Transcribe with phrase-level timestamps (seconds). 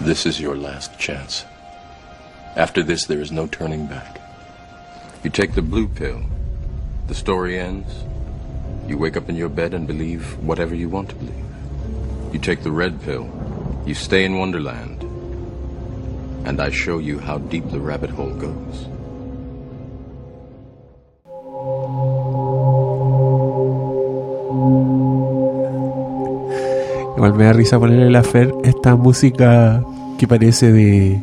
[0.00, 1.44] This is your last chance.
[2.54, 4.20] After this, there is no turning back.
[5.24, 6.22] You take the blue pill,
[7.08, 8.04] the story ends.
[8.86, 11.44] You wake up in your bed and believe whatever you want to believe.
[12.32, 13.28] You take the red pill,
[13.86, 15.02] you stay in Wonderland,
[16.46, 18.86] and I show you how deep the rabbit hole goes.
[27.18, 29.82] Igual me da risa ponerle la Fer esta música
[30.18, 31.20] que parece de.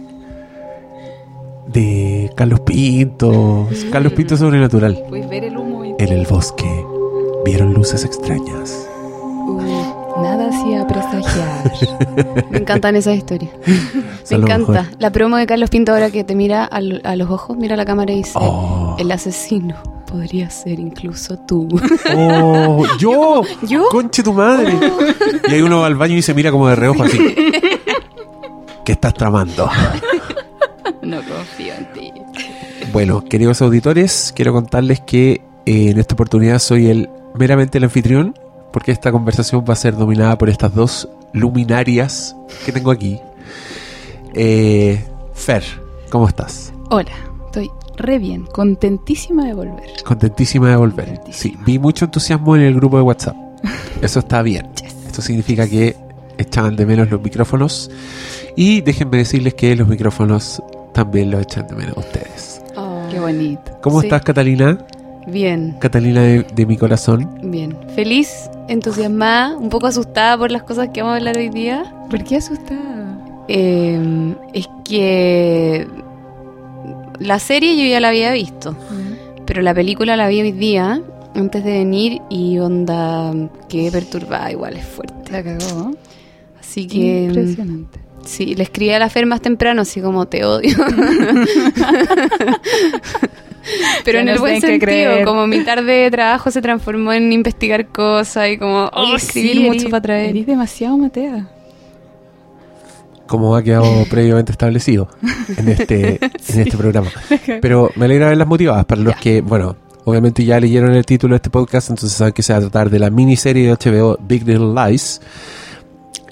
[1.67, 3.67] de Carlos Pinto.
[3.91, 5.01] Carlos Pinto sobrenatural.
[5.09, 6.69] Puedes ver el humo y En el bosque
[7.45, 8.87] vieron luces extrañas.
[10.21, 11.71] nada hacía presagiar.
[12.51, 13.51] Me encantan esas historias.
[14.29, 14.71] Me encanta.
[14.71, 14.85] mejor.
[14.99, 17.77] La promo de Carlos Pinto ahora que te mira al- a los ojos, mira a
[17.77, 18.95] la cámara y dice, Oh.
[18.99, 19.75] el asesino
[20.15, 21.67] podría ser incluso tú.
[22.15, 22.85] ¡Oh!
[22.99, 23.41] ¡Yo!
[23.67, 23.89] ¿Yo?
[23.89, 24.73] ¡Conche tu madre!
[25.47, 27.17] Y ahí uno va al baño y se mira como de reojo así.
[28.85, 29.69] ¿Qué estás tramando?
[31.01, 32.11] no confío en ti.
[32.91, 38.33] Bueno, queridos auditores, quiero contarles que eh, en esta oportunidad soy el meramente el anfitrión,
[38.71, 42.35] porque esta conversación va a ser dominada por estas dos luminarias
[42.65, 43.19] que tengo aquí.
[44.33, 45.63] Eh, Fer,
[46.09, 46.73] ¿cómo estás?
[46.89, 47.11] Hola,
[47.97, 49.83] re bien, contentísima de volver.
[50.05, 51.21] Contentísima de volver.
[51.31, 53.35] Sí, vi mucho entusiasmo en el grupo de WhatsApp.
[54.01, 54.67] Eso está bien.
[55.07, 55.95] Esto significa que
[56.37, 57.89] echaban de menos los micrófonos.
[58.55, 60.61] Y déjenme decirles que los micrófonos
[60.93, 62.61] también los echan de menos ustedes.
[63.11, 63.77] Qué bonito.
[63.81, 64.07] ¿Cómo Sí.
[64.07, 64.77] estás, Catalina?
[65.27, 67.39] Bien, Catalina de, de mi corazón.
[67.43, 67.75] bien.
[67.95, 71.83] Feliz, entusiasmada, un poco asustada por las cosas que vamos a hablar hoy día.
[72.09, 73.17] ¿Por qué asustada?
[73.47, 75.87] Eh, es que
[77.19, 78.75] la serie yo ya la había visto,
[79.45, 81.01] pero la película la vi hoy día
[81.35, 83.33] antes de venir y onda
[83.69, 85.31] quedé perturbada, igual es fuerte.
[85.31, 85.91] La cagó.
[86.59, 87.99] Así que Impresionante.
[88.25, 90.75] sí, le escribí a la Fer más temprano, así como te odio.
[94.03, 95.25] Pero Ya en no el buen sentido, creer.
[95.25, 99.59] como mi tarde de trabajo se transformó en investigar cosas y como oh, escribir sí,
[99.61, 100.29] mucho eres- para traer.
[100.31, 101.47] Eres demasiado matea.
[103.27, 105.07] Como ha quedado previamente establecido
[105.57, 107.09] en este, en este programa.
[107.61, 108.85] Pero me alegra verlas motivadas.
[108.85, 109.75] Para los que, bueno,
[110.05, 112.89] obviamente ya leyeron el título de este podcast, entonces saben que se va a tratar
[112.89, 115.21] de la miniserie de HBO Big Little Lies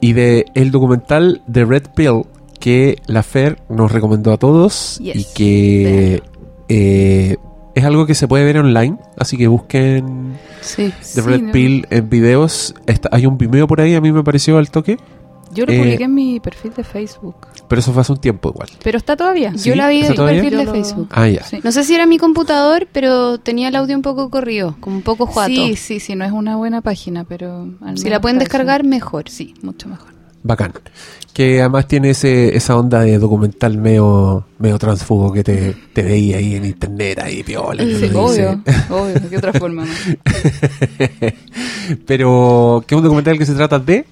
[0.01, 2.23] y de el documental The Red Pill
[2.59, 5.15] que la Fer nos recomendó a todos Yes.
[5.15, 6.23] y que
[6.69, 7.37] eh,
[7.75, 10.93] es algo que se puede ver online, así que busquen Sí.
[10.99, 11.51] The Sí, Red ¿no?
[11.51, 12.73] Pill en videos.
[12.85, 14.97] Está- hay un Vimeo por ahí, a mí me pareció al toque,
[15.53, 17.35] Yo lo Eh, publiqué en mi perfil de Facebook.
[17.67, 18.69] pero eso fue hace un tiempo igual.
[18.83, 19.53] Pero está todavía.
[19.57, 20.41] Sí, Yo la vi ¿está en el todavía?
[20.41, 21.07] perfil de lo- Facebook.
[21.11, 21.43] Ah, ya.
[21.43, 21.59] Sí.
[21.63, 25.01] No sé si era mi computador, pero tenía el audio un poco corrido, como un
[25.03, 25.49] poco juato.
[25.53, 27.69] Sí, sí, sí, no es una buena página, pero...
[27.81, 28.45] al Si la pueden eso.
[28.45, 29.29] descargar, mejor.
[29.29, 30.13] Sí, mucho mejor.
[30.45, 30.73] Bacán.
[31.33, 36.37] Que además tiene ese, esa onda de documental medio, medio transfugo que te, te veía
[36.37, 37.81] ahí en internet, ahí piola.
[37.83, 38.61] Sí, obvio,
[38.91, 39.13] obvio.
[39.19, 39.85] ¿De qué otra forma?
[39.85, 39.91] no?
[42.05, 44.05] Pero, que es un documental que se trata de...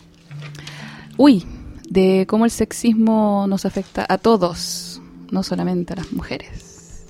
[1.17, 1.45] Uy,
[1.89, 5.01] de cómo el sexismo nos afecta a todos,
[5.31, 7.03] no solamente a las mujeres.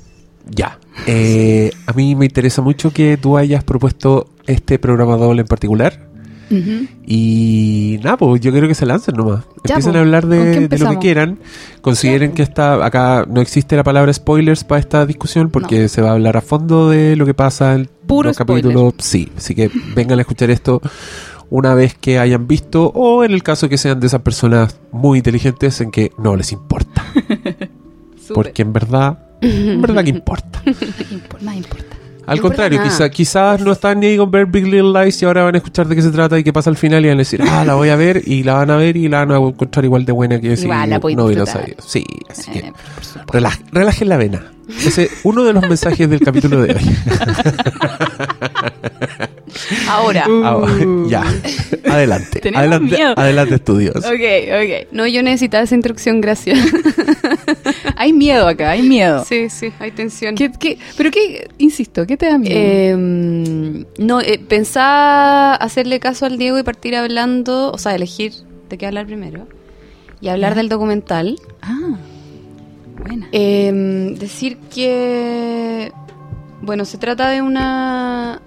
[0.50, 0.80] Ya.
[1.06, 6.12] Eh, a mí me interesa mucho que tú hayas propuesto este programa doble en particular.
[7.08, 9.46] Y nada, pues yo quiero que se lancen nomás.
[9.64, 11.40] Ya, Empiecen pues, a hablar ¿con qué de, de lo que quieran.
[11.82, 16.10] Consideren que está acá no existe la palabra spoilers para esta discusión porque se va
[16.10, 18.64] a hablar a fondo de lo que pasa en Puro los spoiler.
[18.66, 18.94] capítulos.
[18.98, 20.82] Sí, así que vengan a escuchar esto
[21.52, 25.20] una vez que hayan visto o en el caso que sean de esas personas muy
[25.20, 27.06] inteligentes en que no les importa.
[28.34, 30.62] Porque en verdad, en verdad que importa.
[30.66, 31.86] Impor- nada importa.
[32.28, 35.26] Al No contrario, quizá, quizás no están ni ahí con ver Big Little Lies y
[35.26, 37.18] ahora van a escuchar de qué se trata y qué pasa al final y van
[37.18, 39.32] a decir, ah, la voy a ver y la van a ver y la van
[39.32, 41.78] a encontrar igual de buena que si no hubiera sabido.
[41.86, 42.74] Sí, así que Eh,
[43.74, 44.52] relajen la vena.
[44.70, 46.82] Ese es uno de los mensajes del capítulo de hoy.
[49.90, 50.26] Ahora.
[50.28, 50.66] Ah,
[51.08, 51.24] ya,
[51.92, 52.42] adelante.
[52.54, 53.14] Adelante, miedo.
[53.18, 53.98] adelante estudios.
[53.98, 54.88] Ok, ok.
[54.92, 56.60] No, yo necesitaba esa instrucción, gracias.
[57.96, 59.24] Hay miedo acá, hay miedo.
[59.26, 60.34] sí, sí, hay tensión.
[60.36, 62.56] ¿Qué, qué, pero qué, insisto, ¿qué te da miedo?
[62.58, 68.34] Eh, no, eh, pensaba hacerle caso al Diego y partir hablando, o sea, elegir
[68.70, 69.48] de qué hablar primero.
[70.20, 71.40] Y hablar del documental.
[71.62, 71.98] ah,
[72.98, 73.28] buena.
[73.32, 75.92] Eh, decir que,
[76.62, 78.42] bueno, se trata de una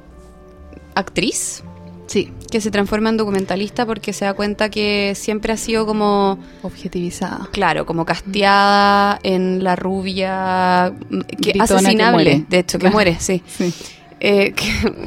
[0.94, 1.62] actriz
[2.06, 6.38] sí, que se transforma en documentalista porque se da cuenta que siempre ha sido como,
[6.62, 7.49] objetivizada.
[7.52, 13.43] claro, como casteada en la rubia, mm, que asesinable, de hecho, que muere, sí.
[13.46, 13.73] Sí.
[14.20, 14.55] Eh,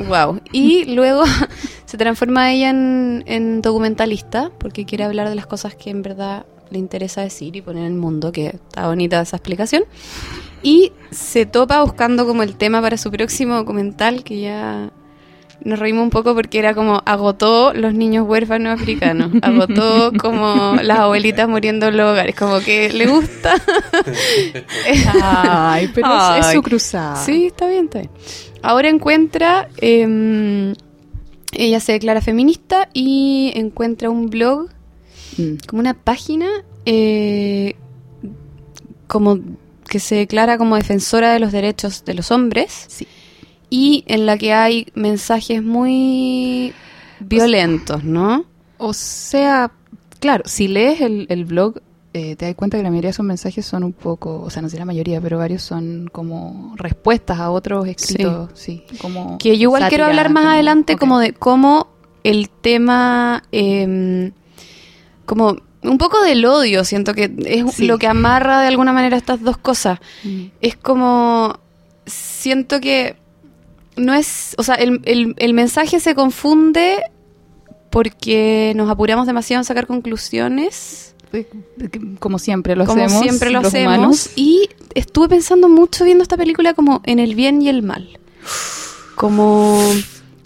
[0.08, 0.40] wow.
[0.52, 1.24] Y luego
[1.86, 6.46] se transforma ella en, en documentalista porque quiere hablar de las cosas que en verdad
[6.70, 9.84] le interesa decir y poner en el mundo, que está bonita esa explicación.
[10.64, 14.92] Y se topa buscando como el tema para su próximo documental, que ya
[15.64, 21.00] nos reímos un poco porque era como agotó los niños huérfanos africanos, agotó como las
[21.00, 23.56] abuelitas muriendo en los hogares, como que le gusta.
[25.22, 26.08] Ay, pero
[26.38, 27.16] es- su cruzada.
[27.18, 28.12] Sí, está bien, está bien.
[28.62, 30.74] Ahora encuentra, eh,
[31.54, 34.70] ella se declara feminista y encuentra un blog,
[35.38, 35.58] Mm.
[35.68, 36.48] como una página,
[36.86, 37.76] eh,
[39.08, 39.40] como
[39.88, 43.08] que se declara como defensora de los derechos de los hombres Sí.
[43.70, 46.74] Y en la que hay mensajes muy
[47.20, 48.46] violentos, ¿no?
[48.78, 49.72] O sea,
[50.20, 51.82] claro, si lees el, el blog,
[52.14, 54.62] eh, te das cuenta que la mayoría de esos mensajes son un poco, o sea,
[54.62, 59.58] no sé la mayoría, pero varios son como respuestas a otros escritos, sí, como Que
[59.58, 61.88] yo igual quiero hablar más como- adelante como de cómo
[62.24, 64.32] el tema, eh,
[65.26, 67.86] como un poco del odio, siento que es Sí.
[67.86, 70.00] lo que amarra de alguna manera estas dos cosas.
[70.24, 70.46] Mm.
[70.62, 71.60] Es como,
[72.06, 73.16] siento que
[73.98, 77.00] no es, o sea, el, el- el mensaje se confunde
[77.90, 81.16] porque nos apuramos demasiado en sacar conclusiones.
[81.34, 81.46] Eh,
[82.20, 83.22] Como siempre lo como hacemos.
[83.24, 83.98] siempre lo los hacemos.
[83.98, 84.30] humanos.
[84.36, 88.18] Y estuve pensando mucho viendo esta película como en el bien y el mal.
[89.16, 89.82] Como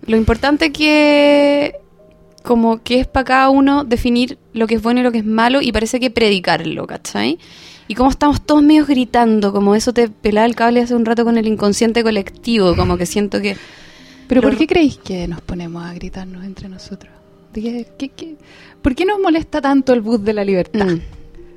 [0.05, 1.75] lo importante que
[2.43, 5.25] como que es para cada uno definir lo que es bueno y lo que es
[5.25, 7.37] malo y parece que predicarlo, ¿cachai?
[7.91, 11.25] Y como estamos todos medio gritando, como eso te pelaba el cable hace un rato
[11.25, 13.57] con el inconsciente colectivo, como que siento que...
[14.29, 17.11] Pero ¿por qué creéis que nos ponemos a gritarnos entre nosotros?
[17.53, 18.35] ¿De qué, qué- qué-
[18.81, 20.85] ¿Por qué nos molesta tanto el bus de la libertad?
[20.85, 21.01] Mm,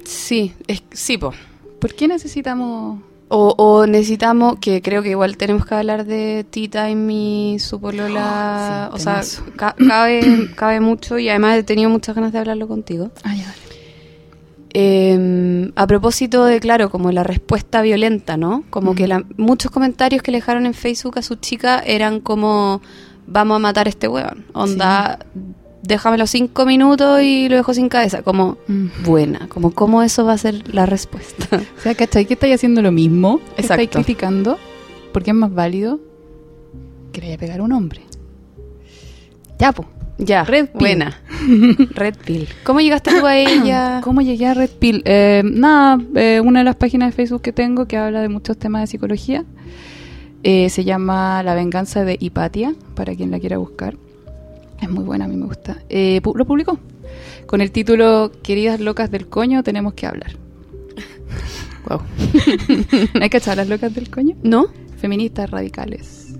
[0.05, 1.33] sí, es, sí, po.
[1.79, 2.99] ¿Por qué necesitamos
[3.29, 7.81] O, o necesitamos, que creo que igual tenemos que hablar de Tita y mi su
[7.81, 8.91] polola.
[8.91, 9.23] Sí, o sea,
[9.55, 13.13] ca- cabe, cabe mucho y además he tenido muchas ganas de hablarlo contigo.
[13.25, 13.64] Ya, dale.
[14.77, 18.65] Eh, a propósito de, claro, como la respuesta violenta, ¿no?
[18.71, 22.83] Como que la- muchos comentarios que le dejaron en Facebook a su chica eran como,
[23.27, 24.45] vamos a matar a este weón.
[24.53, 25.21] Onda,
[25.83, 28.23] déjame los cinco minutos y lo dejo sin cabeza.
[28.23, 28.59] Como,
[29.05, 31.63] buena, como cómo eso va a ser la respuesta.
[31.79, 32.27] O sea, ¿cachai?
[32.27, 33.99] Que estáis haciendo lo mismo, que estáis Exacto.
[34.01, 34.59] criticando,
[35.13, 36.01] porque es más válido
[37.13, 38.01] que le vaya a pegar a un hombre.
[39.61, 39.87] Ya, po.
[40.19, 40.79] Ya, Red Pill.
[40.79, 41.21] buena.
[41.95, 42.49] Red Pill.
[42.65, 44.01] ¿Cómo llegaste tú a ella?
[44.03, 45.03] ¿Cómo llegué a Red Pill?
[45.05, 48.57] Eh, nada, eh, una de las páginas de Facebook que tengo que habla de muchos
[48.59, 49.45] temas de psicología
[50.43, 53.97] eh, se llama La venganza de Hipatia, para quien la quiera buscar.
[54.81, 55.79] Es muy buena, a mí me gusta.
[55.89, 56.79] Eh, pu- lo publicó
[57.47, 60.33] con el título Queridas locas del coño, tenemos que hablar.
[61.87, 62.01] Wow.
[63.21, 64.37] ¿Hay que echar las locas del coño?
[64.43, 64.67] ¿No?
[64.97, 66.35] feministas radicales.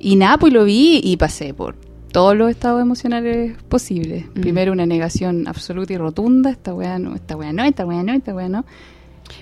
[0.00, 1.76] Y nada, pues lo vi y pasé por
[2.18, 4.26] todos los estados emocionales posibles.
[4.34, 4.40] Mm.
[4.40, 8.12] Primero una negación absoluta y rotunda, esta weá no, esta weá no, esta weá no,
[8.12, 8.64] esta weá no.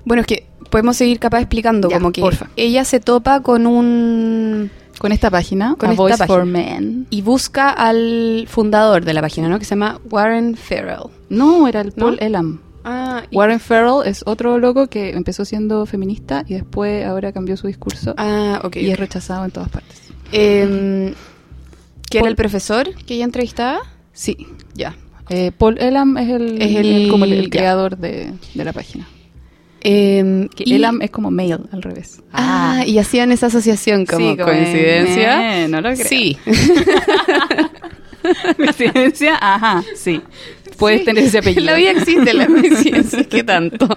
[0.04, 2.48] Bueno, es que podemos seguir capaz explicando, Ya, como que porfa.
[2.56, 4.70] ella se topa con un...
[4.98, 6.36] Con esta página, Con A esta Voice página.
[6.36, 7.06] for Men.
[7.10, 9.58] Y busca al fundador de la página, ¿no?
[9.58, 11.10] Que se llama Warren Farrell.
[11.30, 12.06] No, era el ¿No?
[12.06, 12.60] Paul Elam.
[12.84, 17.66] Ah, Warren Farrell es otro loco que empezó siendo feminista y después ahora cambió su
[17.68, 20.00] discurso Ah, y es rechazado en todas partes.
[22.10, 23.80] ¿Que era el profesor que ella entrevistaba?
[24.12, 24.36] Sí.
[24.74, 24.96] Ya.
[25.28, 27.50] Eh, Paul Elam es el, Es el- como el, el ya.
[27.50, 29.08] creador de, de la página.
[29.80, 32.22] Em, Que y- Elam es como male al revés.
[32.32, 35.64] Ah, y hacían esa asociación como Sí, como, coincidencia.
[35.64, 36.06] eh, no lo creo.
[36.06, 36.36] Sí.
[38.56, 39.36] ¿Coincidencia?
[39.40, 40.20] Ajá, sí.
[40.78, 41.64] Puedes tener ese apellido.
[41.64, 43.88] La vida existe la coincidencia, ¿qué tanto?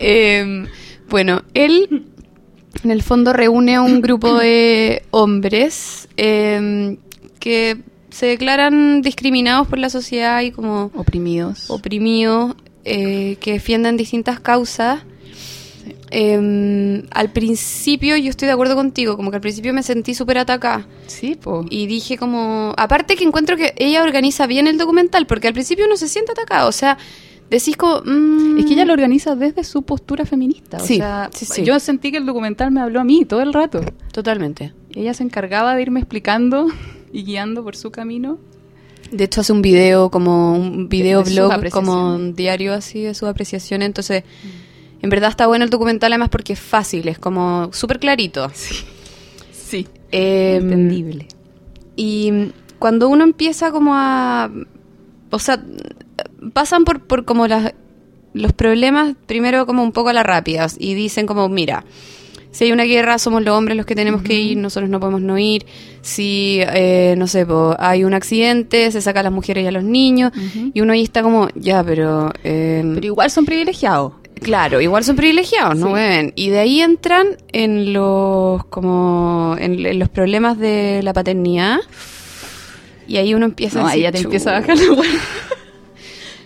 [0.00, 0.66] Em,
[1.08, 2.06] bueno, él
[2.84, 6.96] en el fondo reúne a un grupo de hombres em,
[7.38, 7.78] que
[8.10, 11.70] se declaran discriminados por la sociedad y como Oprimidos.
[11.70, 15.02] oprimidos, eh, que defienden distintas causas.
[16.10, 20.38] Em, al principio, yo estoy de acuerdo contigo, como que al principio me sentí súper
[20.38, 20.86] atacada.
[21.06, 21.64] sí, po.
[21.68, 25.84] Y dije como, aparte que encuentro que ella organiza bien el documental, porque al principio
[25.84, 26.96] uno se siente atacado, o sea,
[27.50, 28.02] decís como...
[28.04, 30.76] mm, Es que ella lo organiza desde su postura feminista.
[30.78, 31.64] O Sí, sea, sí, sí.
[31.64, 33.80] yo sentí que el documental me habló a mí todo el rato.
[34.12, 34.72] Totalmente.
[34.94, 36.66] Ella se encargaba de irme explicando
[37.12, 38.38] y guiando por su camino.
[39.10, 43.14] De hecho hace un video, como un video De blog, como un diario así de
[43.14, 44.24] sus apreciaciones, entonces...
[45.00, 48.50] En verdad está bueno el documental además porque es fácil, es como súper clarito.
[49.52, 49.86] Sí.
[50.10, 51.26] Em, Entendible.
[51.94, 54.50] Y cuando uno empieza como a...
[55.30, 55.62] O sea,
[56.52, 57.72] pasan por, por como las,
[58.34, 61.84] los problemas, primero como un poco a la rápida, y dicen como, mira,
[62.50, 65.20] si hay una guerra, somos los hombres los que tenemos que ir, nosotros no podemos
[65.20, 65.66] no ir.
[66.00, 69.70] Si, eh, no sé, po, hay un accidente, se saca a las mujeres y a
[69.70, 70.32] los niños.
[70.72, 72.32] Y uno ahí está como, ya, pero...
[72.42, 74.14] eh, Pero igual son privilegiados.
[74.40, 75.94] Claro, igual son privilegiados, ¿no?
[75.96, 76.32] Sí.
[76.36, 81.78] Y de ahí entran en los como en, en los problemas de la paternidad.
[83.06, 84.84] Y ahí uno empieza No, a ahí ya te empieza a bajar la.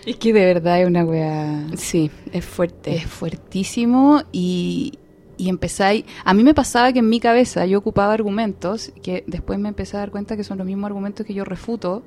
[0.05, 1.65] Es que de verdad es una weá.
[1.75, 2.95] Sí, es fuerte.
[2.95, 4.99] Es fuertísimo y,
[5.37, 6.05] y empezáis.
[6.25, 9.95] A mí me pasaba que en mi cabeza yo ocupaba argumentos que después me empecé
[9.97, 12.03] a dar cuenta que son los mismos argumentos que yo refuto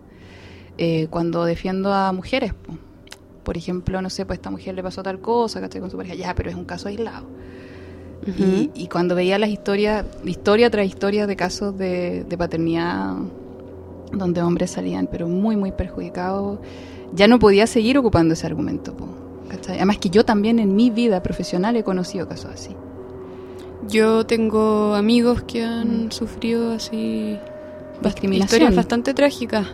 [0.79, 2.53] eh, cuando defiendo a mujeres.
[2.53, 2.75] po.
[3.45, 5.81] Por ejemplo, no sé, pues a esta mujer le pasó tal cosa, ¿cachai?
[5.81, 7.27] Con su pareja, ya, pero es un caso aislado.
[8.27, 13.15] y, y cuando veía las historias, historia tras historia de casos de, de paternidad
[14.13, 16.59] donde hombres salían, pero muy, muy perjudicados,
[17.17, 18.95] ya no podía seguir ocupando ese argumento.
[19.49, 19.77] ¿cachai?
[19.77, 22.71] Además que yo también en mi vida profesional he conocido casos así.
[23.89, 27.39] Yo tengo amigos que han sufrido así
[28.03, 28.45] Discriminación.
[28.45, 29.67] historias bastante trágicas.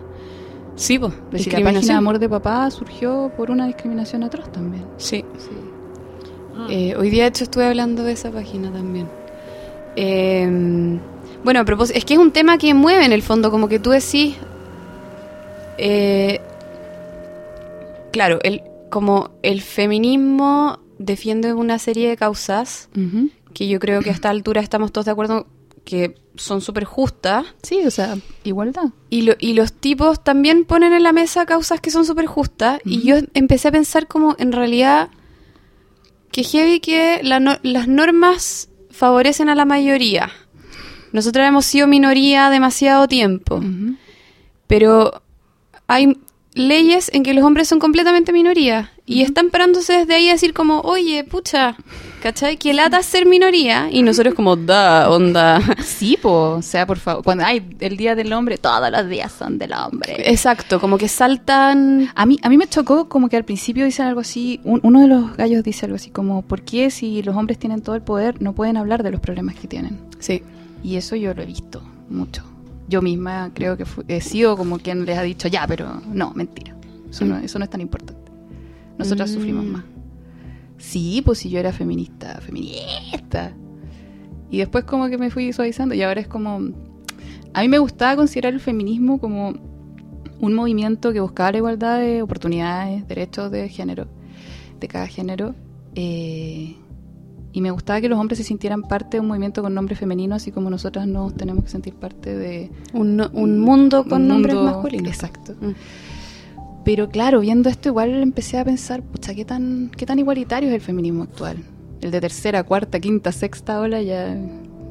[0.77, 1.13] Sí, pues,
[1.53, 4.85] la página Amor de Papá surgió por una discriminación atroz también.
[4.97, 5.25] Sí.
[5.37, 5.51] Sí.
[6.71, 9.09] Eh, hoy día, de hecho, estuve hablando de esa página también.
[9.97, 10.99] Eh,
[11.45, 13.79] bueno, a propósito, es que es un tema que mueve en el fondo, como que
[13.79, 14.37] tú decís.
[15.79, 16.41] eh,
[18.13, 22.89] claro, el, como el feminismo defiende una serie de causas
[23.55, 25.47] que yo creo que a esta altura estamos todos de acuerdo
[25.85, 27.45] que son súper justas.
[27.63, 28.91] Sí, o sea, igualdad.
[29.11, 32.81] Y, lo- y los tipos también ponen en la mesa causas que son súper justas.
[32.85, 35.11] Y yo empecé a pensar como en realidad
[36.31, 40.31] que heavy que la no- las normas favorecen a la mayoría.
[41.13, 43.61] Nosotros hemos sido minoría demasiado tiempo.
[44.67, 45.23] Pero
[45.87, 46.17] hay
[46.55, 48.91] leyes en que los hombres son completamente minoría.
[49.05, 51.77] Y están parándose desde ahí a decir como, oye, pucha,
[52.23, 52.57] ¿cachai?
[52.57, 53.89] Que lata ser minoría.
[53.91, 55.61] Y nosotros como, da, onda.
[55.85, 59.33] Sí, po, o sea, por favor, cuando hay el Día del Hombre, todos los días
[59.33, 60.31] son del hombre.
[60.31, 62.11] Exacto, como que saltan...
[62.15, 65.01] A mí, a mí me chocó como que al principio dicen algo así, un- uno
[65.01, 68.03] de los gallos dice algo así como, ¿por qué si los hombres tienen todo el
[68.03, 69.99] poder no pueden hablar de los problemas que tienen?
[70.21, 70.43] Sí.
[70.85, 72.45] Y eso yo lo he visto mucho.
[72.93, 76.77] Yo misma creo que he sido como quien les ha dicho, ya, pero no, mentira.
[77.11, 78.31] Eso, no, eso no es tan importante.
[78.99, 79.35] Nosotras Mm.
[79.35, 79.85] sufrimos más.
[80.79, 83.53] Sí, pues si yo era feminista, feminista.
[84.51, 86.61] Y después como que me fui suavizando y ahora es como...
[87.55, 89.55] A mí me gustaba considerar el feminismo como
[90.41, 94.07] un movimiento que buscaba la igualdad de oportunidades, derechos de género,
[94.81, 95.55] de cada género.
[95.95, 96.77] eh,
[97.53, 100.35] y me gustaba que los hombres se sintieran parte de un movimiento con nombre femenino,
[100.35, 104.29] así como nosotras nos tenemos que sentir parte de Un, no- un mundo con un
[104.29, 105.09] nombres mundo- masculinos.
[105.09, 105.53] Exacto.
[105.61, 105.73] Mm.
[106.85, 110.75] Pero claro, viendo esto igual empecé a pensar, pucha, ¿qué tan, qué tan igualitario es
[110.75, 111.59] el feminismo actual?
[112.01, 114.37] El de tercera, cuarta, quinta, sexta ola ya...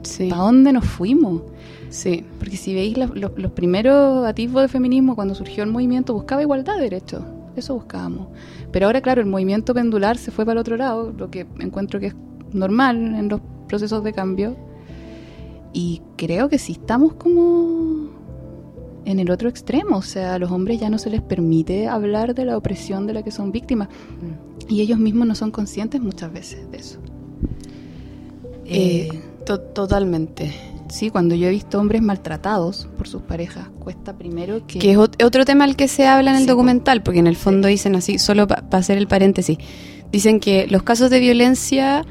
[0.03, 0.29] Sí.
[0.29, 1.43] ¿Para dónde nos fuimos?
[1.89, 2.23] Sí.
[2.39, 6.75] Porque si veis la- los primeros atisbos de feminismo cuando surgió el movimiento, buscaba igualdad
[6.77, 7.21] de derechos.
[7.55, 8.27] Eso buscábamos.
[8.71, 11.99] Pero ahora, claro, el movimiento pendular se fue para el otro lado, lo que encuentro
[11.99, 12.15] que es
[12.53, 14.55] normal en los procesos de cambio.
[15.73, 18.09] Y creo que sí estamos como
[19.05, 19.97] en el otro extremo.
[19.97, 23.13] O sea, a los hombres ya no se les permite hablar de la opresión de
[23.13, 23.87] la que son víctimas.
[24.67, 26.99] Y ellos mismos no son conscientes muchas veces de eso.
[28.65, 30.53] Eh, Eh, to- totalmente.
[30.89, 34.79] Sí, cuando yo he visto hombres maltratados por sus parejas, cuesta primero que...
[34.79, 37.27] Que es ot- otro tema al que se habla en el Sí, documental, porque en
[37.27, 39.57] el fondo dicen así, solo para hacer el paréntesis,
[40.11, 42.05] dicen que los casos de violencia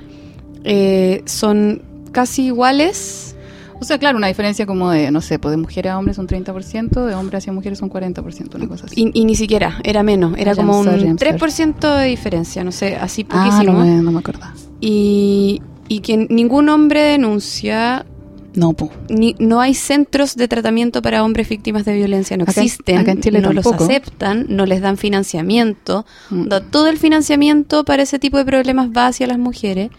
[0.64, 3.36] eh, son casi iguales.
[3.80, 6.26] O sea, claro, una diferencia como de, no sé, pues de mujeres a hombres son
[6.28, 9.10] 30%, de hombres hacia mujeres son 40%, una cosa así.
[9.14, 11.04] Y, y ni siquiera, era menos, era como un sorry.
[11.04, 13.78] 3% de diferencia, no sé, así ah, poquísimo.
[13.78, 14.52] no me, no me acordaba.
[14.80, 18.04] y, y que ningún hombre denuncia,
[18.54, 18.74] No,
[19.08, 23.12] ni, no hay centros de tratamiento para hombres víctimas de violencia, no Acá existen, acá
[23.12, 26.04] en Chile no los aceptan, no les dan financiamiento.
[26.30, 26.48] Mm.
[26.48, 29.90] Da- Todo el financiamiento para ese tipo de problemas va hacia las mujeres.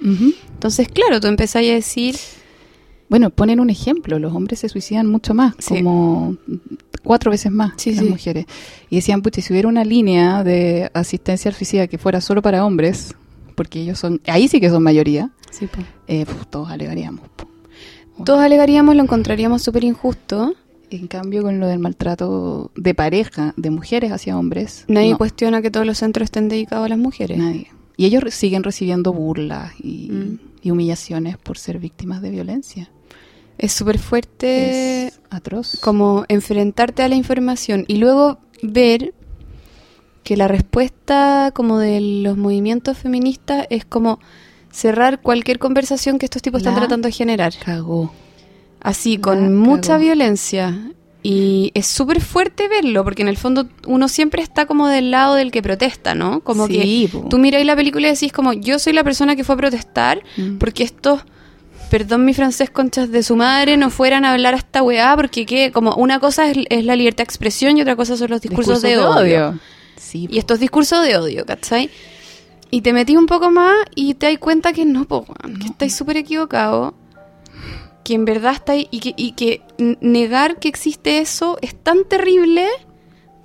[0.54, 2.16] Entonces, claro, tú empezás a decir,
[3.10, 5.76] Bueno, ponen un ejemplo, los hombres se suicidan mucho más, Sí.
[5.76, 6.38] como
[7.04, 8.10] cuatro veces más Sí, que las sí.
[8.12, 8.46] mujeres.
[8.90, 12.66] Y decían, pucha, si hubiera una línea de asistencia al suicida que fuera solo para
[12.66, 13.14] hombres,
[13.56, 15.82] porque ellos son, ahí sí que son mayoría, sí, po.
[16.08, 17.28] eh, pues, todos alegaríamos.
[17.36, 17.48] po.
[18.26, 20.54] Todos alegaríamos, lo encontraríamos súper injusto.
[20.90, 25.62] En cambio, con lo del maltrato de pareja, de mujeres hacia hombres, Nadie no, cuestiona
[25.62, 27.38] que todos los centros estén dedicados a las mujeres.
[27.38, 27.68] nadie.
[27.98, 30.40] Y ellos re- siguen recibiendo burlas y, Mm.
[30.64, 32.90] y humillaciones por ser víctimas de violencia.
[33.58, 35.78] Es súper fuerte es atroz.
[35.82, 39.14] como enfrentarte a la información y luego ver
[40.24, 44.20] que la respuesta como de los movimientos feministas es como
[44.72, 47.54] cerrar cualquier conversación que estos tipos están tratando de generar.
[47.64, 48.14] Cagó.
[48.80, 50.04] Así, La con mucha cagó.
[50.04, 50.80] violencia.
[51.24, 55.36] Y es súper fuerte verlo, porque en el fondo uno siempre está como del lado
[55.36, 56.40] del que protesta, ¿no?
[56.40, 57.28] Como Sí, que po.
[57.30, 60.24] tú miras la película y decís como, yo soy la persona que fue a protestar
[60.38, 60.58] Mm.
[60.58, 61.22] porque estos,
[61.92, 65.46] perdón mi francés, conchas de su madre, no fueran a hablar a esta weá, porque
[65.46, 68.42] que, como una cosa es, es la libertad de expresión y otra cosa son los
[68.42, 69.60] discursos, de, odio.
[69.98, 71.92] Sí, Y estos discursos de odio, ¿cachai?
[72.72, 75.26] Y te metí un poco más y te das cuenta que no, po,
[75.60, 76.94] que estáis súper equivocado.
[78.04, 78.88] Que en verdad estáis.
[78.92, 79.62] Y que, y que
[80.00, 82.66] negar que existe eso es tan terrible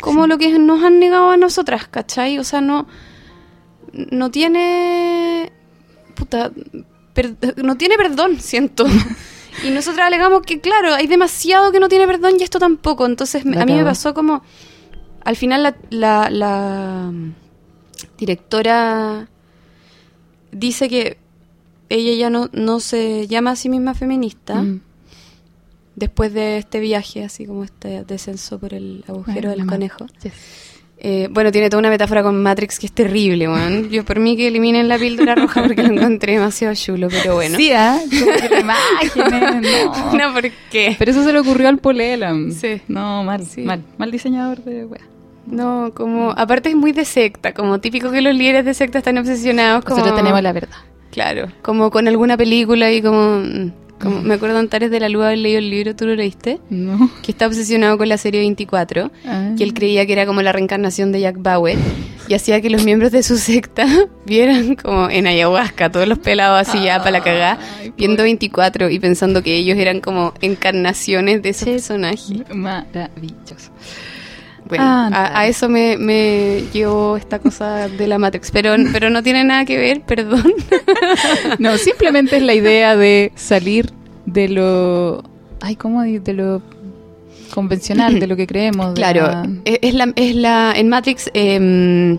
[0.00, 2.38] como lo que nos han negado a nosotras, ¿cachai?
[2.38, 2.86] O sea, no.
[3.92, 5.52] No tiene.
[6.14, 6.52] Puta.
[7.12, 8.86] per- no tiene perdón, siento.
[9.66, 13.06] y nosotras alegamos que, claro, hay demasiado que no tiene perdón y esto tampoco.
[13.06, 14.42] Entonces, me- La a mí me pasó como.
[15.24, 17.12] Al final, la, la, la
[18.18, 19.28] directora
[20.52, 21.18] dice que
[21.88, 24.80] ella ya no, no se llama a sí misma feminista Mm.
[25.94, 29.72] después de este viaje, así como este descenso por el agujero Ay, del mamá.
[29.72, 30.06] conejo.
[30.22, 30.32] Yes.
[30.98, 33.90] Eh, bueno, tiene toda una metáfora con Matrix que es terrible, weón.
[33.90, 37.56] Yo por mí que eliminen la píldora roja porque lo encontré demasiado chulo, pero bueno.
[37.58, 38.00] Sí, ¿ah?
[39.14, 40.12] No.
[40.18, 40.96] No, ¿por qué?
[40.98, 42.50] Pero eso se le ocurrió al Polelam.
[42.50, 42.80] Sí.
[42.88, 43.60] No, mal, Sí.
[43.62, 43.82] mal.
[43.98, 45.02] Mal diseñador de wea.
[45.46, 46.32] No, como...
[46.36, 49.98] Aparte es muy de secta, como típico que los líderes de secta están obsesionados como...
[49.98, 50.76] Nosotros tenemos la verdad.
[51.12, 53.38] Claro, como con alguna película y como...
[53.40, 56.60] mm, como me acuerdo Antares de la Luz haber leído el libro, ¿tú lo leíste?
[56.68, 57.10] No.
[57.22, 59.52] Que está obsesionado con la serie 24, Ah.
[59.56, 61.78] que él creía que era como la reencarnación de Jack Bauer
[62.28, 63.86] y hacía que los miembros de su secta
[64.26, 68.24] vieran como en ayahuasca, todos los pelados así ya para la cagá, Ay, viendo pobre.
[68.24, 71.72] 24 y pensando que ellos eran como encarnaciones de esos Che.
[71.72, 72.32] personajes.
[72.54, 73.70] Maravilloso.
[74.68, 79.22] Bueno, Ah, a, eso me, me llevó esta cosa de la Matrix, pero, pero no
[79.22, 80.52] tiene nada que ver, perdón.
[81.58, 83.92] No, simplemente es la idea de salir
[84.26, 85.22] de lo.
[85.60, 86.02] Ay, ¿cómo?
[86.02, 86.62] De lo
[87.54, 88.94] convencional, de lo que creemos.
[88.94, 92.18] Claro, la- es, la, es la en Matrix em,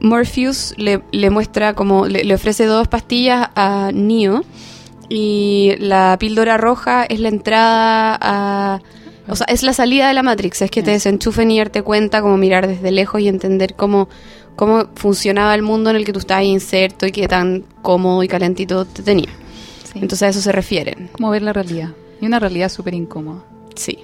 [0.00, 4.42] Morpheus le, le muestra como le, le ofrece dos pastillas a Neo
[5.08, 8.80] y la píldora roja es la entrada a
[9.28, 12.20] o sea, es la salida de la Matrix, es que te desenchufen y darte cuenta,
[12.22, 14.08] como mirar desde lejos y entender cómo,
[14.56, 18.28] cómo funcionaba el mundo en el que tú estabas inserto y qué tan cómodo y
[18.28, 19.30] calentito te tenía.
[19.84, 21.08] sí, Entonces a eso se refieren.
[21.12, 21.90] como ver la realidad.
[22.20, 23.42] Y una realidad súper incómoda.
[23.74, 23.98] Sí.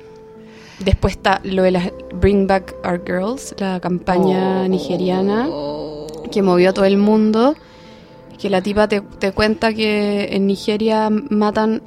[0.81, 4.68] Después está lo de las Bring Back Our Girls, la campaña Oh.
[4.68, 5.48] nigeriana
[6.31, 7.54] que movió a todo el mundo.
[8.38, 11.83] Que la tipa te, te cuenta que en Nigeria matan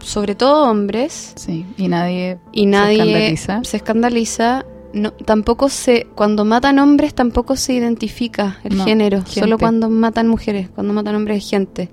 [0.00, 3.60] sobre todo hombres Sí, y nadie y nadie se escandaliza.
[3.64, 4.64] se escandaliza.
[4.92, 9.40] No, tampoco se cuando matan hombres tampoco se identifica el No, género, gente.
[9.40, 11.90] solo cuando matan mujeres, cuando matan hombres es gente.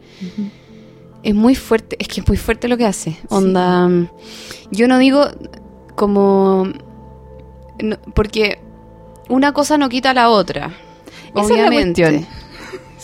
[1.23, 3.17] Es muy fuerte, es que es muy fuerte lo que hace.
[3.29, 3.89] Onda,
[4.71, 5.25] yo no digo
[5.95, 6.67] como
[7.81, 8.59] no- porque
[9.29, 10.71] una cosa no quita a la otra.
[11.35, 12.01] Esa es la obviamente.
[12.03, 12.27] cuestión.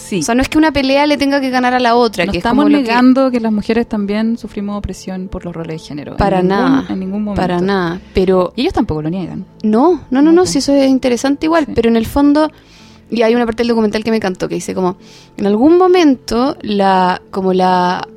[0.08, 0.20] Sí.
[0.20, 2.32] O sea, no es que una pelea le tenga que ganar a la otra, no
[2.32, 3.40] que es estamos lo que- negando que...
[3.42, 6.12] las mujeres también sufrimos opresión por los roles de género.
[6.14, 7.42] En para ningún- nada, En ningún momento.
[7.42, 9.46] para nada, pero Y ellos tampoco lo niegan.
[9.64, 11.72] No, no, no, No, si eso es interesante igual, Sí.
[11.76, 12.50] pero en el fondo,
[13.10, 14.98] y hay una parte del documental que me encantó, que dice como,
[15.36, 18.08] en algún momento, la, como la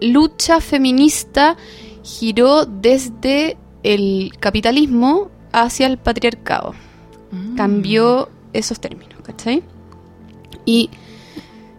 [0.00, 1.56] lucha feminista
[2.02, 6.74] giró desde el capitalismo hacia el patriarcado.
[7.30, 7.54] Mm.
[7.56, 9.62] Cambió esos términos, ¿cachai?
[10.66, 10.90] Y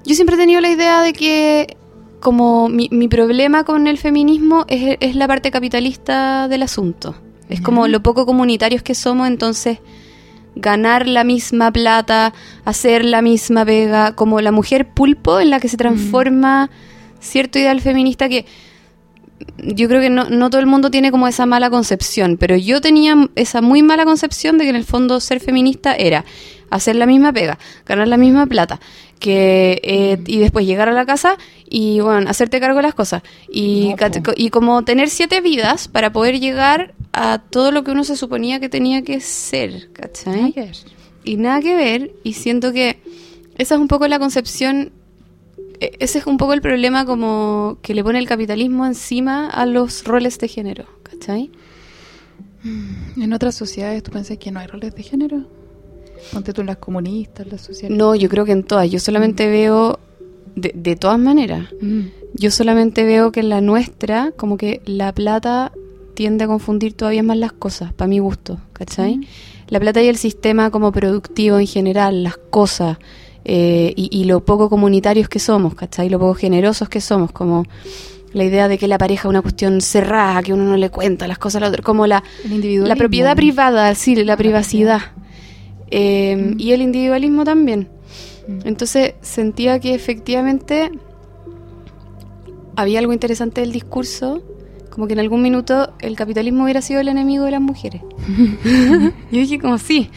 [0.06, 1.78] yo siempre he tenido la idea de que
[2.20, 7.16] como mi, mi problema con el feminismo es, es la parte capitalista del asunto.
[7.50, 9.80] Es como lo poco comunitarios que somos, entonces
[10.56, 15.68] ganar la misma plata, hacer la misma pega, como la mujer pulpo en la que
[15.68, 16.70] se transforma
[17.20, 18.46] cierto ideal feminista que
[19.58, 22.82] yo creo que no, no todo el mundo tiene como esa mala concepción, pero yo
[22.82, 26.24] tenía esa muy mala concepción de que en el fondo ser feminista era
[26.70, 28.80] hacer la misma pega, ganar la misma plata,
[29.20, 31.38] que eh, y después llegar a la casa
[31.70, 36.40] y bueno, hacerte cargo de las cosas y, No, como tener siete vidas para poder
[36.40, 40.36] llegar a todo lo que uno se suponía que tenía que ser, ¿cachai?
[40.36, 40.76] Nada que ver.
[41.24, 43.00] y nada que ver y siento que
[43.58, 44.92] esa es un poco la concepción
[45.80, 49.66] e- ese es un poco el problema como que le pone el capitalismo encima a
[49.66, 51.52] los roles de género ¿cachai?
[53.18, 55.48] En otras sociedades, ¿tú piensas que no hay roles de género?
[56.34, 57.98] Ponte tú en las comunistas, las sociales.
[57.98, 60.00] no yo creo que en todas yo solamente veo
[60.56, 62.02] de, de todas maneras Mm.
[62.34, 65.72] yo solamente veo que en la nuestra como que la plata
[66.14, 69.20] tiende a confundir todavía más las cosas, para mi gusto, ¿cachai?
[69.68, 72.98] La plata y el sistema como productivo en general, las cosas,
[73.44, 76.08] eh, y, y lo poco comunitarios que somos, ¿cachai?
[76.10, 77.66] Lo poco generosos que somos, como
[78.32, 81.28] la idea de que la pareja es una cuestión cerrada, que uno no le cuenta
[81.28, 85.02] las cosas al otro, como la, la propiedad privada, sí, la privacidad.
[85.92, 86.60] Eh, Mm.
[86.60, 87.88] Y el individualismo también.
[88.48, 88.68] Mm.
[88.68, 90.92] Entonces sentía que efectivamente
[92.76, 94.44] había algo interesante del discurso,
[94.90, 98.02] como que en algún minuto el capitalismo hubiera sido el enemigo de las mujeres.
[99.32, 100.10] Yo dije como sí,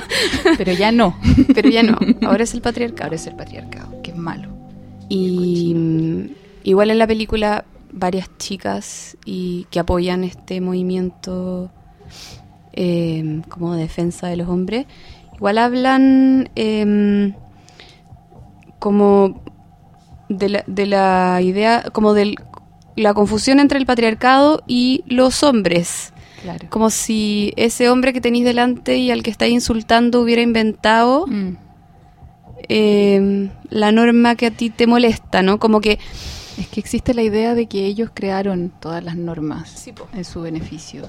[0.58, 1.16] Pero ya no.
[1.54, 3.04] pero ya no, ahora es el patriarcado.
[3.04, 4.48] Ahora es el patriarcado, que es malo.
[5.08, 6.30] Y mm,
[6.64, 11.70] igual en la película varias chicas y que apoyan este movimiento
[12.72, 14.86] eh, como defensa de los hombres,
[15.36, 17.34] igual hablan em,
[18.78, 19.42] como
[20.28, 22.34] de la, de la idea, como de
[22.96, 26.12] la confusión entre el patriarcado y los hombres.
[26.42, 26.66] Claro.
[26.70, 31.56] Como si ese hombre que tenéis delante y al que estáis insultando hubiera inventado Mm.
[32.68, 35.58] eh, la norma que a ti te molesta, ¿no?
[35.58, 35.98] Como que
[36.60, 40.42] Es que existe la idea de que ellos crearon todas las normas Sí, en su
[40.42, 41.08] beneficio.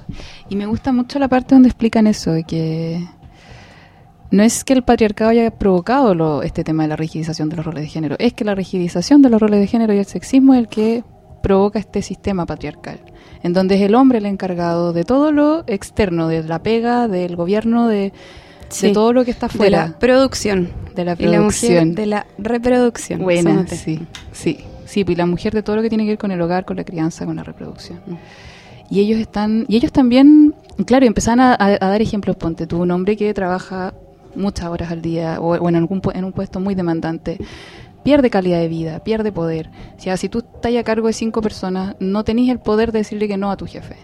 [0.50, 3.06] Y me gusta mucho la parte donde explican eso, de que
[4.32, 7.66] no es que el patriarcado haya provocado lo- este tema de la rigidización de los
[7.66, 10.54] roles de género, es que la rigidización de los roles de género y el sexismo
[10.54, 11.04] es el que
[11.44, 13.00] provoca este sistema patriarcal,
[13.44, 17.36] en donde es el hombre el encargado de todo lo externo, de la pega, del
[17.36, 18.14] gobierno, de,
[18.70, 18.88] Sí.
[18.88, 21.96] de todo lo que está de fuera la producción de la y la mujer producción.
[21.96, 23.22] de la reproducción.
[23.22, 23.76] Buena, Súmate.
[23.76, 24.00] sí,
[24.32, 24.60] sí,
[24.92, 26.78] sí, y la mujer de todo lo que tiene que ver con el hogar, con
[26.78, 28.00] la crianza, con la reproducción.
[28.90, 30.54] Y ellos están, y ellos también,
[30.86, 33.94] claro, empezaron a, a- a dar ejemplos, ponte tú, un hombre que trabaja
[34.36, 37.38] muchas horas al día o, o en, algún, en un puesto muy demandante,
[38.04, 39.70] pierde calidad de vida, pierde poder.
[39.98, 43.00] O sea, si tú estás a cargo de cinco personas, no tenés el poder de
[43.00, 43.96] decirle que no a tu jefe.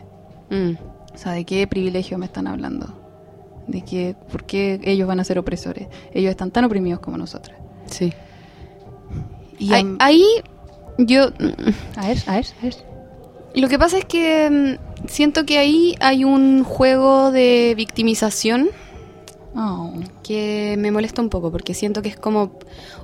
[0.50, 0.78] Mm.
[1.14, 2.94] O sea, ¿de qué privilegio me están hablando?
[3.68, 5.88] ¿De qué, por qué ellos van a ser opresores?
[6.14, 7.58] Ellos están tan oprimidos como nosotras.
[7.88, 8.14] Sí.
[9.60, 10.24] Y ahí
[10.98, 11.24] yo
[11.96, 12.76] a ver, a ver, a ver.
[13.56, 18.70] lo que pasa es que mm, siento que ahí hay un juego de victimización
[19.60, 19.92] Oh.
[20.22, 22.52] que me molesta un poco porque siento que es como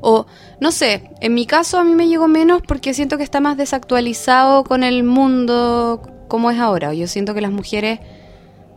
[0.01, 0.27] o
[0.59, 3.57] no sé, en mi caso a mí me llegó menos porque siento que está más
[3.57, 6.93] desactualizado con el mundo como es ahora.
[6.93, 7.99] Yo siento que las mujeres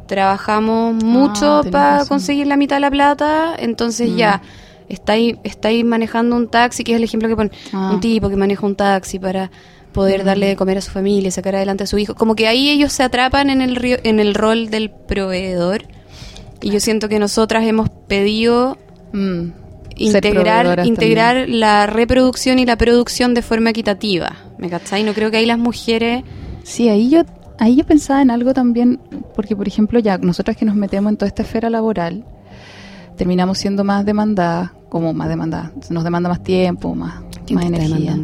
[0.06, 4.16] trabajamos mucho Ah, tenés para conseguir la mitad de la plata, entonces Mm.
[4.16, 4.42] ya
[4.88, 7.90] estáis estáis manejando un taxi, que es el ejemplo que pone Ah.
[7.92, 9.50] un tipo que maneja un taxi para
[9.92, 10.26] poder Mm.
[10.26, 12.14] darle de comer a su familia, sacar adelante a su hijo.
[12.14, 15.82] Como que ahí ellos se atrapan en el río- en el rol del proveedor.
[16.62, 18.76] Y yo siento que nosotras hemos pedido
[19.12, 19.50] Mm.
[19.98, 24.36] Integrar integrar la reproducción y la producción de forma equitativa.
[24.58, 25.02] ¿Me cachai?
[25.04, 26.22] No creo que ahí las mujeres...
[26.64, 27.22] Sí, ahí yo,
[27.58, 29.00] ahí yo pensaba en algo también,
[29.34, 32.24] porque por ejemplo ya nosotras que nos metemos en toda esta esfera laboral,
[33.16, 38.16] terminamos siendo más demandadas, como más demandadas, nos demanda más tiempo, más, ¿Quién más energía.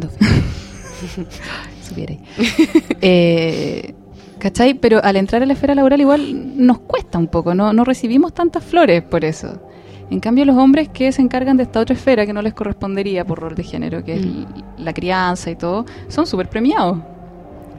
[3.01, 3.93] eh,
[4.39, 4.73] ¿Cachai?
[4.73, 8.33] Pero al entrar a la esfera laboral igual nos cuesta un poco, no, no recibimos
[8.33, 9.61] tantas flores por eso.
[10.09, 13.25] En cambio, los hombres que se encargan de esta otra esfera que no les correspondería
[13.25, 14.45] por rol de género, que es Mm.
[14.79, 16.99] la crianza y todo, son súper premiados.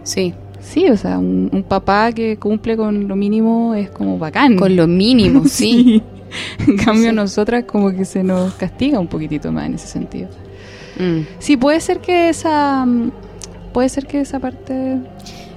[0.04, 0.34] Sí,
[0.64, 4.56] Sí, o sea, un, un papá que cumple con lo mínimo es como bacán.
[4.56, 6.02] con lo mínimo, sí.
[6.66, 7.14] En cambio, Sí.
[7.16, 10.28] nosotras como que se nos castiga un poquitito más en ese sentido.
[10.98, 11.20] Mm.
[11.38, 12.84] Sí, puede ser que esa...
[12.84, 13.12] mm,
[13.72, 14.72] Puede ser que esa parte...
[14.74, 15.00] mm,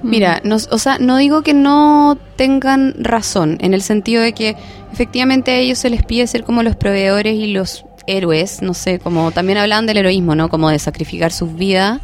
[0.08, 4.54] Mira, nos, o sea, no digo que no tengan razón, en el sentido de que
[4.92, 8.98] efectivamente a ellos se les pide ser como los proveedores y los héroes, no sé,
[9.00, 10.48] como también hablaban del heroísmo, ¿no?
[10.48, 12.00] Como de sacrificar sus vidas,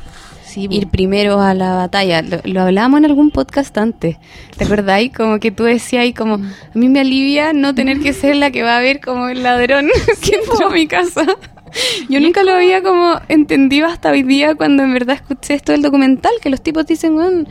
[0.54, 2.22] sí, ir primero a la batalla.
[2.22, 4.16] Lo, lo hablábamos en algún podcast antes,
[4.56, 5.12] ¿te acordáis?
[5.12, 6.38] Como que tú decías ahí como, a
[6.74, 9.88] mí me alivia no tener que ser la que va a ver como el ladrón
[10.22, 11.26] que entró a mi casa.
[12.08, 15.82] Yo nunca lo había como entendido hasta hoy día cuando en verdad escuché esto del
[15.82, 17.48] documental, que los tipos dicen, "Weón,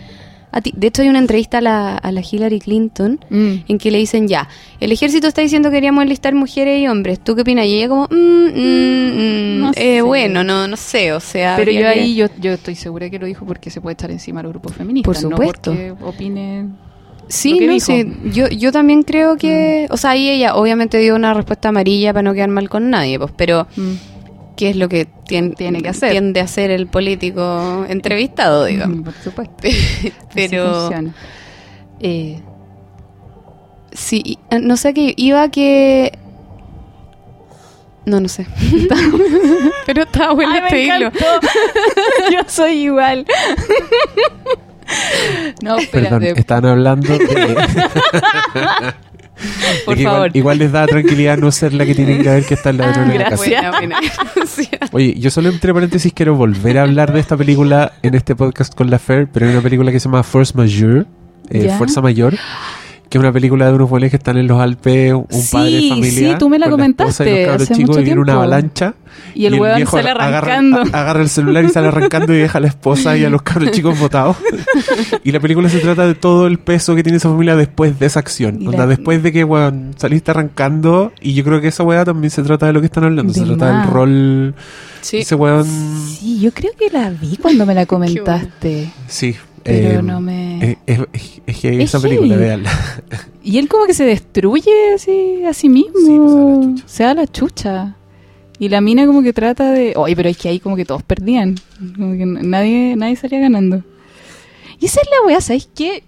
[0.53, 0.71] a ti.
[0.75, 3.53] De hecho hay una entrevista a la, a la Hillary Clinton Mm.
[3.67, 4.47] en que le dicen, ya,
[4.79, 7.65] el ejército está diciendo que queríamos enlistar mujeres y hombres, ¿tú qué opinas?
[7.65, 10.01] Y ella como, mm, mm, mm, No eh, sé.
[10.03, 11.55] bueno, no, no sé, o sea...
[11.57, 14.11] Pero yo que- ahí, yo, yo estoy segura que lo dijo porque se puede echar
[14.11, 15.05] encima a los grupos feministas.
[15.05, 15.73] Por supuesto.
[15.73, 16.67] No porque opine...
[17.29, 17.85] Sí, no dijo.
[17.85, 18.05] sé.
[18.33, 19.87] Yo, yo también creo que.
[19.89, 23.17] O sea, ahí ella obviamente dio una respuesta amarilla para no quedar mal con nadie,
[23.17, 23.93] pues, pero Mm.
[24.55, 26.11] ¿Qué es lo que tien- Tiene que hacer.
[26.11, 28.97] tiende a hacer el político entrevistado, digamos?
[28.97, 29.55] Mm, Por supuesto.
[30.33, 30.89] pero.
[31.99, 32.41] Eh,
[33.95, 35.13] Sí, eh, no sé qué.
[35.17, 36.17] Iba que.
[38.05, 38.47] No, no sé.
[39.85, 41.11] pero está bueno Ay, este hilo.
[42.31, 43.25] Yo soy igual.
[45.61, 46.39] No, Perdón, espérate.
[46.39, 47.55] estaban hablando de, de
[49.85, 50.31] Por igual, favor.
[50.37, 53.11] igual les da tranquilidad no ser la que tienen que ver que está el ladrón
[53.11, 53.43] en la casa.
[53.43, 53.99] Buena, buena.
[54.91, 58.73] Oye, yo solo entre paréntesis quiero volver a hablar de esta película en este podcast
[58.75, 61.05] con la Fer, pero hay una película que se llama Force Majeure,
[61.49, 61.73] eh.
[61.77, 62.35] Fuerza Mayor,
[63.13, 65.71] que es una película de unos buenes que están en los Alpes, un Sí, padre
[65.71, 66.29] de familia.
[66.31, 68.95] sí, tú me la y comentaste los cabros hace chicos mucho y viene una avalancha.
[69.35, 70.79] Y el weón viejo sale agarra- arrancando.
[70.79, 73.43] a- Agarra, el celular y sale arrancando y deja a la esposa y a los
[73.43, 74.35] cabros chicos botados.
[75.23, 78.07] y la película se trata de todo el peso que tiene esa familia después de
[78.07, 78.59] esa acción.
[78.63, 81.11] Y Onda, la- después de que weón, saliste arrancando.
[81.21, 83.31] Y yo creo que esa weá también se trata de lo que están hablando.
[83.31, 83.85] se De trata más.
[83.85, 84.55] del rol.
[85.01, 85.17] Sí.
[85.17, 85.65] Ese weón.
[85.65, 87.85] Sí, yo creo que la vi cuando me la
[88.33, 88.91] comentaste.
[89.07, 89.35] Sí.
[89.63, 90.71] Pero eh, no me...
[90.71, 90.99] Es, es-
[91.45, 92.71] es- que Es esa película, veanla.
[93.43, 95.99] Y él como que se destruye así a sí mismo.
[95.99, 96.17] Sí,
[96.73, 97.95] pues, a se da la chucha.
[98.59, 99.93] Y la mina como que trata de...
[99.97, 101.55] Oye, pero es que ahí como que todos perdían.
[101.97, 103.83] Como que nadie, nadie salía ganando.
[104.79, 106.03] Y esa es la weá, ¿sabes qué?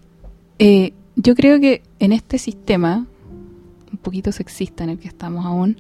[0.60, 3.06] Eh, yo creo que en este sistema,
[3.92, 5.78] un poquito sexista en el que estamos aún,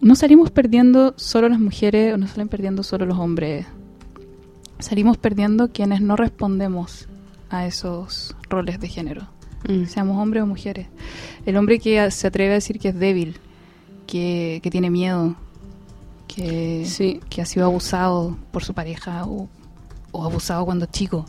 [0.00, 3.66] no salimos perdiendo solo las mujeres o no salen perdiendo solo los hombres.
[4.82, 7.08] Salimos perdiendo quienes no respondemos
[7.50, 9.26] a esos roles de género
[9.68, 9.84] Mm.
[9.86, 10.88] seamos hombres o mujeres.
[11.46, 13.36] El hombre que se atreve a decir que es débil,
[14.08, 15.36] que, que tiene miedo,
[16.26, 17.20] que, Sí.
[17.30, 19.48] que ha sido abusado por su pareja o,
[20.10, 21.26] o abusado cuando chico.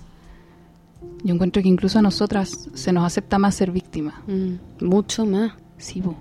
[1.23, 4.15] Yo encuentro que incluso a nosotras se nos acepta más ser víctimas.
[4.25, 5.51] Mm, Mucho más.
[5.77, 6.15] Sí, po.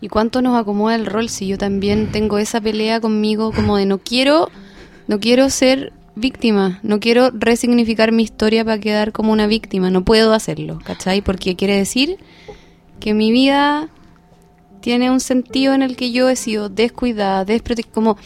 [0.00, 3.86] ¿Y cuánto nos acomoda el rol si yo también tengo esa pelea conmigo como de
[3.86, 4.50] no quiero,
[5.08, 10.04] no quiero ser víctima, no quiero resignificar mi historia para quedar como una víctima, no
[10.04, 11.20] puedo hacerlo, ¿cachai?
[11.20, 12.16] Porque quiere decir
[12.98, 13.88] que mi vida
[14.80, 18.16] tiene un sentido en el que yo he sido descuidada, desprotegida, como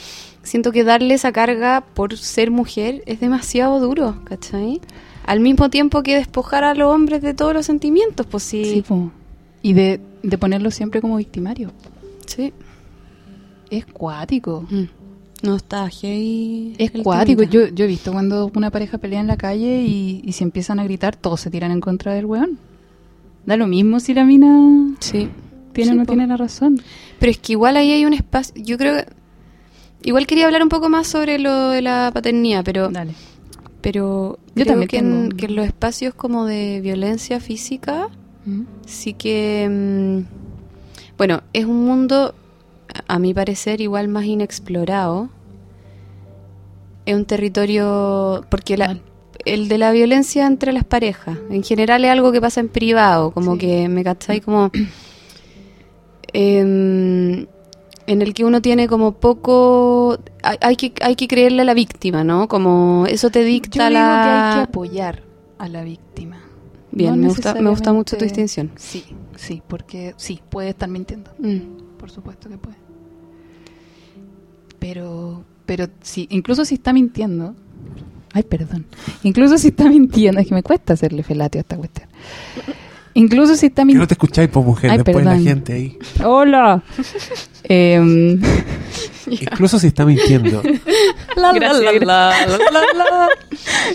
[0.42, 4.80] siento que darle esa carga por ser mujer es demasiado duro, ¿cachai?
[5.26, 8.64] Al mismo tiempo que despojar a los hombres de todos los sentimientos, pues sí.
[8.64, 9.10] Sí, po.
[9.62, 11.72] Y de, de ponerlo siempre como victimario.
[12.26, 12.52] sí.
[13.70, 14.66] Es cuático.
[14.68, 14.84] Mm.
[15.42, 16.74] No está heavy.
[16.78, 17.42] Es cuático.
[17.44, 20.78] Yo, yo he visto cuando una pareja pelea en la calle y, y si empiezan
[20.80, 22.58] a gritar, todos se tiran en contra del weón.
[23.46, 25.28] Da lo mismo si la mina Sí.
[25.72, 26.12] tiene o Sí, no po.
[26.12, 26.80] tiene la razón.
[27.18, 28.54] Pero es que igual ahí hay un espacio.
[28.62, 29.06] Yo creo que.
[30.02, 32.90] Igual quería hablar un poco más sobre lo de la paternidad, pero.
[32.90, 33.14] Dale.
[33.80, 34.38] Pero.
[34.54, 38.08] Yo creo también que, en, que en los espacios como de violencia física.
[38.44, 38.62] ¿Mm?
[38.86, 39.68] Sí que.
[39.70, 42.34] mm, bueno, es un mundo,
[43.08, 45.28] a mi parecer, igual más inexplorado.
[47.06, 48.44] Es un territorio.
[48.50, 48.98] Porque la,
[49.44, 51.38] el de la violencia entre las parejas.
[51.50, 53.58] En general es algo que pasa en privado, como Sí.
[53.60, 54.70] que me cachai como.
[56.32, 57.46] em,
[58.06, 60.18] en el que uno tiene como poco.
[60.42, 62.48] Hay, hay que, hay que creerle a la víctima, ¿no?
[62.48, 64.22] Como eso te Yo dicta digo la.
[64.24, 65.22] que hay que apoyar
[65.58, 66.38] a la víctima.
[66.92, 68.72] Bien, No me, gusta, me gusta mucho tu distinción.
[68.76, 69.04] Sí,
[69.36, 71.30] sí, porque sí, puede estar mintiendo.
[71.38, 71.58] Mm.
[72.10, 72.76] Por supuesto que puede.
[74.80, 77.54] Pero, pero sí, incluso si está mintiendo.
[78.32, 78.84] Ay, perdón.
[79.22, 82.08] Incluso si está mintiendo, es que me cuesta hacerle felatio a esta cuestión.
[83.14, 84.06] Incluso si está Que no mintiendo.
[84.08, 85.44] te escucháis, pues mujer, Ay, después perdón.
[85.44, 85.98] la gente ahí.
[86.24, 86.82] ¡Hola!
[87.62, 88.40] Em,
[89.30, 90.62] Incluso si está mintiendo.
[91.54, 91.94] Gracias.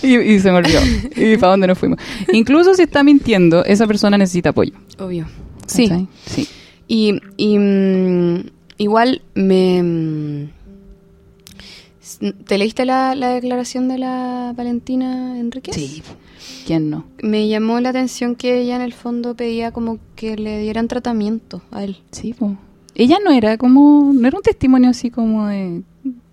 [0.04, 0.80] y, y se me olvidó.
[1.18, 2.00] ¿Y para dónde nos fuimos?
[2.32, 4.72] Incluso si está mintiendo, esa persona necesita apoyo.
[5.00, 5.26] Obvio.
[5.68, 5.90] Sí.
[5.90, 6.08] ¿cachai?
[6.26, 6.48] Sí.
[6.88, 8.44] Y, y, mm,
[8.78, 9.82] igual me...
[9.84, 10.50] mm,
[12.46, 15.76] ¿Te leíste la, la declaración de la Valentina Enríquez?
[15.76, 16.04] Sí.
[16.68, 17.06] ¿Quién no?
[17.24, 21.62] Me llamó la atención que ella en el fondo pedía como que le dieran tratamiento
[21.72, 21.98] a él.
[22.12, 22.56] Sí, po.
[22.94, 25.82] Ella no era como, no era un testimonio así como de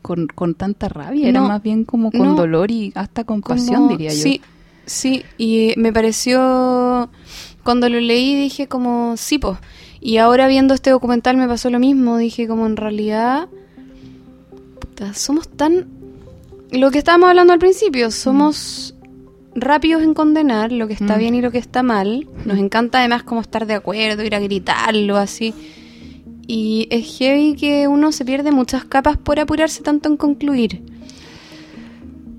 [0.02, 2.34] con, con tanta rabia, era No, más bien como con no.
[2.34, 4.16] dolor y hasta compasión, Como- diría yo.
[4.22, 4.40] Sí,
[4.84, 7.08] sí, y me pareció,
[7.64, 9.58] cuando lo leí dije como, sí, pues.
[10.04, 13.48] Y ahora viendo este documental me pasó lo mismo, dije como en realidad,
[14.80, 15.86] puta, somos tan,
[16.72, 18.96] lo que estábamos hablando al principio, somos
[19.54, 21.18] rápidos en condenar lo que está Mm.
[21.18, 22.26] bien y lo que está mal.
[22.44, 25.54] Nos encanta además como estar de acuerdo, ir a gritarlo así.
[26.48, 30.82] Y es heavy que uno se pierde muchas capas por apurarse tanto en concluir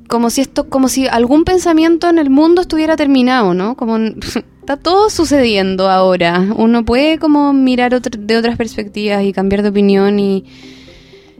[0.10, 3.76] como si esto, como si algún pensamiento en el mundo estuviera terminado, ¿no?
[3.76, 3.98] Como
[4.64, 6.48] está todo sucediendo ahora.
[6.56, 10.46] Uno puede como mirar de otras perspectivas y cambiar de opinión y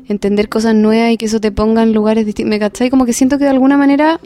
[0.10, 2.50] entender cosas nuevas y que eso te ponga en lugares distintos.
[2.50, 2.90] ¿Me cachai?
[2.90, 4.20] Como que siento que de alguna manera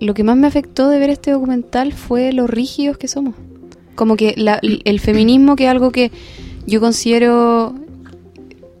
[0.00, 3.36] lo que más me afectó de ver este documental fue lo rígidos que somos.
[3.94, 6.10] Como que la- el feminismo, que es algo que
[6.66, 7.74] yo considero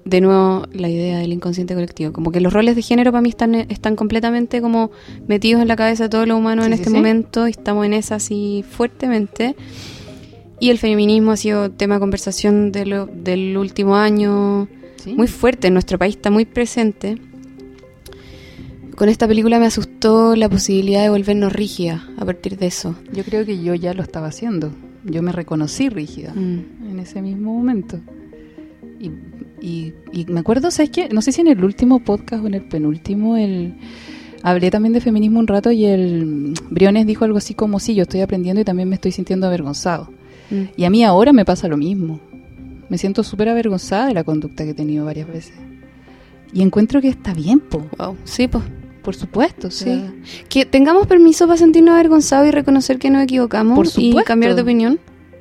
[0.08, 2.12] de nuevo la idea del inconsciente colectivo.
[2.12, 4.90] Como que los roles de género para mí están, están completamente como
[5.26, 6.96] metidos en la cabeza de todos los humanos Sí, en sí, este sí.
[6.96, 9.56] momento y estamos en esa así fuertemente.
[10.60, 14.68] Y el feminismo ha sido tema de conversación de lo- del último año
[15.16, 17.16] muy fuerte en nuestro país, está muy presente.
[18.96, 22.96] Con esta película me asustó la posibilidad de volvernos rígidas a partir de eso.
[23.12, 24.72] Yo creo que yo ya lo estaba haciendo.
[25.04, 26.90] Yo me reconocí rígida Mm.
[26.90, 28.00] en ese mismo momento.
[29.00, 29.10] Y,
[29.60, 31.08] y- y me acuerdo, ¿sabes qué?
[31.10, 33.74] No sé si en el último podcast o en el penúltimo, el
[34.42, 38.02] hablé también de feminismo un rato y el Briones dijo algo así como, sí, yo
[38.02, 40.10] estoy aprendiendo y también me estoy sintiendo avergonzado.
[40.50, 40.62] Mm.
[40.76, 42.20] Y a mí ahora me pasa lo mismo.
[42.88, 45.54] Me siento súper avergonzada de la conducta que he tenido varias veces.
[46.52, 47.84] Y encuentro que está bien, po.
[47.98, 48.16] Wow.
[48.24, 48.64] Sí, pues.
[49.02, 50.12] Por supuesto, sea,
[50.50, 54.60] Que tengamos permiso para sentirnos avergonzados y reconocer que nos equivocamos Por y cambiar de
[54.62, 54.98] opinión.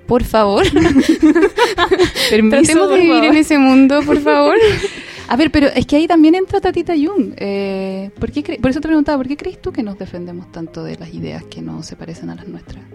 [0.08, 0.64] Por favor.
[2.30, 4.56] permiso, Tratemos de vivir en ese mundo, por favor.
[5.30, 7.34] A ver, pero es que ahí también entra Tatita Jung.
[7.36, 10.50] Eh, ¿por, qué cre- por eso te preguntaba, ¿por qué crees tú que nos defendemos
[10.54, 12.86] tanto de las ideas que no se parecen a las nuestras?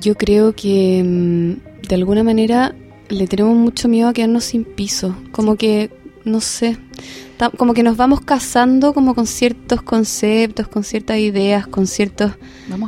[0.00, 2.74] Yo creo que mm, de alguna manera
[3.08, 5.16] le tenemos mucho miedo a quedarnos sin piso.
[5.30, 5.90] Como que,
[6.24, 6.76] no sé,
[7.56, 12.32] como que nos vamos casando como con ciertos conceptos, con ciertas ideas, con ciertas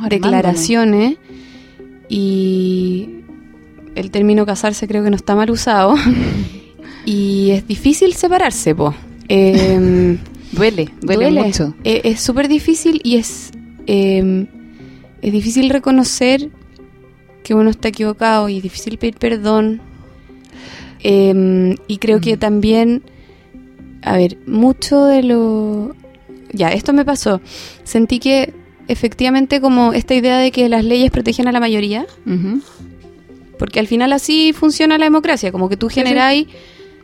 [0.09, 1.17] declaraciones.
[2.09, 3.07] Y
[3.95, 5.95] el término casarse creo que no está mal usado.
[7.05, 8.93] y es difícil separarse, po.
[9.27, 10.17] Em,
[10.51, 11.75] Duele, duele, mucho.
[11.83, 13.51] Eh, es súper difícil y es,
[13.85, 14.47] eh,
[15.21, 16.49] es difícil reconocer
[17.43, 19.79] que uno está equivocado y es difícil pedir perdón.
[21.01, 22.39] Eh, y creo que Mm.
[22.39, 23.03] también,
[24.01, 25.95] a ver, mucho de lo...
[26.51, 27.41] Ya, esto me pasó.
[27.83, 28.53] Sentí que
[28.89, 32.05] efectivamente como esta idea de que las leyes protegen a la mayoría,
[33.57, 36.01] porque al final así funciona la democracia, como que tú Sí, sí.
[36.01, 36.47] generáis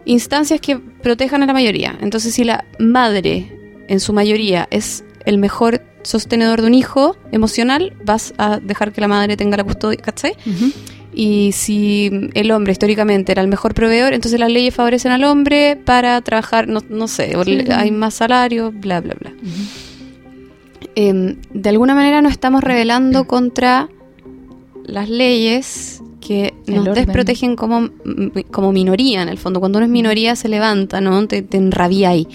[0.06, 1.98] instancias que protejan a la mayoría.
[2.02, 3.52] Entonces, si la madre,
[3.88, 9.02] en su mayoría, es el mejor sostenedor de un hijo emocional, vas a dejar que
[9.02, 10.34] la madre tenga la custodia, ¿cachai?
[11.18, 15.78] Y si el hombre históricamente era el mejor proveedor, entonces las leyes favorecen al hombre
[15.84, 17.60] para trabajar, no, no sé, Sí.
[17.72, 19.32] hay más salario, bla, bla, bla.
[20.96, 23.90] Em, de alguna manera nos estamos rebelando contra
[24.86, 27.06] las leyes que El nos orden.
[27.06, 29.60] desprotegen como, mm, como minoría, en el fondo.
[29.60, 31.28] Cuando uno es minoría se levanta, ¿no?
[31.28, 32.28] Te, te enrabiáis.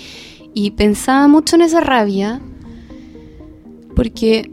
[0.53, 2.41] Y pensaba mucho en esa rabia
[3.97, 4.51] porque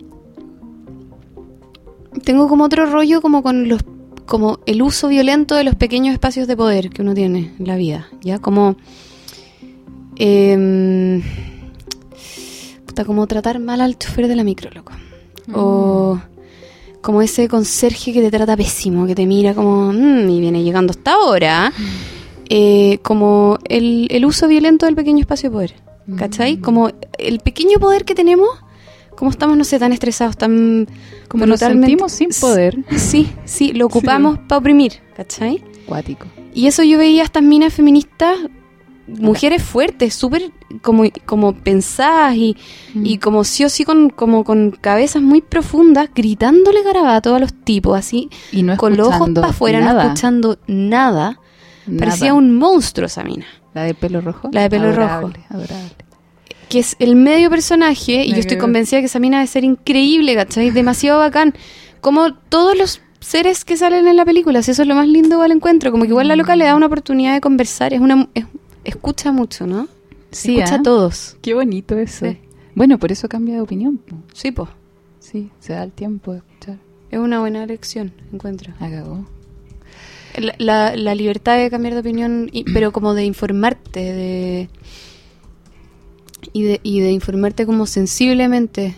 [2.23, 3.81] tengo como otro rollo como con los
[4.25, 7.77] como el uso violento de los pequeños espacios de poder que uno tiene en la
[7.77, 8.39] vida, ¿ya?
[8.39, 8.75] Como
[10.17, 11.21] em,
[13.05, 14.93] como tratar mal al chofer de la micro, loco.
[15.53, 16.19] O
[17.01, 20.91] como ese conserje que te trata pésimo, que te mira como, "Mm, y viene llegando
[20.91, 21.71] hasta ahora.
[22.49, 25.73] Eh, como el, el uso violento del pequeño espacio de poder.
[26.17, 26.57] ¿Cachai?
[26.57, 26.61] Mm.
[26.61, 28.47] Como el pequeño poder que tenemos,
[29.17, 30.87] como estamos, no sé, tan estresados, tan
[31.27, 32.77] Como nos sentimos sin poder.
[32.95, 35.61] Sí, sí, lo ocupamos para oprimir, ¿cachai?
[35.85, 36.25] Cuático.
[36.53, 38.37] Y eso yo veía a estas minas feministas,
[39.07, 42.55] mujeres fuertes, súper como, como pensadas y,
[42.93, 43.05] Mm.
[43.05, 47.53] y como sí o sí con, como con cabezas muy profundas, gritándole garabato a los
[47.53, 51.39] tipos, así, Y no con los ojos para afuera, nada, no escuchando nada.
[51.87, 51.99] nada.
[51.99, 53.45] Parecía un monstruo esa mina.
[53.73, 54.49] La de pelo rojo.
[54.51, 55.45] La de pelo Adorable, rojo.
[55.49, 55.95] Adorable.
[56.67, 60.35] que es el medio personaje, y yo estoy convencida que esa mina debe ser increíble,
[60.35, 60.69] ¿cachai?
[60.71, 61.53] Demasiado bacán.
[62.01, 65.41] Como todos los seres que salen en la película, si eso es lo más lindo
[65.41, 68.27] del encuentro, como que igual la loca le da una oportunidad de conversar, es una
[68.33, 68.45] es-
[68.87, 69.87] escucha mucho, ¿no?
[70.31, 70.79] Sí, escucha ¿ah?
[70.79, 71.37] a todos.
[71.41, 72.25] Qué bonito eso.
[72.27, 72.37] Sí.
[72.75, 73.97] Bueno, por eso cambia de opinión.
[73.97, 74.15] po.
[74.33, 74.69] Sí, pues.
[75.19, 76.77] Sí, se da el tiempo de escuchar.
[77.11, 78.73] Es una buena lección, encuentro.
[78.79, 79.25] Ah, cagó.
[80.37, 84.69] La, la- la libertad de cambiar de opinión, y- pero como de informarte, de
[86.53, 88.95] y de, y de informarte como sensiblemente,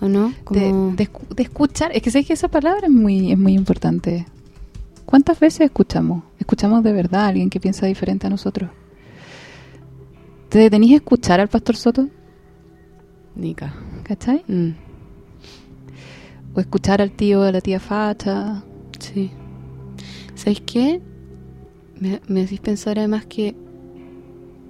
[0.00, 0.28] ¿o no?
[0.28, 0.94] De, Como...
[0.94, 1.90] de escu- de escuchar.
[1.94, 4.26] Es que sé que esa palabra es muy, es muy importante.
[5.06, 6.22] ¿Cuántas veces escuchamos?
[6.38, 8.70] Escuchamos de verdad a alguien que piensa diferente a nosotros.
[10.52, 12.08] ¿Te detenís a escuchar al pastor Soto?
[13.34, 13.74] Nica.
[14.04, 14.44] ¿Cachai?
[14.46, 14.72] Mm,
[16.54, 18.62] O escuchar al tío o a la tía Facha.
[18.98, 19.30] sí.
[20.34, 21.00] ¿Sabéis qué?
[21.98, 23.54] Me, me hacís pensar además que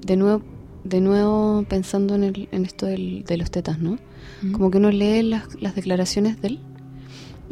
[0.07, 0.43] de nuevo,
[0.85, 3.97] de nuevo pensando en, el, en esto del- de los tetas, ¿no?
[4.53, 6.61] Como que uno lee las, las declaraciones de él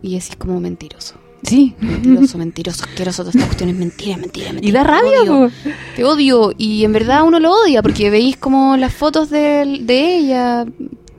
[0.02, 1.19] y decís como mentiroso.
[1.42, 1.74] Sí.
[1.80, 4.68] Mentiroso, mentiroso, asqueroso, toda esta cuestión es mentira, mentira, mentira.
[4.68, 5.50] Y da te rabia, odio.
[5.96, 6.52] Te odio.
[6.56, 10.66] Y en verdad uno lo odia porque veis como las fotos de, de ella,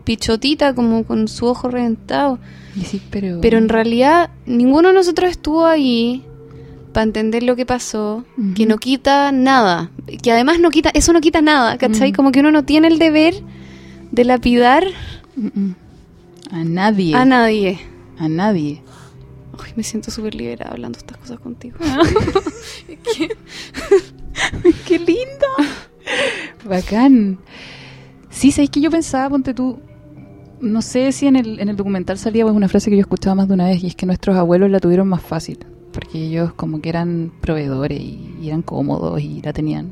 [0.03, 2.39] pichotita, como con su ojo reventado.
[2.85, 3.39] Sí, pero...
[3.41, 6.23] Pero en realidad ninguno de nosotros estuvo ahí
[6.93, 9.91] para entender lo que pasó, que no quita nada,
[10.21, 12.11] que además no quita, eso no quita nada, ¿cachai?
[12.11, 12.15] Mm.
[12.15, 13.35] Como que uno no tiene el deber
[14.11, 14.83] de lapidar
[15.35, 15.75] Mm, mm.
[16.51, 17.15] A nadie.
[17.15, 17.79] a nadie.
[18.17, 18.81] a nadie.
[19.63, 21.77] Ay, me siento súper liberada hablando estas cosas contigo.
[24.87, 25.47] ¡Qué lindo!
[26.65, 27.39] Bacán.
[28.29, 29.79] Sí, sabéis que yo pensaba, ponte tú,
[30.61, 33.35] no sé si en el, en el documental salía pues, una frase que yo escuchaba
[33.35, 35.59] más de una vez, y es que nuestros abuelos la tuvieron más fácil,
[35.91, 39.89] porque ellos como que eran proveedores y, y eran cómodos y la tenían.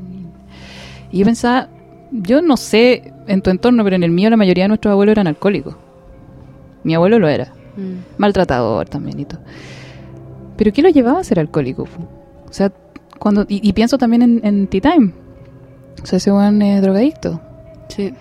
[1.12, 1.68] Y yo pensaba,
[2.12, 5.12] yo no sé en tu entorno, pero en el mío la mayoría de nuestros abuelos
[5.12, 5.76] eran alcohólicos.
[6.82, 8.18] Mi abuelo lo era, Mm.
[8.18, 9.40] maltratador también y todo.
[10.56, 11.84] Pero ¿qué lo llevaba a ser alcohólico?
[12.48, 12.72] O sea,
[13.18, 15.12] cuando y, y pienso también en, en Tea Time.
[16.02, 17.40] O sea, ese buen eh, drogadicto.
[17.88, 18.12] Sí.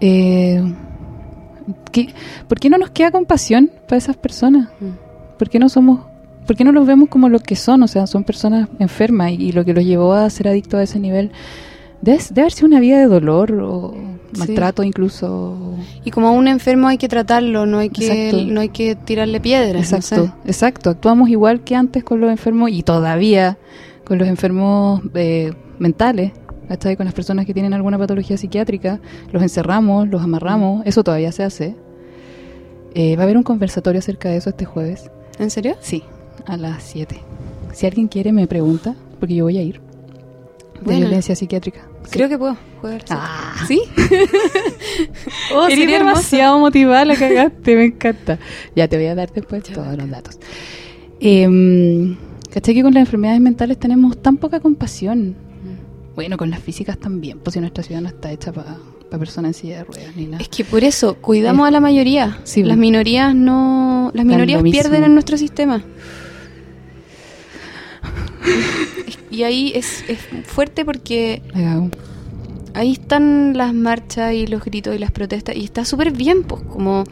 [0.00, 0.62] Eh,
[1.92, 2.14] ¿qué-
[2.48, 4.68] ¿Por qué no nos queda compasión para esas personas?
[4.80, 5.36] Mm.
[5.38, 6.00] ¿Por qué no somos,
[6.46, 7.82] por qué no los vemos como lo que son?
[7.82, 10.82] O sea, son personas enfermas y, y lo que los llevó a ser adictos a
[10.82, 11.30] ese nivel
[12.00, 13.94] debe, debe haber sido una vida de dolor o
[14.32, 14.38] Sí.
[14.40, 15.56] maltrato incluso.
[16.04, 18.52] Y como a un enfermo hay que tratarlo, no hay que, Exacto.
[18.52, 19.90] no hay que tirarle piedras.
[19.90, 20.32] no Exacto, sé.
[20.50, 20.90] exacto.
[20.90, 23.56] Actuamos igual que antes con los enfermos y todavía
[24.04, 26.32] con los enfermos eh, mentales,
[26.68, 26.96] ¿cachai?
[26.96, 29.00] Con las personas que tienen alguna patología psiquiátrica,
[29.32, 31.76] los encerramos, los amarramos, eso todavía se hace.
[32.94, 35.10] Eh, va a haber un conversatorio acerca de eso este jueves.
[35.38, 35.76] ¿En serio?
[35.80, 36.02] Sí,
[36.46, 37.16] a las 7.
[37.72, 39.80] Si alguien quiere me pregunta, porque yo voy a ir.
[40.84, 41.80] De violencia psiquiátrica.
[42.10, 43.00] Creo que puedo jugar.
[43.02, 43.06] sí.
[43.10, 43.64] Ah.
[43.66, 43.82] ¿Sí?
[45.54, 48.38] oh, Eres sería demasiado motivada, la cagaste, me encanta.
[48.74, 50.38] Ya te voy a dar después Ya, todos los datos.
[51.20, 52.16] Eh,
[52.50, 55.36] ¿Cachai que con las enfermedades mentales tenemos tan poca compasión?
[56.14, 58.76] Bueno, con las físicas también, pues si nuestra ciudad no está hecha para
[59.18, 60.42] personas en silla de ruedas ni nada.
[60.42, 62.40] Es que por eso cuidamos a la mayoría.
[62.44, 62.80] Sí, las bueno.
[62.80, 65.82] minorías no, las minorías pierden en nuestro sistema.
[69.30, 71.42] y ahí es, es fuerte porque
[72.74, 76.62] ahí están las marchas y los gritos y las protestas y está súper bien, pues
[76.62, 77.04] como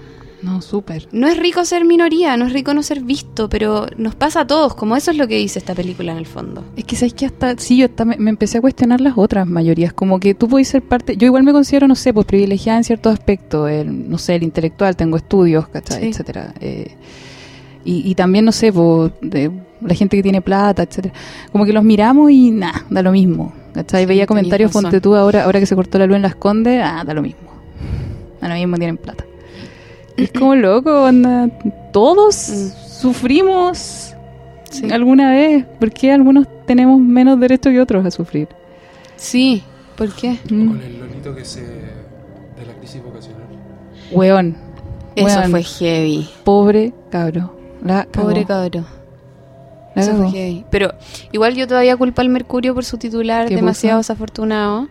[0.42, 1.08] No, súper.
[1.12, 4.46] no es rico ser minoría, no es rico no ser visto, pero nos pasa a
[4.46, 6.62] todos, como eso es lo que dice esta película en el fondo.
[6.76, 9.46] Es que sabes que hasta, sí, yo hasta me, me empecé a cuestionar las otras
[9.46, 12.78] mayorías, como que tú podés ser parte, yo igual me considero, no sé, pues privilegiada
[12.78, 16.02] en ciertos aspectos, el, no sé, el intelectual, tengo estudios, ¿cachai?
[16.02, 16.08] Sí.
[16.10, 16.54] etcétera.
[16.60, 16.94] Eh,
[17.84, 19.50] y, y también, no sé, pues, de
[19.80, 21.14] la gente que tiene plata, etcétera.
[21.52, 24.02] Como que los miramos y nada, da lo mismo, ¿cachai?
[24.02, 26.80] Sí, Veía comentarios, ponte tú ahora, ahora que se cortó la luz en Las Condes,
[26.84, 27.50] ah, da lo mismo.
[28.40, 29.24] Da lo mismo, tienen plata.
[30.16, 31.48] Y es como loco, onda,
[31.92, 32.68] todos Mm.
[33.00, 34.12] sufrimos
[34.70, 34.90] Sí.
[34.90, 35.64] alguna vez.
[35.78, 38.48] ¿Por qué algunos tenemos menos derecho que otros a sufrir?
[39.16, 39.62] Sí,
[39.96, 40.38] ¿por qué?
[40.50, 40.76] Mm.
[40.80, 41.60] el lolito que se.
[41.62, 43.42] de la crisis vocacional.
[44.12, 44.56] Weón.
[45.14, 45.50] Eso Weón.
[45.50, 46.28] fue heavy.
[46.44, 47.54] Pobre cabro.
[47.84, 48.06] La.
[48.10, 48.84] Pobre cabro.
[49.96, 50.64] Eso fue.
[50.70, 50.92] Pero
[51.32, 54.12] igual yo todavía culpo al Mercurio por su titular ¿Qué demasiado puso?
[54.12, 54.88] desafortunado.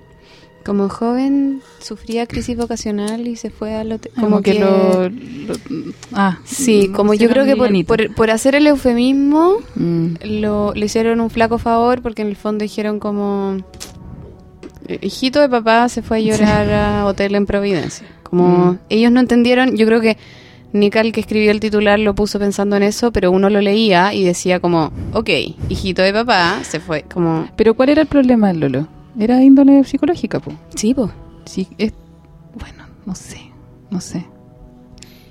[0.66, 4.12] Como joven sufría crisis vocacional y se fue al hotel.
[4.20, 5.56] Como, que, lo, lo-
[6.12, 6.40] Ah.
[6.44, 10.16] Sí, no como yo creo que por, por hacer el eufemismo Mm.
[10.24, 13.58] lo, le hicieron un flaco favor porque en el fondo dijeron como
[14.88, 18.08] "Eh, hijito de papá se fue a llorar a hotel en Providencia.
[18.24, 18.80] Como Mm.
[18.90, 20.18] ellos no entendieron, yo creo que
[20.76, 24.24] Nical que escribió el titular lo puso pensando en eso, pero uno lo leía y
[24.24, 25.30] decía como, ok,
[25.70, 28.88] hijito de papá se fue, como, Pero ¿cuál era el problema Lolo?
[29.18, 30.52] Era índole psicológica, po.
[30.76, 31.10] sí, po.
[31.46, 31.94] Sí, es...
[32.60, 33.40] Bueno, no sé.
[33.90, 34.26] No sé.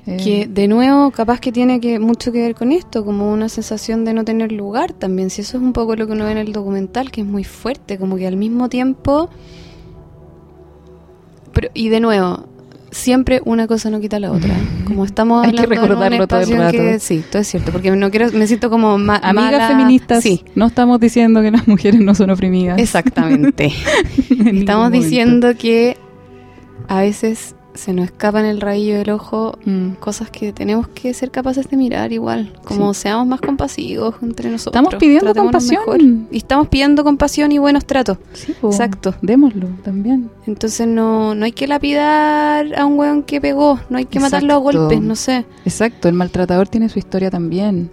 [0.06, 3.48] Eh, Que de nuevo, capaz que tiene que mucho que ver con esto, como una
[3.48, 5.28] sensación de no tener lugar también.
[5.30, 7.44] Si eso es un poco lo que uno ve en el documental, que es muy
[7.44, 9.28] fuerte, como que al mismo tiempo.
[11.52, 12.46] Pero, y de nuevo,
[12.94, 14.54] siempre una cosa no quita la otra.
[14.86, 16.98] Como estamos Hay que hablando en un recordarlo todo el en que- rato.
[17.00, 20.44] sí, todo es cierto, porque no quiero, me siento como ma- Amigas mala- feministas, Sí,
[20.54, 22.78] no estamos diciendo que las mujeres no son oprimidas.
[22.78, 23.72] exactamente.
[24.30, 25.96] Estamos diciendo que
[26.88, 29.94] a veces se nos escapa en el rabillo del ojo Mm.
[30.00, 34.80] cosas que tenemos que ser capaces de mirar igual, como seamos más compasivos entre nosotros.
[34.80, 36.28] Estamos pidiendo compasión.
[36.30, 38.18] Y estamos pidiendo compasión y buenos tratos.
[38.32, 38.68] Sí, po.
[38.70, 39.14] Exacto.
[39.22, 40.30] Démoslo también.
[40.46, 44.54] Entonces no, no hay que lapidar a un weón que pegó, no hay que matarlo
[44.54, 44.78] a Exacto.
[44.80, 45.44] golpes, no sé.
[45.64, 47.90] Exacto, el maltratador tiene su historia también.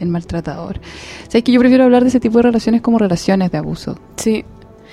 [0.00, 0.80] El maltratador.
[1.28, 3.98] ¿Sabes que yo prefiero hablar de ese tipo de relaciones como relaciones de abuso?
[4.16, 4.44] Sí,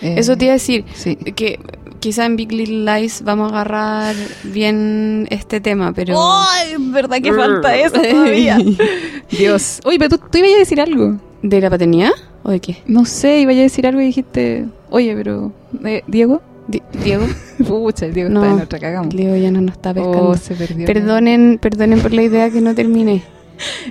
[0.02, 1.16] Eh, eso te iba a decir, Sí.
[1.16, 1.60] que
[2.04, 6.16] quizá en Big Little Lies vamos a agarrar bien este tema, pero...
[6.20, 6.76] ¡Ay!
[6.78, 8.58] ¿Verdad que falta eso todavía?
[9.32, 9.80] Dios.
[9.86, 11.16] Oye, pero tú, tú ibas a decir algo.
[11.42, 12.12] ¿De la paternidad
[12.44, 12.78] o de qué?
[12.88, 15.54] No sé, iba a decir algo y dijiste, oye, pero.
[15.86, 16.42] eh, ¿Diego?
[16.68, 17.26] Di- ¿Diego?
[17.68, 19.16] Pucha, el Diego No, está en otra cagamos.
[19.16, 20.30] Diego ya no nos está pescando.
[20.30, 20.86] Oh, se perdió.
[20.86, 23.24] Perdonen, perdonen por la idea que no terminé.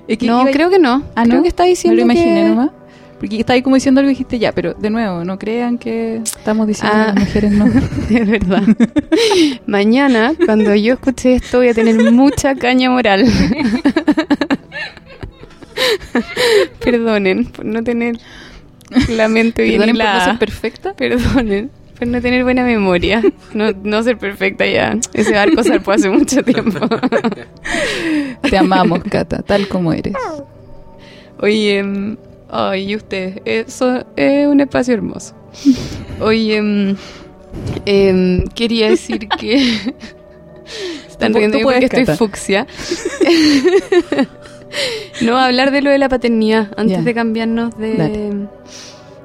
[0.06, 1.02] Es que no, iba- creo que no.
[1.14, 1.42] Ah, creo ¿no?
[1.42, 2.48] que está Me diciendo lo imaginé que...
[2.48, 2.70] nomás.
[3.22, 6.16] Porque está ahí como diciendo algo y dijiste ya, pero de nuevo, no crean que
[6.16, 7.14] estamos diciendo Ah.
[7.14, 7.66] que las mujeres no.
[8.18, 8.62] Es verdad.
[9.66, 13.24] Mañana, cuando yo escuche esto, voy a tener mucha caña moral.
[16.84, 18.18] Perdonen por no tener
[19.08, 20.94] la mente bien Perdonen por no ser perfecta.
[20.94, 23.22] Perdonen por no tener buena memoria.
[23.54, 24.96] No, no ser perfecta ya.
[25.14, 26.80] Ese barco zarpó hace mucho tiempo.
[28.50, 30.14] Te amamos, Cata, tal como eres.
[31.40, 32.16] Oye, mm,
[32.52, 35.34] ay, y usted, eso es un espacio hermoso.
[36.20, 36.96] Oye, mm,
[37.86, 39.54] em, quería decir que
[41.08, 42.16] están riendo porque puedes, estoy Cata.
[42.16, 42.66] fucsia.
[45.22, 48.30] no, hablar de lo de la paternidad antes de cambiarnos de, Dale.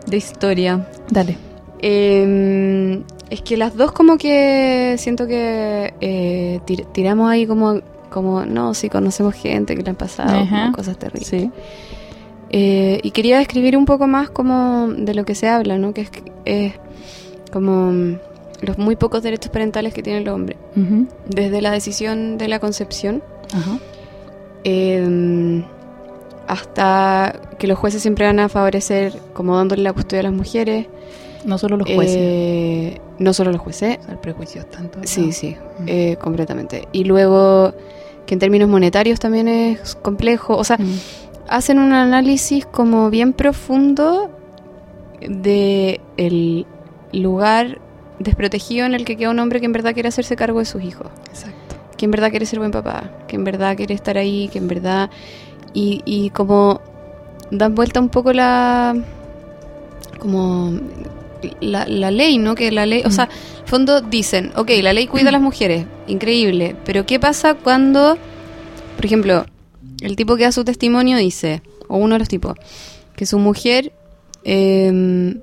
[0.08, 0.88] de historia.
[1.10, 1.38] Dale.
[1.80, 8.46] Eh, es que las dos como que siento que eh, tir- tiramos ahí como, como,
[8.46, 11.28] no, sí conocemos gente que le han pasado como cosas terribles.
[11.28, 11.50] Sí.
[12.50, 15.94] Eh, y quería describir un poco más como de lo que se habla, ¿no?
[15.94, 16.12] Que es,
[16.46, 16.74] es
[17.52, 18.20] como mm,
[18.62, 20.58] los muy pocos derechos parentales que tiene el hombre.
[21.28, 23.24] Desde la decisión de la concepción
[23.54, 23.80] Ajá.
[24.64, 25.64] eh,
[26.48, 30.88] hasta que los jueces siempre van a favorecer como dándole la custodia a las mujeres.
[31.46, 32.16] No solo los jueces.
[32.18, 36.88] Eh, no solo los jueces, O sea, el prejuicio todos Sí, sí, eh, completamente.
[36.92, 37.74] Y luego
[38.26, 40.56] que en términos monetarios también es complejo.
[40.58, 40.78] O sea.
[41.50, 44.30] Hacen un análisis como bien profundo
[45.22, 46.66] de el
[47.14, 47.80] lugar
[48.20, 50.84] desprotegido en el que queda un hombre que en verdad quiere hacerse cargo de sus
[50.84, 51.76] hijos, Exacto.
[51.98, 54.68] que en verdad quiere ser buen papá, que en verdad quiere estar ahí, que en
[54.68, 55.10] verdad
[55.74, 56.82] y, y como
[57.52, 58.96] dan vuelta un poco la
[60.20, 60.74] como
[61.62, 62.56] la, la ley, ¿no?
[62.56, 63.12] Que la ley, o Mm.
[63.12, 67.20] sea, en el fondo dicen, ok, la ley cuida a las mujeres, increíble, pero ¿qué
[67.20, 68.18] pasa cuando,
[68.96, 69.46] por ejemplo,
[70.02, 72.56] el tipo que da su testimonio dice, o uno de los tipos,
[73.16, 73.92] que su mujer
[74.44, 75.36] eh,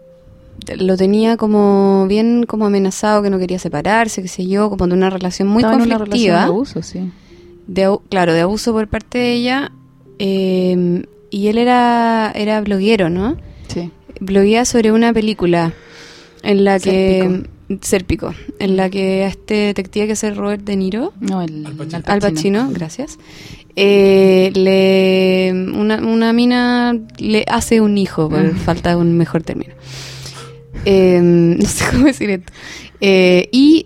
[0.76, 4.94] lo tenía como bien como amenazado, que no quería separarse, qué sé yo, como de
[4.94, 7.10] una relación muy Estaba en una relación conflictiva, de abuso, sí.
[7.66, 9.72] de claro, de abuso por parte de ella,
[10.18, 13.36] eh, y él era, era bloguero, ¿no?
[13.68, 13.90] Sí.
[14.20, 15.72] bloguea sobre una película
[16.42, 17.44] en la que
[17.80, 18.34] Sérpico.
[18.58, 21.74] En la que a este detective que es el Robert De Niro, No, el Al
[21.76, 22.02] Pacino.
[22.06, 23.18] Al Pacino, gracias,
[23.76, 28.56] eh, le una, una mina le hace un hijo por Mm.
[28.58, 29.72] falta de un mejor término.
[30.84, 32.52] Eh, no sé cómo decir esto.
[33.00, 33.84] Eh, y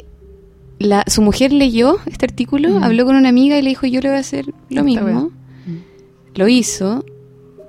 [0.78, 2.82] la, su mujer leyó este artículo, Mm.
[2.84, 5.30] habló con una amiga y le dijo yo le voy a hacer lo Esta mismo.
[5.66, 5.76] Mm.
[6.34, 7.04] Lo hizo,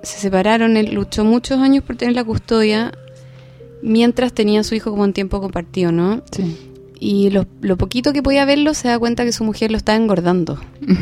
[0.03, 2.91] se separaron, él luchó muchos años por tener la custodia
[3.81, 6.21] mientras tenía a su hijo como en tiempo compartido, ¿no?
[6.31, 6.57] Sí.
[6.99, 9.97] Y lo, lo poquito que podía verlo se da cuenta que su mujer lo estaba
[9.97, 10.59] engordando.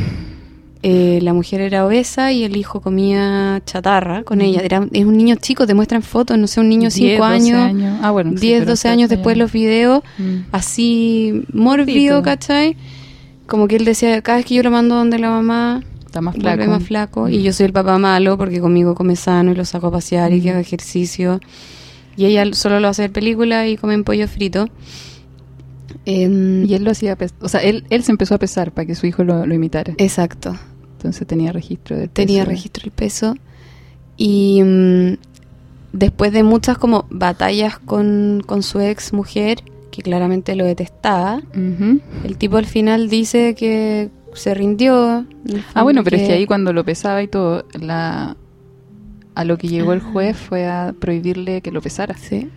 [0.83, 4.61] Eh, la mujer era obesa y el hijo comía chatarra con ella.
[4.61, 7.53] Era, es un niño chico, te muestran fotos, no sé, un niño 10, 5 12
[7.55, 8.31] años, Ah, bueno.
[8.35, 10.35] sí, 10, pero 12 está- años después los videos, Mm.
[10.51, 12.21] así mórbido, Gordito.
[12.21, 12.77] ¿cachai?
[13.47, 16.35] Como que él decía, cada vez que yo lo mando donde la mamá, Está más
[16.35, 16.65] flaco.
[16.67, 19.87] más flaco y yo soy el papá malo porque conmigo come sano y lo saco
[19.87, 21.41] a pasear y que haga ejercicio
[22.17, 24.67] y ella solo lo hace ver película y comen pollo frito
[26.05, 28.95] Em, Y él lo hacía, o sea, él, él se empezó a pesar para que
[28.95, 29.93] su hijo lo, lo imitara.
[29.97, 30.55] exacto
[30.97, 32.49] Entonces tenía registro del tenía peso.
[32.49, 33.35] registro del peso
[34.15, 35.13] y mm,
[35.93, 42.37] después de muchas como batallas con, con su ex mujer que claramente lo detestaba el
[42.37, 45.25] tipo al final dice que se rindió
[45.73, 48.37] Ah, bueno, pero es que ahí cuando lo pesaba y todo, la
[49.39, 50.09] a lo que llegó el Ah.
[50.11, 52.15] juez fue a prohibirle que lo pesara.
[52.17, 52.49] sí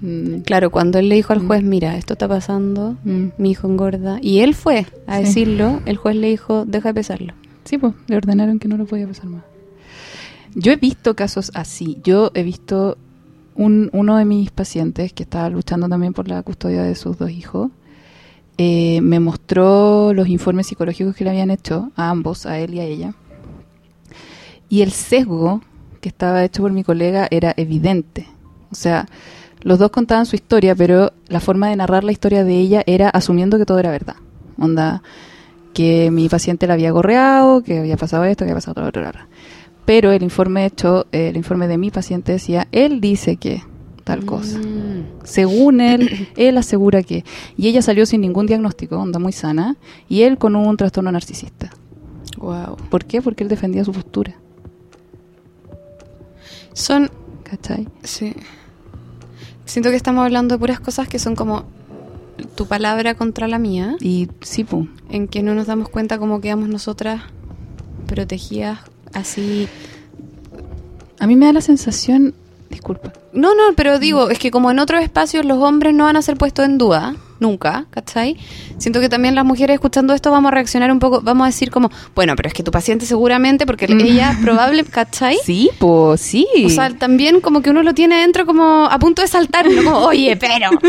[0.00, 1.46] Mm, Claro, cuando él le dijo al Mm.
[1.48, 3.26] juez, mira, esto está pasando, mm.
[3.36, 5.24] mi hijo engorda, y él fue a Sí.
[5.24, 7.32] decirlo, el juez le dijo, deja de pesarlo.
[7.64, 9.42] Sí, pues, le ordenaron que no lo podía pesar más.
[10.54, 11.98] Yo he visto casos así.
[12.04, 12.96] Yo he visto
[13.56, 17.30] un, uno de mis pacientes que estaba luchando también por la custodia de sus dos
[17.30, 17.70] hijos.
[18.60, 22.80] eh, me mostró los informes psicológicos que le habían hecho a ambos, a él y
[22.80, 23.14] a ella.
[24.68, 25.60] Y el sesgo
[26.08, 28.26] que estaba hecho por mi colega era evidente.
[28.70, 29.06] O sea,
[29.60, 33.10] los dos contaban su historia, pero la forma de narrar la historia de ella era
[33.10, 34.16] asumiendo que todo era verdad.
[34.58, 35.02] Onda,
[35.74, 39.02] que mi paciente la había gorreado, que había pasado esto, que había pasado lo otro,
[39.02, 39.22] lo otro.
[39.84, 43.62] Pero el informe hecho, eh, el informe de mi paciente decía, él dice que
[44.04, 44.58] tal cosa.
[44.58, 45.24] Mm.
[45.24, 47.24] Según él, él asegura que.
[47.56, 49.76] Y ella salió sin ningún diagnóstico, onda muy sana,
[50.08, 51.70] y él con un trastorno narcisista.
[52.38, 52.76] Wow.
[52.90, 53.20] ¿Por qué?
[53.20, 54.34] Porque él defendía su postura.
[56.78, 57.10] Son,
[57.42, 57.88] ¿Cachai?
[58.04, 58.34] sí.
[59.64, 61.64] Siento que estamos hablando de puras cosas que son como
[62.54, 64.88] tu palabra contra la mía, Y sí, pum.
[65.10, 67.22] en que no nos damos cuenta cómo quedamos nosotras
[68.06, 68.78] protegidas
[69.12, 69.68] así.
[71.18, 72.34] A mí me da la sensación
[72.70, 73.12] Disculpa.
[73.32, 76.22] No, no, pero digo, es que como en otros espacios los hombres no van a
[76.22, 78.36] ser puestos en duda, nunca, ¿cachai?
[78.78, 81.70] Siento que también las mujeres escuchando esto vamos a reaccionar un poco, vamos a decir
[81.70, 85.36] como, bueno, pero es que tu paciente seguramente, porque ella probable, ¿cachai?
[85.44, 86.46] Sí, pues sí.
[86.64, 89.82] O sea, también como que uno lo tiene dentro como a punto de saltar, ¿no?
[89.82, 90.70] como, oye, pero...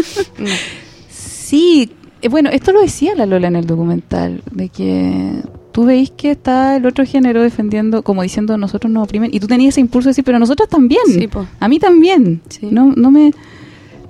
[1.09, 1.89] Sí,
[2.21, 5.41] eh, bueno, esto lo decía la Lola en el documental, de que
[5.71, 9.47] tú veis que está el otro género defendiendo, como diciendo nosotros nos oprimen, y tú
[9.47, 11.27] tenías ese impulso de decir, pero nosotros también, Sí,
[11.59, 12.41] a mí también.
[12.49, 12.67] Sí.
[12.69, 13.31] No, no me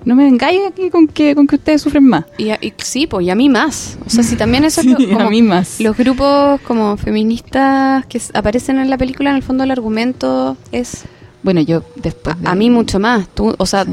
[0.06, 2.26] no me engañen aquí con que con que ustedes sufren más.
[2.38, 3.98] Y, a- y sí, pues, y a mí más.
[4.06, 5.80] O sea, si también eso Sí, es lo- a como mí más.
[5.80, 11.04] Los grupos como feministas que aparecen en la película, en el fondo el argumento es
[11.44, 13.28] Bueno, yo después de- a mí mucho más.
[13.30, 13.92] Tú, o sea, Sí.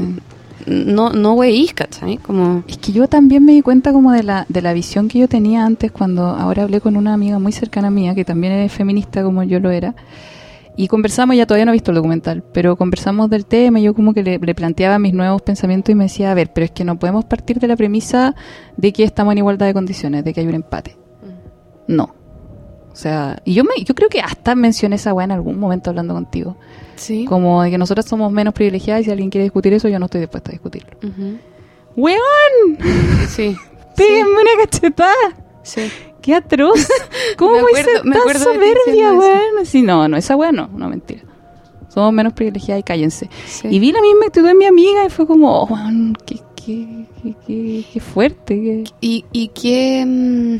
[0.65, 2.17] no, no weís, ¿cachai?
[2.17, 2.63] Como...
[2.67, 5.27] Es que yo también me di cuenta como de la, de la visión que yo
[5.29, 9.23] tenía antes cuando ahora hablé con una amiga muy cercana mía que también es feminista
[9.23, 9.95] como yo lo era.
[10.79, 13.95] Y conversamos, ya todavía no he visto el documental, pero conversamos del tema y yo
[13.95, 16.71] como que le, le planteaba mis nuevos pensamientos y me decía, a ver, pero es
[16.71, 18.35] que no podemos partir de la premisa
[18.77, 20.95] de que estamos en igualdad de condiciones, de que hay un empate.
[21.87, 22.13] No.
[22.91, 25.89] O sea, y yo, me, yo creo que hasta mencioné esa weá en algún momento
[25.89, 26.57] hablando contigo.
[26.95, 27.25] Sí.
[27.25, 30.05] Como de que nosotras somos menos privilegiadas y si alguien quiere discutir eso, yo no
[30.05, 30.89] estoy dispuesta a discutirlo.
[31.03, 31.37] Ujú.
[31.95, 32.77] ¡Weón!
[33.29, 33.55] Sí.
[33.95, 35.13] ¡Péguenme una cachetada!
[35.63, 35.91] Sí.
[36.27, 36.85] ¡Qué atroz!
[37.37, 39.65] ¿Cómo Me voy a acuerdo- ser me tan soberbia, weón?
[39.65, 41.21] Sí, no, no, esa weá no, no, mentira.
[41.87, 43.29] Somos menos privilegiadas y cállense.
[43.47, 43.69] Sí.
[43.71, 47.05] Y vi la misma actitud de mi amiga y fue como, oh, weón, qué, qué,
[47.47, 48.83] qué, qué, fuerte.
[48.99, 50.57] Y, y qué, mm,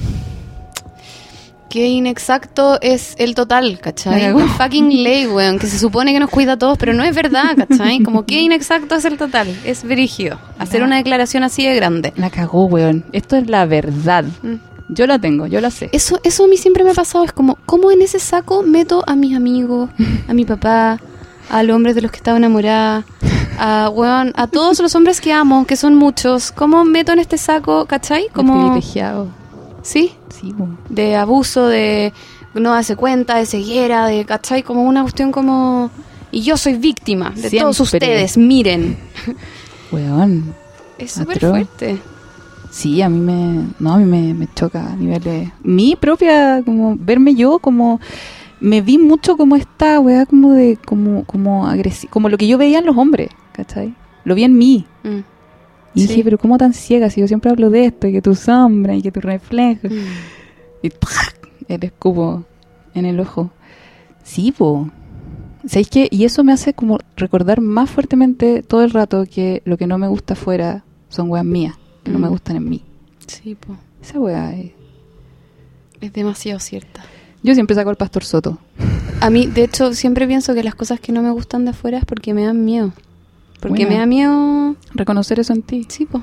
[1.70, 4.34] qué inexacto es el total, ¿cachai?
[4.34, 7.13] La fucking ley, weón, que se supone que nos cuida a todos, pero no es
[7.13, 8.01] verdad, ¿cachai?
[8.03, 9.47] Como qué inexacto es el total.
[9.65, 10.39] Es brígido.
[10.59, 12.13] Hacer una declaración así de grande.
[12.15, 13.03] La cagó, weón.
[13.11, 14.24] Esto es la verdad.
[14.41, 14.55] Mm.
[14.89, 15.89] Yo la tengo, yo la sé.
[15.91, 19.03] Eso, eso a mí siempre me ha pasado, es como, ¿cómo en ese saco meto
[19.05, 19.89] a mis amigos,
[20.27, 20.99] a mi papá,
[21.49, 23.05] a los hombres de los que estaba enamorada,
[23.59, 26.51] a, weón, a todos los hombres que amo, que son muchos?
[26.51, 28.27] ¿Cómo meto en este saco, cachai?
[28.33, 29.27] Como privilegiado.
[29.88, 30.11] ¿sí?
[30.29, 30.53] Sí,
[30.89, 32.13] de abuso, de
[32.53, 34.63] no darse cuenta, de ceguera, de, ¿cachai?
[34.63, 35.89] Como una cuestión como...
[36.31, 37.59] Y yo soy víctima de Siempre.
[37.61, 38.97] todos ustedes, miren.
[39.91, 40.53] Weón.
[40.97, 41.99] Es súper fuerte.
[42.78, 45.49] Sí, a mí me, no, a mí me, me choca a niveles.
[45.63, 47.99] Mi propia, como verme yo, como
[48.59, 52.59] me vi mucho como esta weá, como de, como, como agresiva, como lo que yo
[52.59, 53.95] veía en los hombres, ¿cachai?
[54.25, 54.86] Lo vi en mí.
[55.03, 55.21] Mm.
[55.95, 56.07] Y Sí.
[56.09, 57.09] dije, pero ¿cómo tan ciega?
[57.09, 59.88] Si yo siempre hablo de esto, y que tu sombra, y que tu reflejo.
[60.84, 61.36] Y ¡pac!
[61.67, 62.45] el escupo
[62.93, 63.49] en el ojo.
[64.23, 64.88] Sí, po.
[65.65, 66.07] ¿Sabéis qué?
[66.11, 69.97] Y eso me hace como recordar más fuertemente todo el rato que lo que no
[69.97, 71.75] me gusta afuera son weas mías,
[72.08, 72.22] no Mm.
[72.22, 72.84] me gustan en mí.
[73.28, 73.76] Sí, po.
[74.01, 74.72] Esa wea es...
[76.01, 77.03] Es demasiado cierta.
[77.43, 78.60] Yo siempre saco al Pastor Soto.
[79.22, 81.97] A mí, de hecho, siempre pienso que las cosas que no me gustan de afuera
[81.97, 82.93] es porque me dan miedo.
[83.60, 84.76] Porque me da miedo...
[84.93, 85.86] Reconocer eso en ti.
[85.89, 86.20] Sí, po.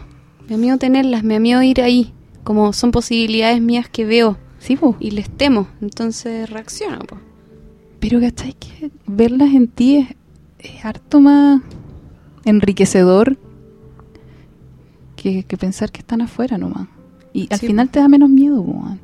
[0.49, 2.12] Me da miedo tenerlas, me da miedo ir ahí.
[2.45, 4.97] Como son posibilidades mías que veo Sí, po.
[5.01, 5.66] y les temo.
[5.80, 7.16] Entonces reacciono, po.
[8.01, 8.53] Pero ¿cachai?
[8.55, 10.09] Que verlas en ti es,
[10.59, 11.62] es harto más
[12.45, 13.37] enriquecedor
[15.25, 16.87] que, que pensar que están afuera nomás.
[17.33, 19.01] Y al Sí, final te da menos miedo, man.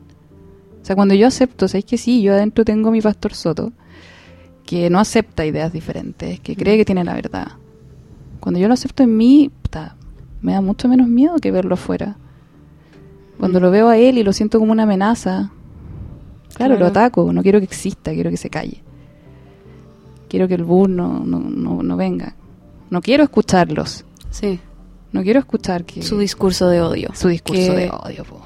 [0.83, 2.21] O sea, cuando yo acepto, ¿sabes que sí?
[2.21, 3.73] Yo adentro tengo mi pastor Soto,
[4.66, 7.49] que no acepta ideas diferentes, que cree que tiene la verdad.
[8.39, 9.97] Cuando yo lo acepto en mí, puta,
[10.43, 12.16] me da mucho menos miedo que verlo afuera.
[13.39, 13.62] Cuando Mm.
[13.62, 15.51] lo veo a él y lo siento como una amenaza,
[16.55, 16.91] claro, lo Claro.
[16.91, 18.83] ataco, no quiero que exista, quiero que se calle.
[20.29, 22.37] Quiero que el bus no, no, no, no venga.
[22.91, 24.05] No quiero escucharlos.
[24.31, 24.61] Sí.
[25.12, 27.11] No quiero escuchar que Su discurso de odio.
[27.14, 28.24] su discurso Que- de odio.
[28.24, 28.40] po.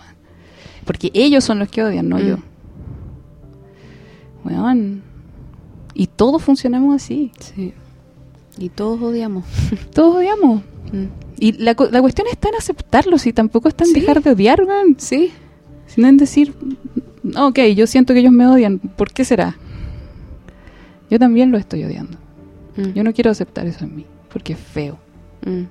[0.84, 2.26] Porque ellos son los que odian, no Mm.
[2.26, 2.36] yo.
[4.44, 5.02] Weón.
[5.94, 7.32] Y todos funcionamos así.
[7.40, 7.72] Sí.
[8.58, 9.44] Y todos odiamos.
[9.94, 10.62] Todos odiamos.
[10.92, 11.04] Mm.
[11.38, 14.00] Y la, la cuestión está en aceptarlos y tampoco está en Sí.
[14.00, 14.96] dejar de odiar, weón.
[14.98, 15.32] Sí.
[15.86, 16.54] Sino en decir,
[17.22, 18.78] "Mm, ok, yo siento que ellos me odian.
[18.78, 19.56] ¿Por qué será?
[21.10, 22.16] Yo también lo estoy odiando.
[22.76, 22.92] Mm.
[22.94, 24.98] Yo no quiero aceptar eso en mí, porque es feo.
[25.44, 25.62] Mm.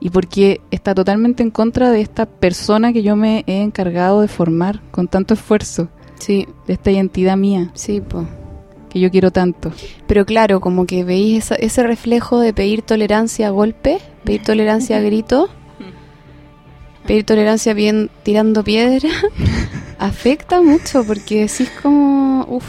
[0.00, 4.28] Y porque está totalmente en contra de esta persona que yo me he encargado de
[4.28, 5.88] formar con tanto esfuerzo,
[6.18, 8.26] Sí, de esta identidad mía, sí, po.
[8.88, 9.72] que yo quiero tanto.
[10.06, 14.96] Pero claro, como que veis esa- ese reflejo de pedir tolerancia a golpe, pedir tolerancia
[14.96, 15.48] a grito,
[17.06, 19.08] pedir tolerancia bien tirando piedra,
[19.98, 22.66] afecta mucho porque decís como, uff,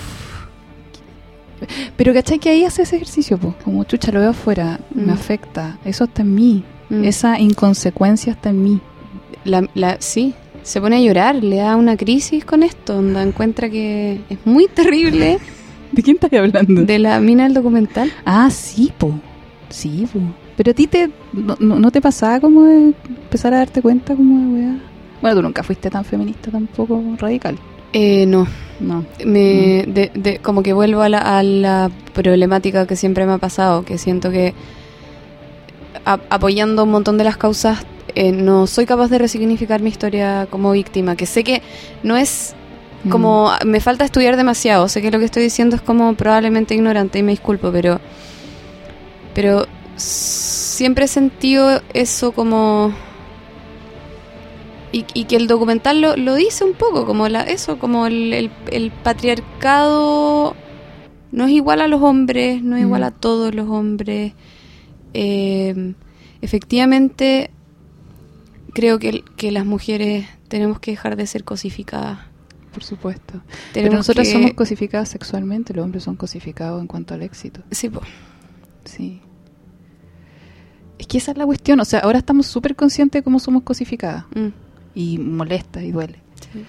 [1.95, 3.37] Pero ¿cachai que ahí hace ese ejercicio?
[3.37, 3.53] po?
[3.63, 5.05] Como chucha, lo veo afuera, Mm.
[5.05, 8.79] me afecta, eso está en mí, mm, esa inconsecuencia está en mí.
[9.45, 10.33] la, la- sí,
[10.63, 14.67] se pone a llorar, le da una crisis con esto, donde encuentra que es muy
[14.67, 15.39] terrible
[15.91, 16.83] ¿De quién estás hablando?
[16.83, 18.11] de la mina del documental.
[18.25, 19.11] Ah, sí, po.
[19.69, 20.19] Sí, po.
[20.55, 24.15] pero a ti te, no, no- ¿no te pasaba como de empezar a darte cuenta
[24.15, 24.75] como de weá?
[25.21, 27.57] Bueno, tú nunca fuiste tan feminista tampoco radical.
[27.93, 28.47] Eh, no,
[28.79, 29.03] No.
[29.25, 33.37] me, de, de- como que vuelvo a la, a la problemática que siempre me ha
[33.37, 34.53] pasado, que siento que
[36.05, 37.85] a- apoyando un montón de las causas
[38.15, 41.61] eh, no soy capaz de resignificar mi historia como víctima, que sé que
[42.03, 42.53] no es
[43.03, 43.09] Mm.
[43.09, 47.17] como me falta estudiar demasiado, sé que lo que estoy diciendo es como probablemente ignorante
[47.19, 47.99] y me disculpo, pero
[49.33, 49.65] pero
[49.95, 52.91] siempre he sentido eso como
[54.91, 58.33] y, y que el documental lo, lo dice un poco, como la, eso, como el,
[58.33, 60.53] el- el patriarcado
[61.31, 63.05] no es igual a los hombres, no es igual Mm.
[63.05, 64.33] a todos los hombres.
[65.13, 65.93] Eh,
[66.41, 67.51] efectivamente,
[68.73, 72.19] creo que, que las mujeres tenemos que dejar de ser cosificadas.
[72.73, 73.41] Por supuesto.
[73.43, 77.61] Pero Tenemos nosotras que- somos cosificadas sexualmente, los hombres son cosificados en cuanto al éxito.
[77.71, 78.01] Sí, po.
[78.85, 79.19] Sí.
[80.97, 81.79] Es que esa es la cuestión.
[81.81, 84.25] O sea, ahora estamos súper conscientes de cómo somos cosificadas.
[84.35, 84.47] Mm,
[84.95, 86.19] Y molesta y duele.
[86.53, 86.63] sí.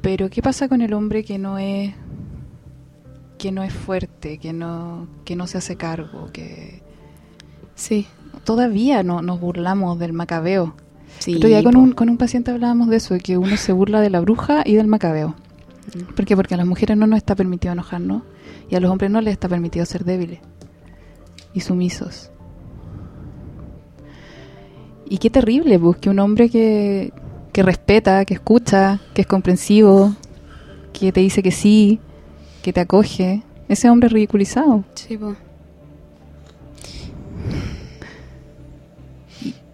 [0.00, 1.92] Pero ¿qué pasa con el hombre que no es
[3.36, 6.82] que no es fuerte, que no que no se hace cargo, que
[7.78, 8.08] Sí,
[8.42, 10.74] todavía no nos burlamos del macabeo?
[11.20, 13.72] sí, otro día con un, con un paciente hablábamos de eso, de que uno se
[13.72, 15.36] burla de la bruja y del macabeo.
[15.94, 16.14] Mm.
[16.14, 16.34] ¿Por qué?
[16.34, 18.22] Porque a las mujeres no nos está permitido enojarnos
[18.68, 20.40] y a los hombres no les está permitido ser débiles
[21.54, 22.32] y sumisos.
[25.08, 27.12] Y qué terrible, pues, que un hombre que,
[27.52, 30.14] que respeta, que escucha, que es comprensivo,
[30.92, 32.00] que te dice que sí,
[32.60, 34.84] que te acoge, ese hombre es ridiculizado.
[34.94, 35.36] Sí, po.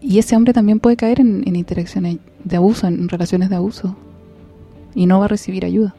[0.07, 3.97] Y ese hombre también puede caer en, en interacciones de abuso, en relaciones de abuso.
[4.95, 5.95] Y no va a recibir ayuda.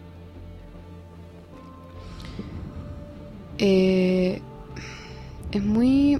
[3.58, 4.41] Eh,
[5.51, 6.20] es muy...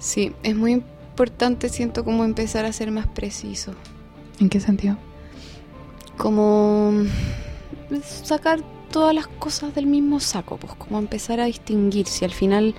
[0.00, 3.72] Sí, es muy importante, siento, como empezar a ser más preciso.
[4.40, 4.98] ¿En qué sentido?
[6.18, 6.92] Como
[8.02, 12.74] sacar todas las cosas del mismo saco, pues como empezar a distinguir si al final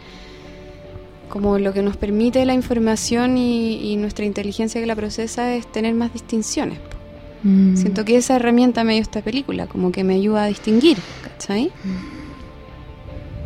[1.34, 5.66] como lo que nos permite la información y, y nuestra inteligencia que la procesa es
[5.66, 6.78] tener más distinciones.
[7.42, 7.76] Mm.
[7.76, 11.72] Siento que esa herramienta me dio esta película, como que me ayuda a distinguir, ¿cachai?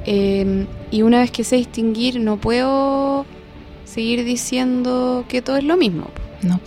[0.06, 3.26] Eh, y una vez que sé distinguir, no puedo
[3.86, 6.08] seguir diciendo que todo es lo mismo.
[6.42, 6.60] No.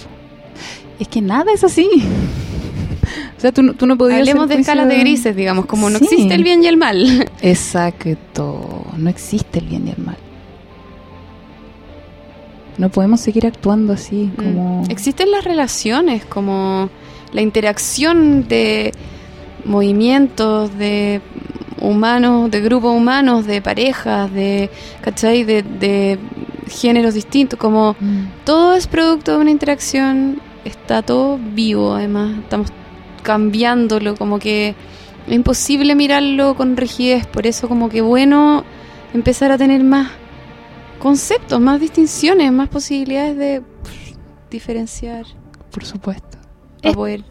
[0.98, 1.86] Es que nada es así.
[3.36, 5.98] o sea, tú, no- tú no podías Hablemos de escalas de grises, digamos, como no
[5.98, 6.06] Sí.
[6.06, 7.28] existe el bien y el mal.
[7.42, 8.86] Exacto.
[8.96, 10.16] No existe el bien y el mal.
[12.80, 14.82] No podemos seguir actuando así, como...
[14.82, 14.90] Mm.
[14.90, 16.88] Existen las relaciones, como
[17.32, 18.92] la interacción de
[19.66, 21.20] movimientos, de
[21.80, 24.70] humanos, de grupos humanos, de parejas, de,
[25.02, 25.44] ¿cachai?
[25.44, 26.18] De, de
[26.68, 28.44] géneros distintos, como Mm.
[28.44, 32.68] todo es producto de una interacción, está todo vivo además, estamos
[33.22, 34.74] cambiándolo, como que
[35.26, 38.64] es imposible mirarlo con rigidez, por eso como que bueno
[39.12, 40.08] empezar a tener más
[41.00, 44.16] conceptos, más distinciones, más posibilidades de pff,
[44.50, 45.24] diferenciar,
[45.72, 46.38] Por supuesto.
[46.82, 47.24] para poder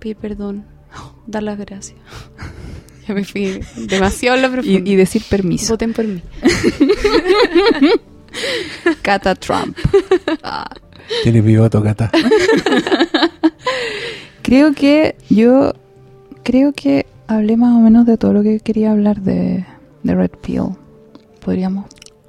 [0.00, 0.66] pedir perdón,
[1.26, 1.98] dar las gracias.
[3.06, 4.90] ya me fui demasiado en lo profundo.
[4.90, 5.74] Y, y decir permiso.
[5.74, 6.22] Voten por mí.
[9.02, 9.76] Cata Trump.
[11.22, 12.10] Tiene mi voto, Cata.
[14.42, 15.72] Creo que yo
[16.42, 19.64] creo que hablé más o menos de todo lo que quería hablar de,
[20.02, 20.76] de Red Pill.
[21.44, 21.86] Podríamos.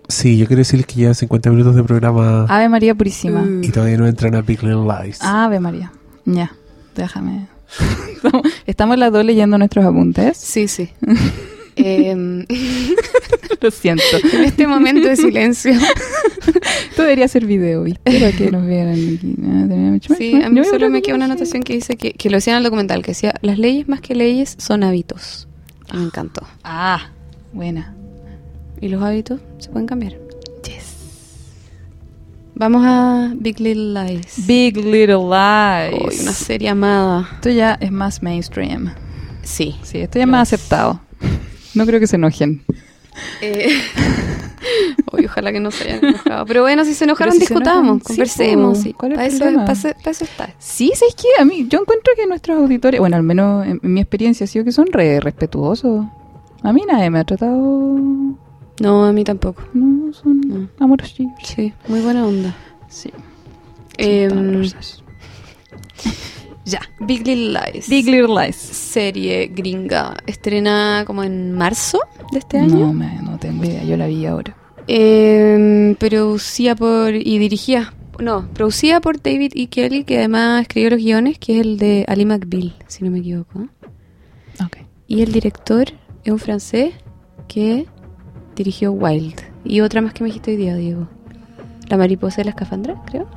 [0.10, 3.42] Sí, yo quiero decirles que llevan 50 minutos de programa Ave María Purísima.
[3.42, 3.64] Mm.
[3.64, 5.20] y todavía no entran a Big Little Lies.
[5.22, 5.92] Ave María.
[6.26, 6.54] Ya,
[6.96, 7.48] déjame.
[8.66, 10.38] Estamos las dos leyendo nuestros apuntes.
[10.38, 10.90] Sí, sí.
[11.80, 12.44] Em,
[13.62, 14.02] Lo siento.
[14.34, 15.74] en este momento de silencio.
[16.90, 18.20] Esto debería ser video, ¿viste?
[18.20, 19.36] Para que nos vieran aquí.
[19.44, 22.54] Ah, Sí, a mí solo me queda una anotación que dice que, que lo decía
[22.54, 25.48] en el documental, que decía, las leyes más que leyes son hábitos.
[25.94, 26.48] Y me encantó.
[26.64, 27.12] Ah,
[27.54, 27.94] buena.
[28.82, 30.14] Y los hábitos se pueden cambiar.
[30.64, 30.96] Yes.
[32.56, 34.46] Vamos a Big Little Lies.
[34.48, 36.02] Big Little Lies.
[36.04, 37.28] Uy, una serie amada.
[37.36, 38.94] Esto ya es más mainstream.
[39.44, 39.76] Sí.
[39.84, 41.00] Sí, esto ya es más aceptado.
[41.74, 42.64] No creo que se enojen.
[43.42, 43.70] Eh,
[45.12, 46.46] uy, ojalá que no se hayan enojado.
[46.46, 48.78] Pero bueno, si se enojaron, si se discutamos, enojan, sí, conversemos.
[48.80, 48.94] sí.
[48.94, 49.66] ¿Cuál es el eso, problema?
[49.66, 50.50] para eso- para eso está.
[50.60, 51.28] Sí, ¿sabes qué?
[51.42, 54.48] A mí, yo encuentro que nuestros auditores, bueno, al menos en, en mi experiencia ha
[54.48, 56.06] sido que son re respetuosos.
[56.64, 57.98] A mí nadie me ha tratado...
[58.80, 59.64] No, a mí tampoco.
[59.74, 60.70] No, son No.
[60.80, 61.32] amorosillos.
[61.44, 62.56] Sí, muy buena onda.
[62.90, 63.12] Sí.
[64.32, 65.04] Amorosos.
[66.66, 66.82] Ya.
[67.00, 67.88] Big Little Lies.
[67.88, 68.58] Big Little Lies.
[68.58, 71.98] serie gringa estrenada como en marzo
[72.34, 72.88] de este año.
[72.88, 73.86] No, me- no tengo idea.
[73.86, 74.54] Yo la vi ahora.
[74.86, 79.68] Eh, producida por y dirigida, no, producida por David E.
[79.68, 83.20] Kelly, que además escribió los guiones, que es el de Ali McBeal, si no me
[83.20, 83.70] equivoco.
[84.62, 84.78] Ok.
[85.08, 85.86] Y el director
[86.26, 86.94] es un francés
[87.48, 87.86] que
[88.58, 89.40] dirigió Wild.
[89.64, 91.08] Y otra más que me dijiste hoy día, Diego.
[91.88, 93.28] La mariposa de la escafandra, creo.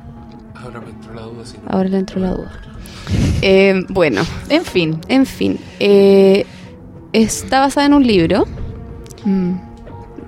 [0.55, 1.43] Ahora me entró la duda.
[1.67, 2.51] Ahora le entró la duda.
[3.43, 4.99] Eh, bueno, En fin.
[5.07, 5.57] en fin.
[5.79, 6.45] eh,
[7.11, 8.45] está basada en un libro
[9.25, 9.53] Mm.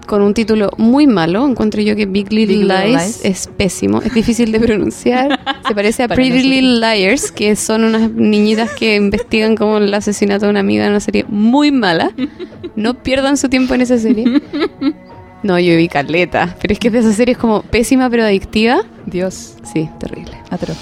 [0.06, 1.47] Con un título muy malo.
[1.47, 3.26] Encuentro yo que Big Little, Big Little Lies, Lies.
[3.26, 5.39] es pésimo, es difícil de pronunciar.
[5.68, 6.43] Se parece a Pretty.
[6.43, 10.91] Little Liars, que son unas niñitas que investigan como el asesinato de una amiga en
[10.91, 12.12] una serie muy mala.
[12.76, 14.41] No pierdan su tiempo en esa serie.
[15.43, 18.82] No, yo vi Carleta, pero es que de esa serie es como pésima pero adictiva.
[19.06, 19.56] Dios.
[19.64, 20.32] Sí, terrible.
[20.49, 20.78] Atroz.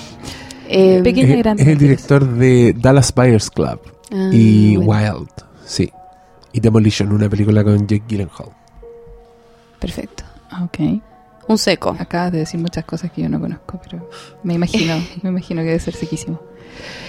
[0.70, 3.82] Eh, Pequeña Es, gran es el director de Dallas Buyers Club
[4.14, 5.30] ah, y bueno, Wild,
[5.66, 5.92] sí.
[6.54, 8.52] Y Demolition, una película con Jake Gyllenhaal.
[9.82, 10.24] Perfecto.
[10.64, 11.02] Ok.
[11.48, 11.96] Un seco.
[12.00, 14.08] Acabas de decir muchas cosas que yo no conozco, pero
[14.44, 16.40] me imagino, me imagino que debe ser sequísimo.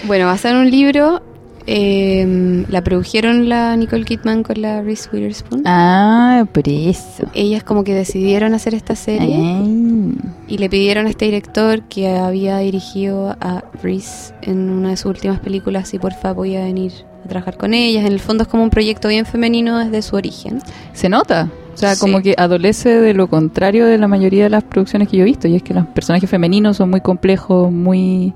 [0.05, 1.21] Bueno, basado en un libro,
[1.67, 5.63] eh, la produjeron la Nicole Kidman con la Reese Witherspoon.
[5.65, 7.29] Ah, por eso.
[7.33, 10.17] Ellas como que decidieron hacer esta serie Ay.
[10.47, 15.05] y le pidieron a este director que había dirigido a Reese en una de sus
[15.05, 16.91] últimas películas si porfa podía venir
[17.25, 18.05] a trabajar con ellas.
[18.05, 20.59] En el fondo es como un proyecto bien femenino desde su origen.
[20.93, 21.49] Se nota.
[21.73, 22.01] O sea, Sí.
[22.01, 25.25] como que adolece de lo contrario de la mayoría de las producciones que yo he
[25.25, 25.47] visto.
[25.47, 28.33] Y es que los personajes femeninos son muy complejos, muy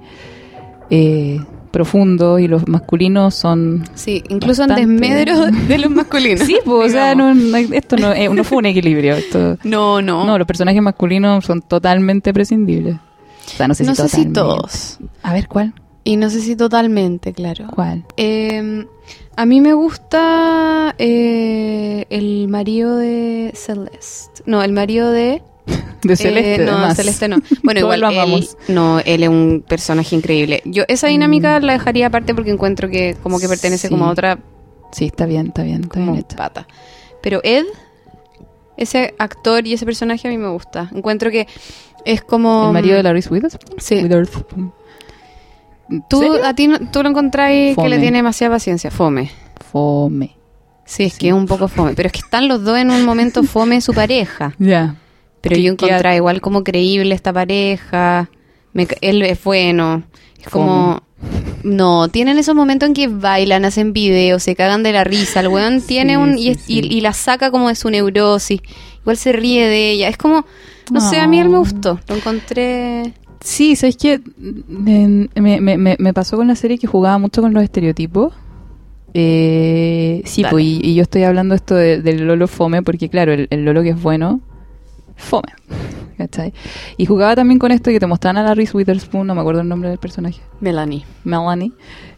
[0.89, 1.39] eh,
[1.71, 2.39] profundos.
[2.41, 3.83] Y los masculinos son.
[3.93, 6.41] Sí, incluso en desmedro de los masculinos.
[6.47, 9.15] Sí, pues, o sea, no, no- esto no, eh, no fue un equilibrio.
[9.15, 10.25] Esto, No, no.
[10.25, 12.95] no, los personajes masculinos son totalmente prescindibles.
[12.95, 14.97] O sea, no sé No si sé si todos.
[15.23, 15.73] A ver, ¿cuál?
[16.07, 17.65] Y no sé si totalmente, claro.
[17.75, 18.05] ¿Cuál?
[18.15, 18.85] Eh,
[19.35, 24.41] a mí me gusta eh, el marido de Celeste.
[24.45, 25.41] No, el marido de...
[26.03, 26.95] De Celeste, Eh, no, además.
[26.95, 27.39] Celeste no.
[27.63, 30.61] Bueno, igual lo él, no, él es un personaje increíble.
[30.63, 33.93] Yo esa dinámica la dejaría aparte porque encuentro que como que pertenece Sí.
[33.93, 34.39] como a otra
[34.93, 36.67] Sí, está bien, está bien, está bien pata.
[37.21, 37.65] Pero Ed,
[38.77, 40.89] ese actor y ese personaje a mí me gusta.
[40.95, 41.47] Encuentro que
[42.05, 42.67] es como...
[42.67, 43.75] El marido de la Reese Witherspoon.
[43.81, 43.95] Sí.
[44.03, 44.71] Witherspoon.
[46.09, 46.45] Tú, ¿Serio?
[46.45, 48.91] a ti tú lo encontráis que le tiene demasiada paciencia.
[48.91, 49.31] Fome.
[49.71, 50.35] Fome.
[50.85, 51.19] Sí, es Sí.
[51.19, 51.93] que es un poco fome.
[51.95, 54.53] Pero es que están los dos en un momento fome su pareja.
[54.59, 54.95] Ya.
[55.41, 58.29] Pero Que- yo encontraba igual como creíble esta pareja.
[58.73, 60.03] Me él es bueno.
[60.41, 61.01] Es como...
[61.63, 65.39] No, tienen esos momentos en que bailan, hacen videos, se cagan de la risa.
[65.39, 66.37] El weón tiene Sí, un...
[66.37, 68.61] sí, y, es- y- la saca como de su neurosis.
[69.01, 70.09] Igual se ríe de ella.
[70.09, 70.45] Es como...
[70.91, 71.99] No sé, a mí él me gustó.
[72.07, 73.13] Lo encontré...
[73.41, 74.19] Sí, ¿sabes qué?
[74.67, 78.33] Me, me, me, me pasó con la serie que jugaba mucho con los estereotipos.
[79.13, 83.33] Eh, sí, pues, y, y yo estoy hablando esto de- del Lolo Fome, porque claro,
[83.33, 84.41] el, el Lolo que es bueno,
[85.15, 85.47] Fome.
[86.17, 86.51] ¿Cachai?
[86.97, 89.61] Y jugaba también con esto que te mostraban a la Reese Witherspoon, no me acuerdo
[89.61, 90.41] el nombre del personaje.
[90.59, 91.03] Melanie.
[91.23, 91.71] Melanie,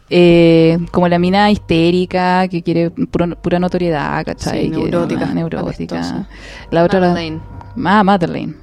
[0.08, 4.64] eh, como la mina histérica que quiere puro- pura notoriedad, ¿cachai?
[4.64, 6.26] Sí, Que- neurótica, neurótica.
[6.70, 7.40] La otra, la, Madeleine.
[7.84, 8.54] ah, Madeleine.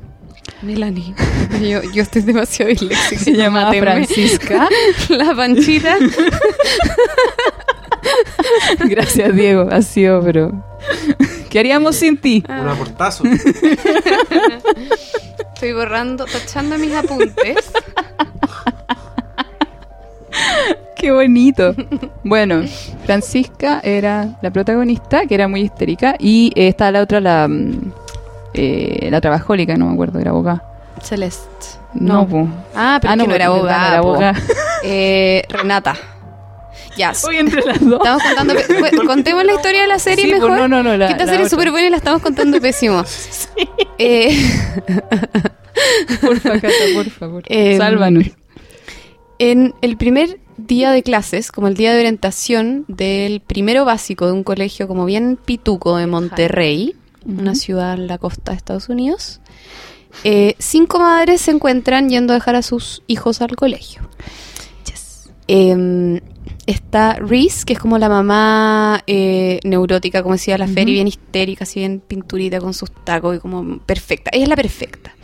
[0.62, 1.14] Melanie.
[1.62, 3.24] Yo, yo estoy demasiado disléxica.
[3.24, 3.72] Se llama.
[3.72, 4.68] Francisca.
[5.10, 5.98] La panchita.
[8.86, 9.68] Gracias, Diego.
[9.72, 10.64] Ha sido, pero.
[11.50, 12.44] ¿Qué haríamos sin ti?
[12.48, 13.24] Un aportazo.
[15.54, 17.72] Estoy borrando, tachando mis apuntes.
[20.96, 21.76] Qué bonito.
[22.24, 22.64] Bueno,
[23.06, 27.94] Francisca era la protagonista, que era muy histérica, y eh, estaba la otra, la, mm,
[28.58, 30.64] eh, la trabajólica, no me acuerdo, era abogada.
[31.02, 31.48] Celeste.
[31.94, 32.28] No.
[32.76, 33.80] Ah, pero Ah, no, era abogada.
[33.82, 34.34] no era abogada.
[34.84, 35.96] Eh, Renata.
[36.96, 37.12] Ya.
[37.12, 38.00] Estoy entre las dos.
[38.00, 38.56] Estamos contando.
[39.08, 40.50] Contemos la historia de la serie Sí, mejor.
[40.50, 42.22] pues, no, no, no, la- que esta la serie es súper buena y la estamos
[42.22, 43.04] contando pésimo.
[43.98, 44.36] Eh,
[46.22, 47.44] Porfa, Cata, por favor.
[47.48, 48.26] Em, Sálvanos.
[49.40, 54.32] En el primer día de clases, como el día de orientación del primero básico de
[54.34, 56.96] un colegio como bien pituco de Monterrey,
[57.26, 59.42] una ciudad en la costa de Estados Unidos,
[60.24, 64.08] eh, cinco madres se encuentran yendo a dejar a sus hijos al colegio.
[65.50, 66.20] Em,
[66.66, 71.64] está Reese, que es como la mamá eh, neurótica, como decía la Ferry, bien histérica,
[71.64, 74.30] así bien pinturita con sus tacos y como perfecta.
[74.34, 75.16] Ella es la perfecta.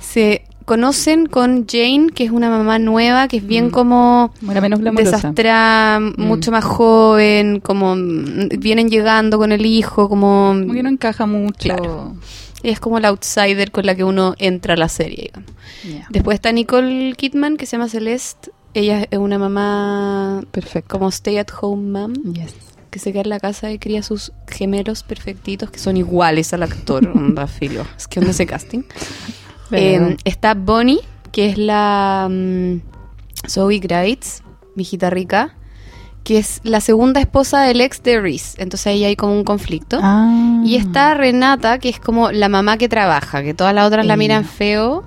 [0.00, 3.70] Se conocen con Jane, que es una mamá nueva, que es bien Mm.
[3.70, 10.54] como Bueno, menos desastrada, mucho más joven, como mm, vienen llegando con el hijo, como...
[10.60, 11.58] Como que no encaja mucho.
[11.58, 12.16] Claro.
[12.62, 15.50] Es como la outsider con la que uno entra a la serie, digamos.
[15.86, 16.06] Ya.
[16.08, 20.88] Después está Nicole Kidman, que se llama Celeste, ella es una mamá Perfecto.
[20.98, 22.54] como stay at home mom, Yes.
[22.90, 26.62] que se queda en la casa y cría sus gemelos perfectitos que son iguales al
[26.62, 27.06] actor.
[27.14, 27.84] onda, filo.
[27.98, 28.82] Es que onda ese casting.
[29.76, 31.00] Eh, está Bonnie,
[31.32, 32.80] que es la mm,
[33.48, 34.42] Zoe Grates,
[34.74, 35.54] mi hijita rica,
[36.22, 38.62] que es la segunda esposa del ex de Reese.
[38.62, 39.98] Entonces ahí hay como un conflicto.
[40.02, 40.62] Ah.
[40.64, 44.16] Y está Renata, que es como la mamá que trabaja, que todas las otras la
[44.16, 45.04] miran feo,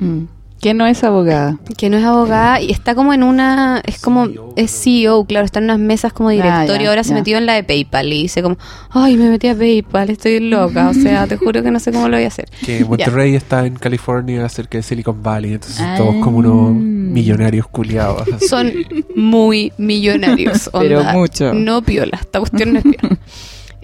[0.00, 0.24] Mm.
[0.64, 1.58] Que no es abogada.
[1.76, 5.58] que no es abogada y está como en una, es como, es CEO, claro, está
[5.58, 7.16] en unas mesas como directorio, Ah, ya, ahora se ya.
[7.16, 8.56] metió en la de PayPal y dice como,
[8.88, 12.08] ay, me metí a PayPal, estoy loca, o sea, te juro que no sé cómo
[12.08, 12.48] lo voy a hacer.
[12.64, 15.96] Que Monterrey está en California, cerca de Silicon Valley, entonces Ah.
[15.98, 18.22] todos como unos millonarios culiados.
[18.34, 18.48] así.
[18.48, 18.72] Son
[19.14, 21.52] muy millonarios, Pero mucho.
[21.52, 23.18] No piola, esta cuestión no es piola.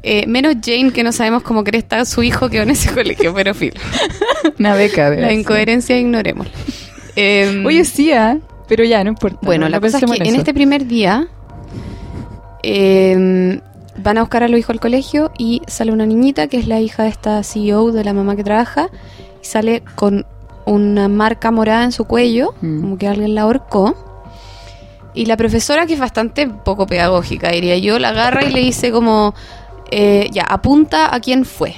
[0.03, 2.91] Eh, menos Jane, que no sabemos cómo cree estar su hijo que va en ese
[2.95, 3.81] colegio, pero filo.
[4.59, 5.11] Una beca.
[5.11, 6.47] de La incoherencia ignoremos.
[7.17, 8.39] Eh, Oye, sí, ¿ah?
[8.69, 9.39] pero ya, no importa.
[9.43, 10.37] Bueno, no- la cosa es que en eso.
[10.39, 11.27] este primer día
[12.63, 13.61] eh,
[13.97, 16.81] van a buscar a los hijos al colegio y sale una niñita que es la
[16.81, 18.89] hija de esta CEO de la mamá que trabaja
[19.43, 20.27] y sale con
[20.67, 22.81] una marca morada en su cuello, Mm.
[22.81, 23.97] como que alguien la ahorcó.
[25.13, 28.93] Y la profesora, que es bastante poco pedagógica, diría yo, la agarra y le dice
[28.93, 29.35] como,
[29.91, 31.75] eh, ya, apunta a quién fue.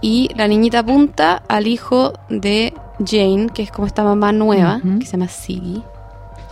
[0.00, 5.06] Y la niñita apunta al hijo de Jane, que es como esta mamá nueva, que
[5.06, 5.82] se llama Siggy.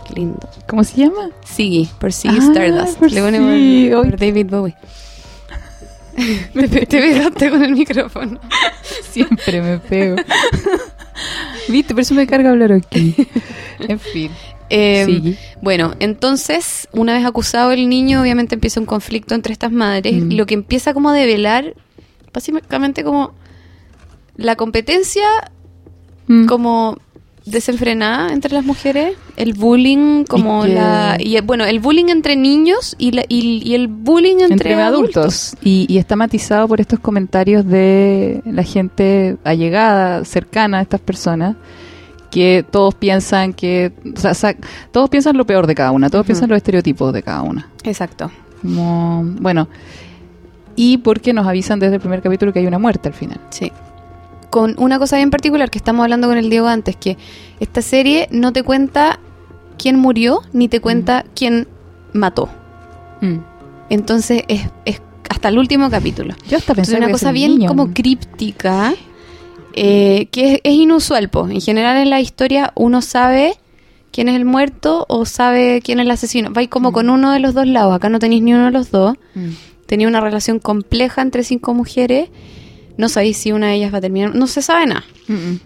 [0.07, 0.39] Qué lindo.
[0.67, 1.29] ¿Cómo se llama?
[1.45, 2.99] Siggy, por Siggy Ah, Stardust.
[2.99, 4.17] por Le pone por-.
[4.19, 4.75] David Bowie.
[6.53, 8.39] pe- te pegaste con el micrófono.
[9.11, 10.15] Siempre me pego.
[11.69, 13.15] Viste, por eso me carga hablar aquí.
[13.79, 14.31] En fin.
[14.75, 15.37] Eh.
[15.61, 20.31] Bueno, entonces, una vez acusado el niño, obviamente empieza un conflicto entre estas madres, Mm.
[20.33, 21.73] lo que empieza como a develar,
[22.33, 23.33] básicamente como
[24.37, 25.25] la competencia
[26.27, 26.45] Mm.
[26.47, 26.97] como
[27.45, 31.17] desenfrenada entre las mujeres, el bullying como Y que- la...
[31.19, 35.55] Y, bueno, el bullying entre niños y, la, y, y el bullying entre, entre adultos.
[35.63, 41.55] Y, y está matizado por estos comentarios de la gente allegada, cercana a estas personas,
[42.35, 44.55] que todos piensan que, o sea, sa-
[44.91, 47.69] todos piensan lo peor de cada una, todos piensan los estereotipos de cada una.
[47.83, 48.29] Exacto.
[48.61, 49.69] Como, bueno,
[50.75, 53.39] y porque nos avisan desde el primer capítulo que hay una muerte al final.
[53.51, 53.71] Sí.
[54.49, 57.17] Con una cosa bien particular que estamos hablando con el Diego antes, que
[57.61, 59.17] esta serie no te cuenta
[59.77, 61.69] quién murió ni te cuenta quién
[62.11, 62.49] mató.
[63.21, 63.37] Mm.
[63.89, 66.33] Entonces es, es hasta el último capítulo.
[66.49, 68.93] Yo hasta pensé una cosa bien como críptica,
[69.75, 71.29] eh, que es, es inusual.
[71.29, 71.47] po.
[71.47, 73.53] En general en la historia uno sabe
[74.11, 76.51] quién es el muerto o sabe quién es el asesino.
[76.51, 76.93] Vais como Mm.
[76.93, 77.93] con uno de los dos lados.
[77.93, 79.15] Acá no tenéis ni uno de los dos.
[79.35, 79.49] Mm.
[79.85, 82.29] Tenía una relación compleja entre cinco mujeres.
[82.97, 84.33] No sabéis si una de ellas va a terminar.
[84.33, 85.03] No se sabe nada.
[85.27, 85.59] Mm, mm.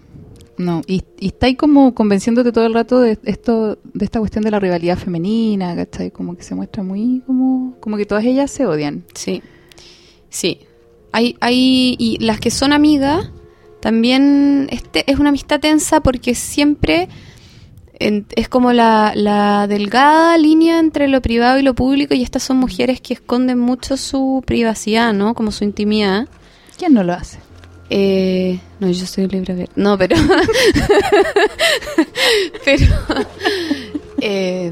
[0.58, 4.44] No, y, y está ahí como convenciéndote todo el rato de esto, de esta cuestión
[4.44, 6.10] de la rivalidad femenina, ¿cachai?
[6.10, 9.04] Como que se muestra muy como, como que todas ellas se odian.
[9.14, 9.42] Sí.
[10.28, 10.58] Sí.
[11.12, 13.30] Hay, hay, y las que son amigas,
[13.80, 17.08] también este es una amistad tensa porque siempre
[17.98, 22.42] en- es como la, la delgada línea entre lo privado y lo público y estas
[22.42, 25.34] son mujeres que esconden mucho su privacidad, ¿no?
[25.34, 26.28] Como su intimidad.
[26.78, 27.38] ¿Quién no lo hace?
[27.90, 29.66] Eh, no, yo soy libre.
[29.74, 30.16] No, pero...
[32.64, 32.86] pero...
[34.20, 34.70] eh,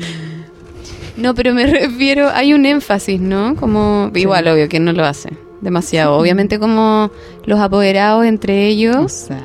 [1.17, 2.31] no, pero me refiero...
[2.33, 3.57] Hay un énfasis, ¿no?
[3.57, 4.11] Como...
[4.15, 5.31] Igual, obvio, que no lo hace.
[5.61, 6.17] Demasiado.
[6.17, 7.11] Obviamente como
[7.45, 9.13] los apoderados entre O ellos...
[9.13, 9.45] sea,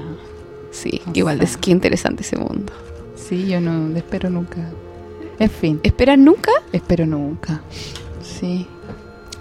[0.72, 1.45] Sí, o igual, sea.
[1.45, 2.74] es que interesante ese mundo.
[3.16, 4.57] sí, yo no espero nunca.
[5.39, 6.51] En fin, ¿Esperan nunca?
[6.72, 7.61] espero nunca.
[8.22, 8.68] Sí.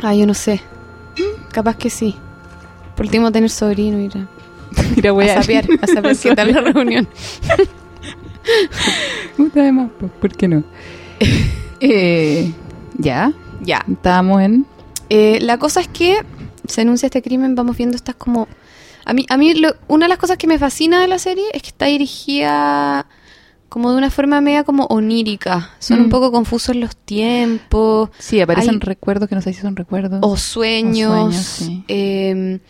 [0.03, 0.61] Ah, yo no sé.
[1.53, 2.15] Capaz que sí.
[2.97, 4.29] Por último, tener sobrino y ir a,
[4.97, 7.09] Mira, voy a saber, a saber qué tal la reunión.
[9.55, 10.65] Además, ¿por qué no?
[11.81, 12.53] eh,
[12.99, 13.85] ya, Ya.
[13.91, 14.67] estábamos en...
[15.11, 16.19] Eh, la cosa es que
[16.73, 18.49] se anuncia este crimen, vamos viendo estas como...
[19.05, 21.45] A mí, a mí lo- una de las cosas que me fascina de la serie
[21.53, 23.07] es que está dirigida
[23.69, 25.71] como de una forma media como onírica.
[25.79, 26.03] Son Mm.
[26.05, 30.21] un poco confusos los tiempos Sí, aparecen Hay- recuerdos que no sé si son recuerdos.
[30.23, 31.11] o sueños.
[31.11, 31.85] O sueños, sí.
[31.89, 32.61] Eh,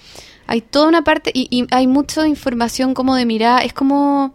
[0.47, 3.59] hay toda una parte y, y hay mucha información como de mirada.
[3.61, 4.35] Es como...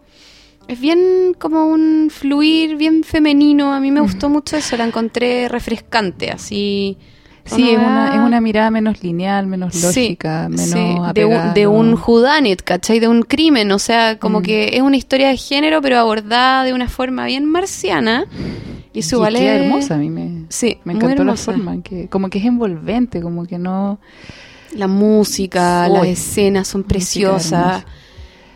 [0.68, 3.72] Es bien como un fluir bien femenino.
[3.72, 4.76] A mí me gustó mucho eso.
[4.76, 6.98] La encontré refrescante, así...
[7.56, 11.54] Sí, es una, es una mirada menos lineal, menos Sí, lógica, menos sí, de, un,
[11.54, 13.00] de un whodunit, ¿cachai?
[13.00, 14.42] De un crimen, o sea, como Mm.
[14.42, 18.26] que es una historia de género, pero abordada de una forma bien marciana.
[18.92, 19.62] Y Y igual queda es...
[19.62, 23.20] hermosa, a mí me, Sí, me encantó la forma, en que, como que es envolvente,
[23.20, 23.98] como que no...
[24.74, 27.84] La música, Uy, las escenas son preciosas,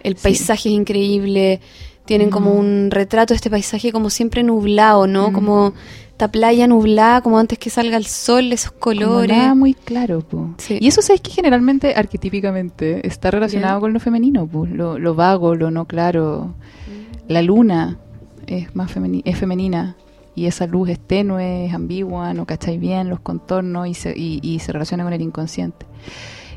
[0.02, 0.22] el Sí.
[0.22, 1.60] paisaje es increíble.
[2.04, 5.30] tienen como un retrato de este paisaje como siempre nublado, ¿no?
[5.30, 5.32] Mm.
[5.32, 5.72] Como
[6.22, 9.36] esta playa nublada, como antes que salga el sol, esos Como colores.
[9.36, 10.22] nada muy claro.
[10.58, 10.78] Sí.
[10.80, 14.48] Y eso sabes que generalmente, arquetípicamente, está relacionado con lo femenino.
[14.52, 16.54] Lo, lo vago, lo no claro.
[17.26, 17.98] La luna
[18.46, 19.96] es más femeni- es femenina
[20.36, 24.38] y esa luz es tenue, es ambigua, no cacháis bien los contornos y se, y,
[24.44, 25.86] y se relaciona con el inconsciente.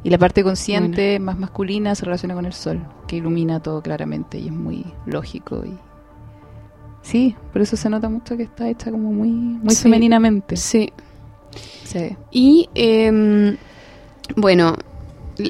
[0.03, 4.37] Y la parte consciente, más masculina, se relaciona con el sol, que ilumina todo claramente
[4.37, 5.63] y es muy lógico.
[5.65, 5.75] y
[7.05, 9.83] Sí, por eso se nota mucho que está hecha como muy, muy Sí.
[9.83, 10.57] femeninamente.
[10.57, 10.91] Sí.
[11.85, 12.15] Sí.
[12.31, 13.57] Y em,
[14.35, 14.75] bueno,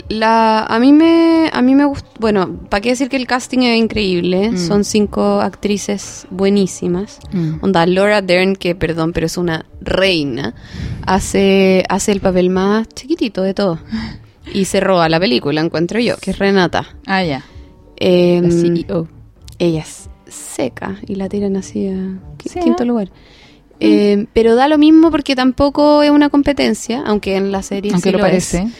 [0.09, 3.59] la, a mí me a mí me gustó, bueno, para qué decir que el casting
[3.59, 4.57] es increíble, Mm.
[4.57, 7.19] son cinco actrices buenísimas.
[7.31, 7.59] Mm.
[7.63, 10.55] Onda Laura Dern, que perdón, pero es una reina,
[11.05, 13.79] hace hace el papel más chiquitito de todo.
[14.53, 16.85] Y se roba la película, encuentro yo, que es Renata.
[17.07, 17.43] Ah, ya.
[17.97, 19.07] Em, La CEO.
[19.57, 22.85] ella es seca y la tiran así a Sí, quinto ¿eh?
[22.85, 23.11] lugar.
[23.79, 28.09] Eh, pero da lo mismo porque tampoco es una competencia, aunque en la serie Aunque
[28.09, 28.31] sí lo lo es.
[28.31, 28.67] parece.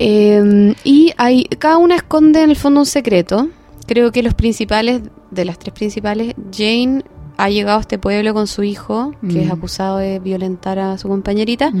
[0.00, 3.48] Eh, y hay, cada una esconde en el fondo un secreto.
[3.86, 5.02] Creo que los principales,
[5.32, 7.02] de las tres principales, Jane
[7.36, 9.52] ha llegado a este pueblo con su hijo, que es Mm.
[9.52, 11.72] acusado de violentar a su compañerita,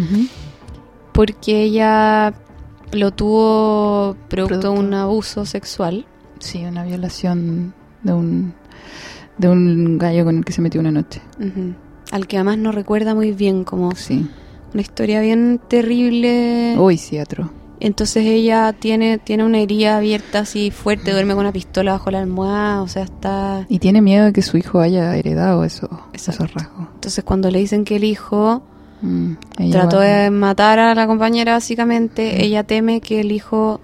[1.12, 2.34] porque ella
[2.92, 4.72] lo tuvo producto, Producto.
[4.72, 6.06] de un abuso sexual.
[6.40, 8.54] Sí, una violación de un
[9.36, 11.20] de un gallo con el que se metió una noche.
[12.10, 14.26] Al que además no recuerda muy bien, como Sí.
[14.72, 16.74] una historia bien terrible.
[16.78, 17.50] Uy, sí, atro.
[17.80, 22.18] Entonces ella tiene, tiene una herida abierta así fuerte, duerme con una pistola bajo la
[22.18, 23.64] almohada, o sea, está...
[23.68, 26.42] Y tiene miedo de que su hijo haya heredado eso, Exacto.
[26.44, 26.88] esos rasgos.
[26.94, 28.62] Entonces cuando le dicen que el hijo
[29.00, 29.34] Mm,
[29.70, 33.80] trató de matar a la compañera básicamente, ella teme que el hijo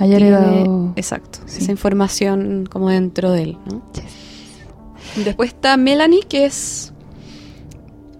[0.00, 0.92] haya heredado.
[0.96, 1.62] exacto, Sí.
[1.62, 3.82] esa información como dentro de él, ¿no?
[5.24, 6.92] Después está Melanie, que es...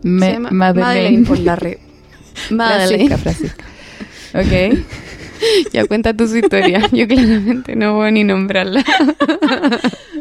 [0.03, 1.27] Me- Madeleine.
[1.27, 1.79] por la re...
[2.51, 3.17] Madeleine.
[3.17, 3.65] Francisca, Francisca.
[4.35, 4.79] Ok.
[5.73, 6.87] Ya cuenta tu su historia.
[6.93, 8.85] Yo claramente no voy ni nombrarla.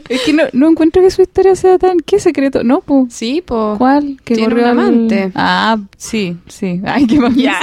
[0.07, 1.99] es que no, no encuentro que su historia sea tan...
[1.99, 2.64] ¿Qué secreto?
[2.64, 3.14] No, pues.
[3.14, 3.76] Sí, po.
[3.78, 4.18] ¿Cuál?
[4.24, 5.30] Que corrió un al- amante.
[5.36, 6.80] Ah, sí, sí.
[6.86, 7.36] Ay, qué más.
[7.36, 7.60] Ya.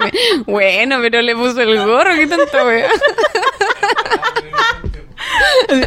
[0.46, 2.88] bueno, pero le puso el gorro, qué tanta wea.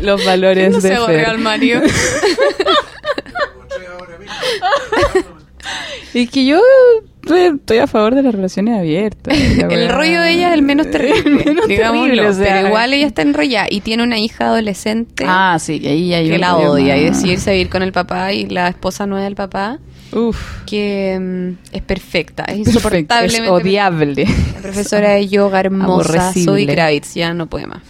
[0.01, 1.81] Los valores No de se al Mario.
[6.13, 6.61] Es que yo
[7.23, 9.35] estoy, a favor de las relaciones abiertas.
[9.57, 12.03] la El rollo de ella es el menos terrible, El menos digámoslo.
[12.13, 12.45] terrible, o sea.
[12.55, 16.29] pero igual ella está enrollada y tiene una hija adolescente Ah, sí, que ahí hay
[16.29, 17.15] que la odia y más.
[17.17, 19.79] decidirse a vivir con el papá y la esposa nueva del papá
[20.15, 24.25] Uf, que mm, es perfecta, es perfecto, es insoportablemente odiable.
[24.55, 26.33] La profesora de yoga hermosa.
[26.33, 27.81] Zoe Kravitz, ya no puede más.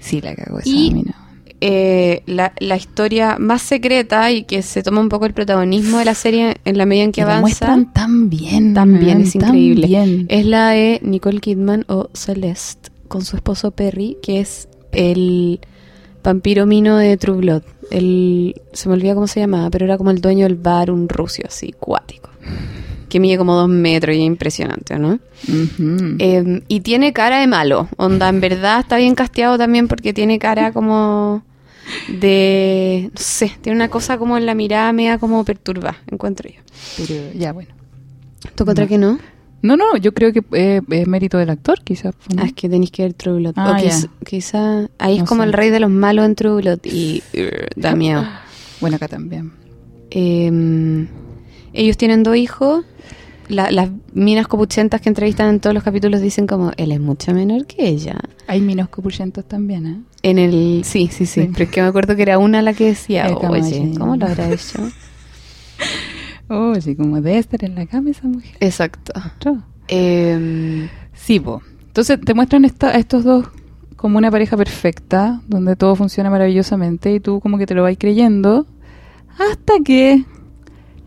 [0.00, 1.14] Sí, la cagó esa Y- mina.
[1.60, 6.04] eh, la, la historia más secreta y que se toma un poco el protagonismo de
[6.04, 8.74] la serie en la medida en que Que la avanza muestran tan bien.
[8.74, 9.86] también man, es tan increíble.
[9.86, 10.26] bien.
[10.28, 15.60] es la de Nicole Kidman o Celeste con su esposo Perry, que es el
[16.22, 17.62] vampiro mino de True Blood.
[17.90, 21.08] El, se me olvida cómo se llamaba, pero era como el dueño del bar, un
[21.08, 22.30] rucio así, cuático.
[23.08, 25.18] Que mide como dos metros y es impresionante, ¿no?
[26.18, 27.88] Eh, y tiene cara de malo.
[27.98, 31.42] Onda, en verdad está bien casteado también porque tiene cara como
[32.08, 33.10] de.
[33.12, 36.60] No sé, tiene una cosa como en la mirada media como perturba, encuentro yo.
[36.96, 37.70] Pero ya, bueno.
[38.54, 38.88] ¿Tú contra No.
[38.88, 39.18] que no?
[39.62, 42.14] No, no, yo creo que eh, es mérito del actor, quizás.
[42.34, 42.42] ¿no?
[42.42, 43.54] Ah, es que tenéis que ver True Blood.
[43.56, 43.96] Ah, o ya.
[44.26, 44.88] quizá.
[44.98, 45.46] Ahí es como sé.
[45.48, 47.22] el rey de los malos en True Blood y.
[47.34, 47.40] uh,
[47.80, 48.24] da miedo.
[48.80, 49.52] Bueno, acá también.
[50.10, 51.06] Eh,
[51.72, 52.84] ellos tienen dos hijos.
[53.48, 57.32] La- las minas copuchentas que entrevistan en todos los capítulos dicen como él es mucho
[57.32, 58.18] menor que ella.
[58.48, 59.96] Hay minos copuchentos también, ¿eh?
[60.22, 60.82] En el.
[60.84, 61.42] Sí, sí, sí.
[61.42, 61.50] Sí.
[61.52, 63.94] Pero es que me acuerdo que era una la que decía, oye.
[63.96, 64.78] ¿cómo lo habrá hecho?
[66.54, 68.56] Oh, sí, como debe estar en la cama esa mujer.
[68.60, 69.12] Exacto.
[69.88, 71.62] Eh, Sí, po.
[71.86, 73.46] Entonces te muestran esta- a estos dos
[73.96, 77.94] como una pareja perfecta, donde todo funciona maravillosamente y tú como que te lo vas
[77.98, 78.66] creyendo,
[79.38, 80.24] hasta que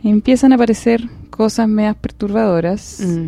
[0.04, 3.28] empiezan a aparecer cosas medias perturbadoras, mm,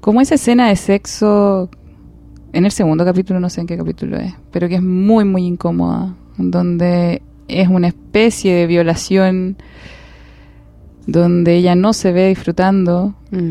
[0.00, 1.70] como esa escena de sexo
[2.52, 5.44] en el segundo capítulo, no sé en qué capítulo es, pero que es muy, muy
[5.46, 9.56] incómoda, donde es una especie de violación,
[11.10, 13.50] donde ella no se ve disfrutando, mm.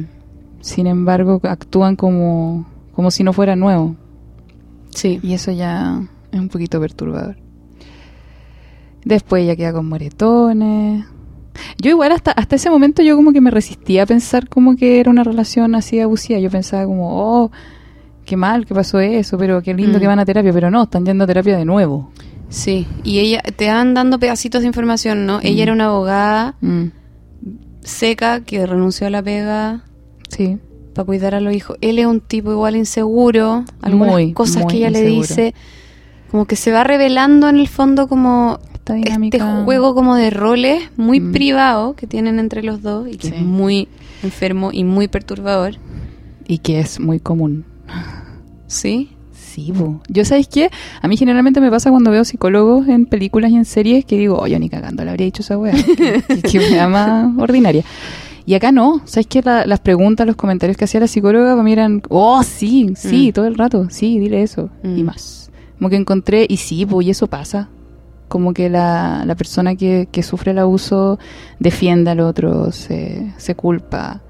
[0.61, 3.95] sin embargo actúan como, como si no fuera nuevo.
[4.91, 5.19] Sí.
[5.21, 7.35] Y eso ya es un poquito perturbador.
[9.03, 11.05] Después ella queda con moretones.
[11.81, 14.99] Yo igual hasta, hasta ese momento yo como que me resistía a pensar como que
[14.99, 16.39] era una relación así abusiva.
[16.39, 17.51] Yo pensaba como, oh,
[18.25, 20.01] qué mal que pasó eso, pero qué lindo Mm.
[20.01, 20.53] que van a terapia.
[20.53, 22.11] Pero no, están yendo a terapia de nuevo.
[22.49, 25.39] Sí, y ella, te van dando pedacitos de información, ¿no?
[25.43, 26.85] Ella era una abogada Mm,
[27.81, 29.83] seca que renunció a la pega
[30.29, 30.57] sí.
[30.93, 31.77] para cuidar a los hijos.
[31.81, 35.53] Él es un tipo igual inseguro, algunas Muy, cosas muy que ella le dice,
[36.31, 38.59] como que se va revelando en el fondo como
[39.05, 41.31] este juego como de roles muy Mm.
[41.31, 43.33] privado que tienen entre los dos y que Sí.
[43.35, 43.87] es muy
[44.23, 45.75] enfermo y muy perturbador.
[46.47, 47.65] Y que es muy común.
[48.67, 49.11] ¿Sí?
[49.67, 49.73] Sí.
[50.07, 50.69] Yo, ¿sabéis qué?
[51.01, 54.37] A mí generalmente me pasa cuando veo psicólogos en películas y en series que digo,
[54.37, 55.73] oye, ni cagando le habría dicho esa weá.
[55.97, 57.83] que, que, que wea más ordinaria.
[58.45, 59.01] Y acá no.
[59.05, 59.41] ¿Sabéis qué?
[59.43, 63.29] La- las preguntas, los comentarios que hacía la psicóloga para mí eran, oh, sí, sí,
[63.29, 63.33] Mm.
[63.33, 63.87] todo el rato.
[63.89, 64.69] Sí, dile eso.
[64.83, 64.97] Mm.
[64.97, 65.51] Y más.
[65.77, 67.69] Como que encontré, y sí, pues, y eso pasa.
[68.27, 71.19] Como que la, la persona que, que sufre el abuso
[71.59, 74.21] defiende al otro, se, se culpa.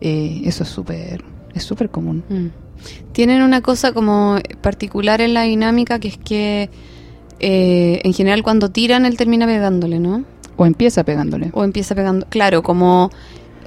[0.00, 1.24] Eh, eso es súper,
[1.54, 2.22] es súper común.
[2.28, 2.46] Mm.
[3.12, 6.70] Tienen una cosa como particular en la dinámica que es que
[7.40, 10.24] eh, en general cuando tiran él termina pegándole, ¿no?
[10.56, 11.50] O empieza pegándole.
[11.54, 12.26] O empieza pegando.
[12.28, 13.10] Claro, como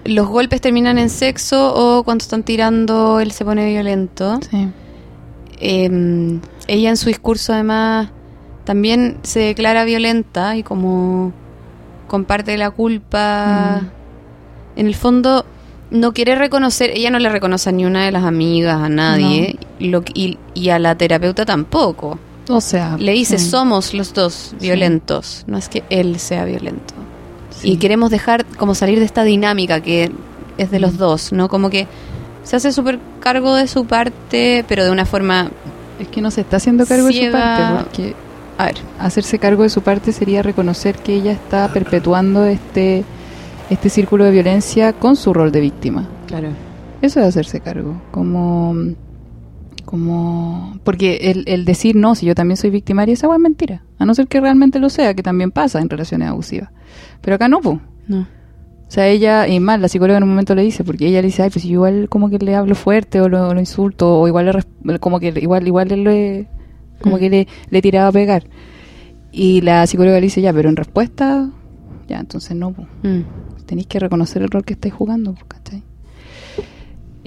[0.06, 4.40] los golpes terminan en sexo o cuando están tirando él se pone violento.
[4.50, 4.70] Sí.
[5.60, 8.10] Eh, ella en su discurso además
[8.66, 11.34] también se declara violenta y como
[12.08, 13.82] comparte la culpa.
[14.76, 15.46] En el fondo
[15.92, 19.58] no quiere reconocer, ella no le reconoce a ni una de las amigas, a nadie,
[19.80, 22.18] lo, y, y a la terapeuta tampoco.
[22.50, 24.68] O sea, Le dice, sí, somos los dos Sí.
[24.68, 26.94] violentos, no es que él sea violento.
[27.50, 27.72] sí.
[27.72, 30.12] Y queremos dejar como salir de esta dinámica que
[30.58, 30.98] es de los Mm.
[30.98, 31.48] dos, ¿no?
[31.50, 31.88] Como que
[32.44, 35.50] se hace súper cargo de su parte, pero de una forma...
[36.00, 38.16] Es que no se está haciendo cargo de su parte, porque
[38.58, 43.04] A ver, hacerse cargo de su parte sería reconocer que ella está perpetuando este,
[43.70, 46.08] este círculo de violencia con su rol de víctima.
[46.28, 46.50] claro.
[47.02, 48.74] Eso es hacerse cargo, como...
[49.84, 53.84] como porque el, el decir no, si yo también soy victimaria, esa es mentira.
[54.00, 56.70] A no ser que realmente lo sea, que también pasa en relaciones abusivas.
[57.22, 57.80] Pero acá no, pues.
[58.08, 58.22] No.
[58.22, 61.28] O sea, ella, y más, la psicóloga en un momento le dice, porque ella le
[61.28, 64.28] dice, ay, pues yo igual como que le hablo fuerte o lo, lo insulto, o
[64.28, 66.48] igual le, como que igual, igual le,
[67.02, 67.20] como Mm.
[67.20, 68.44] que le, le tiraba a pegar.
[69.32, 71.50] Y la psicóloga le dice, ya, pero en respuesta,
[72.08, 73.22] ya, entonces no, pues, Mm.
[73.66, 75.84] Tenéis que reconocer el rol que estáis jugando, pues, ¿cachai?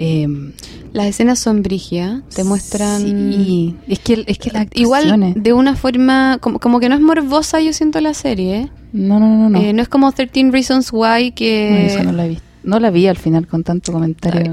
[0.00, 0.52] Em,
[0.92, 3.02] Las escenas son brigias, te muestran...
[3.02, 6.94] Sí, es que, es que las Igual actuaciones- de una forma, como, como que no
[6.94, 8.56] es morbosa, yo siento la serie.
[8.60, 8.68] ¿eh?
[8.92, 9.60] No, no, no, no.
[9.60, 12.00] Eh, no es como 13 Reasons Why No, que...
[12.04, 12.38] no la vi.
[12.62, 14.52] No la vi al final con tanto comentario.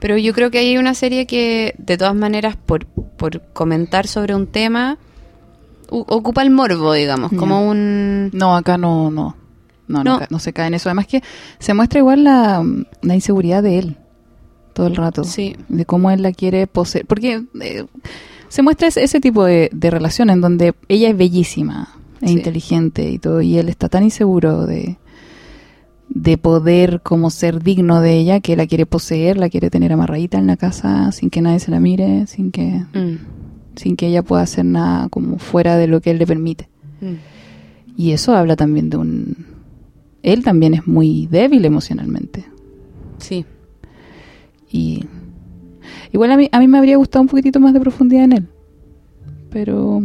[0.00, 4.34] Pero yo creo que hay una serie que, de todas maneras, por, por comentar sobre
[4.34, 4.96] un tema,
[5.90, 8.30] ocupa el morbo, digamos, como un...
[8.32, 9.36] No, acá no, no.
[9.88, 10.38] No, no, No.
[10.38, 10.88] se cae en eso.
[10.88, 11.22] Además que
[11.58, 12.64] se muestra igual la,
[13.02, 13.96] la inseguridad de él
[14.74, 15.24] todo el rato.
[15.24, 15.56] Sí.
[15.68, 17.04] De cómo él la quiere poseer.
[17.06, 17.84] Porque eh,
[18.48, 21.88] se muestra ese, ese tipo de, de relación en donde ella es bellísima
[22.20, 22.32] e Sí.
[22.34, 24.98] inteligente y todo, y él está tan inseguro de,
[26.08, 30.38] de poder como ser digno de ella que la quiere poseer, la quiere tener amarradita
[30.38, 33.18] en la casa sin que nadie se la mire, sin que, Mm,
[33.76, 36.68] sin que ella pueda hacer nada como fuera de lo que él le permite.
[37.00, 37.14] mm.
[37.96, 39.36] Y eso habla también de un...
[40.22, 42.44] Él también es muy débil emocionalmente.
[43.18, 43.44] Sí.
[44.70, 45.04] Y
[46.12, 48.48] igual a mí, a mí me habría gustado un poquitito más de profundidad en él.
[49.50, 50.02] Pero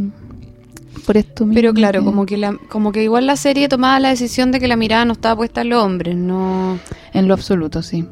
[1.06, 4.00] por esto mismo Pero claro, que- como que, la, como que igual la serie tomaba
[4.00, 6.80] la decisión de que la mirada no estaba puesta en los hombres, no...
[7.14, 8.06] En lo absoluto, sí.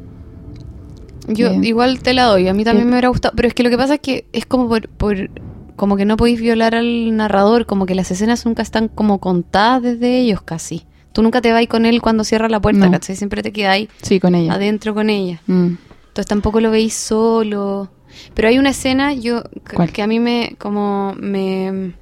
[1.28, 1.64] Yo Bien.
[1.64, 3.78] igual te la doy, a mí también me hubiera gustado, pero es que lo que
[3.78, 5.30] pasa es que es como por, por
[5.76, 9.84] como que no podéis violar al narrador, como que las escenas nunca están como contadas
[9.84, 10.84] desde ellos casi.
[11.14, 12.92] Tú nunca te vas con él cuando cierra la puerta, No.
[12.92, 13.16] ¿cachai?
[13.16, 14.54] Siempre te quedáis Sí, con ella.
[14.54, 15.42] adentro con ella.
[15.48, 15.76] Mm.
[16.08, 17.90] Entonces tampoco lo veis solo.
[18.34, 19.92] Pero hay una escena yo que, ¿Cuál?
[19.92, 21.94] que a mí me como me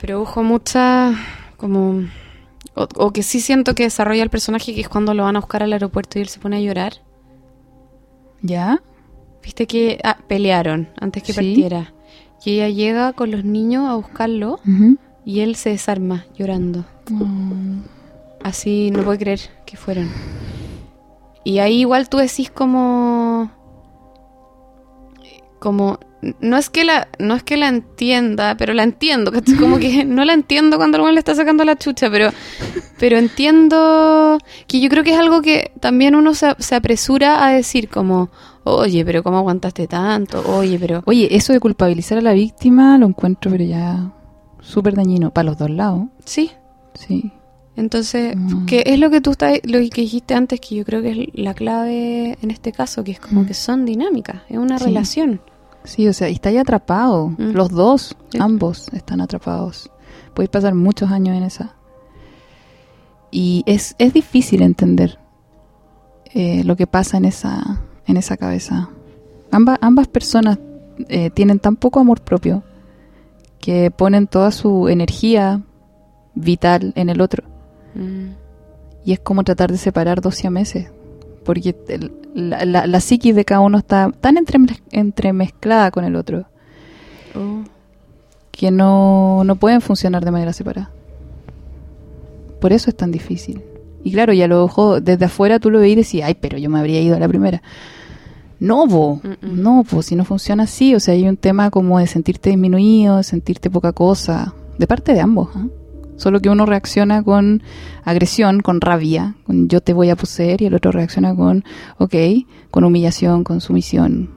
[0.00, 1.14] produjo mucha
[1.56, 2.02] como
[2.74, 5.40] o, o que sí siento que desarrolla el personaje que es cuando lo van a
[5.40, 6.92] buscar al aeropuerto y él se pone a llorar.
[8.40, 8.80] ¿Ya?
[9.42, 11.36] Viste que ah, pelearon antes que Sí.
[11.38, 11.92] partiera.
[12.44, 14.60] Y ella llega con los niños a buscarlo
[15.24, 16.84] y él se desarma llorando.
[17.10, 17.82] Mm.
[18.42, 20.08] Así no puede creer que fueron.
[21.44, 23.50] Y ahí igual tú decís como
[25.58, 25.98] como
[26.40, 30.24] no es que la no es que la entienda, pero la entiendo, como que no
[30.24, 32.30] la entiendo cuando alguien le está sacando la chucha, pero
[32.98, 37.50] pero entiendo que yo creo que es algo que también uno se, se apresura a
[37.52, 38.30] decir como,
[38.64, 40.42] "Oye, pero cómo aguantaste tanto?
[40.46, 44.10] Oye, pero Oye, eso de culpabilizar a la víctima lo encuentro, pero ya
[44.60, 46.06] súper dañino para los dos lados.
[46.24, 46.50] sí,
[47.06, 47.30] Sí.
[47.76, 48.66] Entonces, Mm.
[48.66, 51.28] que es lo que tú estás, lo que dijiste antes, que yo creo que es
[51.34, 53.46] la clave en este caso, que es como Mm.
[53.46, 54.84] que son dinámicas, es una Sí.
[54.86, 55.40] relación.
[55.84, 57.28] Sí, o sea, y está ahí atrapado.
[57.28, 57.52] Mm.
[57.52, 58.38] Los dos, Sí.
[58.40, 59.90] ambos están atrapados.
[60.34, 61.76] Puedes pasar muchos años en esa.
[63.30, 65.18] Y es, es difícil entender
[66.34, 68.90] eh, lo que pasa en esa, en esa cabeza.
[69.50, 70.58] Ambas, ambas personas
[71.08, 72.62] eh, tienen tan poco amor propio
[73.60, 75.62] que ponen toda su energía
[76.40, 77.44] vital en el otro.
[77.94, 78.30] Mm.
[79.04, 80.90] Y es como tratar de separar dos siameses.
[81.44, 86.14] Porque el- la, la, la psiquis de cada uno está tan entremez- entremezclada con el
[86.16, 86.44] otro
[87.34, 87.62] Oh.
[88.50, 90.90] que no, no pueden funcionar de manera separada.
[92.60, 93.62] Por eso es tan difícil.
[94.04, 96.58] Y claro, y a lo ojo, desde afuera tú lo veías y decías, ay, pero
[96.58, 97.62] yo me habría ido a la primera.
[98.60, 99.36] No, po, Mm-mm.
[99.52, 103.18] no, pues si no funciona así, o sea, hay un tema como de sentirte disminuido,
[103.18, 105.50] de sentirte poca cosa, de parte de ambos.
[105.54, 105.66] ¿ah?
[106.18, 107.62] Solo que uno reacciona con
[108.04, 111.64] agresión, con rabia, con yo te voy a poseer, y el otro reacciona con,
[111.96, 112.14] ok,
[112.70, 114.28] con humillación, con sumisión,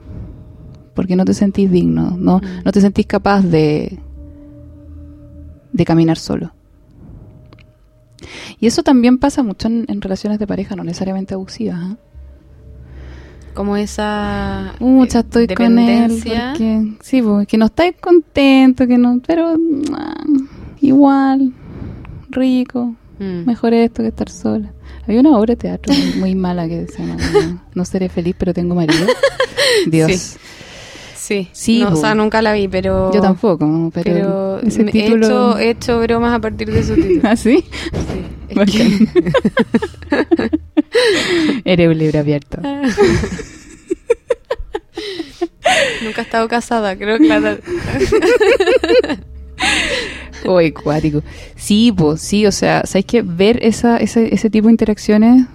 [0.95, 2.63] porque no te sentís digno, no, Mm.
[2.65, 3.99] no te sentís capaz de,
[5.73, 6.53] de caminar solo.
[8.59, 11.79] Y eso también pasa mucho en, en relaciones de pareja, no necesariamente abusivas.
[11.81, 11.97] ¿ah?
[13.55, 16.49] Como esa Mucha eh, estoy con él dependencia.
[16.51, 19.55] porque sí, pues, que no estáis contento, que no, pero
[19.93, 20.23] ah,
[20.79, 21.51] igual
[22.31, 23.45] rico, Mm.
[23.45, 24.71] mejor esto que estar sola.
[25.07, 28.35] Había una obra de teatro muy, muy mala que se llama no, No seré feliz,
[28.37, 29.05] pero tengo marido.
[29.87, 30.11] Dios.
[30.11, 30.37] Sí.
[31.15, 33.13] Sí, Sí, No, o sea, nunca la vi, pero.
[33.13, 36.83] Yo tampoco, pero, Pero, ese me- he, título hecho, he hecho bromas a partir de
[36.83, 37.21] su título.
[37.29, 37.63] ¿Ah, sí?
[37.93, 39.07] Sí.
[41.63, 42.59] Eres un libro abierto.
[46.03, 47.57] Nunca he estado casada, creo que la.
[50.49, 51.21] Uy, cuático.
[51.55, 55.45] Sí, pues, sí, o sea, ¿sabes que Ver esa, ese, ese tipo de interacciones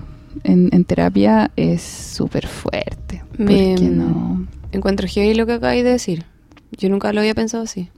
[0.44, 3.22] en, en terapia es súper fuerte.
[3.38, 4.46] Me- Porque no...
[4.72, 6.24] Encuentro heavy lo que acabáis de decir.
[6.72, 7.88] Yo nunca lo había pensado así.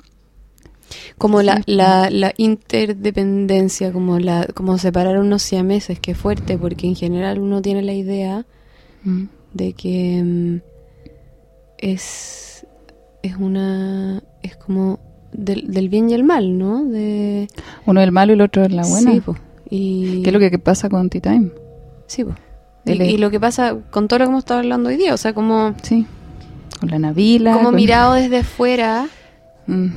[1.18, 1.46] Como Sí.
[1.66, 7.38] la, la interdependencia, como la como separar unos siameses, que es fuerte, porque en general
[7.40, 8.46] uno tiene la idea
[9.04, 9.24] Mm.
[9.54, 10.60] de que mm,
[11.78, 12.66] es,
[13.22, 14.22] es una...
[14.42, 14.98] es como
[15.32, 16.84] del, del bien y el mal, ¿no?
[16.84, 17.48] De,
[17.86, 19.12] Uno es el malo y el otro es la buena.
[19.12, 19.36] Sí, po.
[19.70, 21.50] Y, ¿Qué es lo que, pasa con Tea Time?
[22.06, 22.32] Sí, po.
[22.86, 25.34] Y, lo que pasa con todo lo que hemos estado hablando hoy día, o sea,
[25.34, 26.06] como, Sí.
[26.80, 27.52] Con la Navila.
[27.52, 29.08] como con- mirado desde fuera,
[29.66, 29.88] Mm.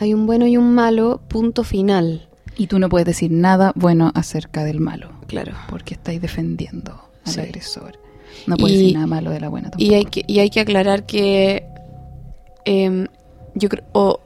[0.00, 2.28] hay un bueno y un malo, punto final.
[2.56, 5.10] Y tú no puedes decir nada bueno acerca del malo.
[5.26, 5.52] Claro.
[5.68, 6.92] Porque estáis defendiendo
[7.26, 7.40] al Sí.
[7.40, 7.98] agresor.
[8.46, 9.84] No puedes Y- decir nada malo de la buena tampoco.
[9.90, 11.64] Y hay que, y hay que aclarar que
[12.64, 13.08] em,
[13.54, 14.20] yo creo, o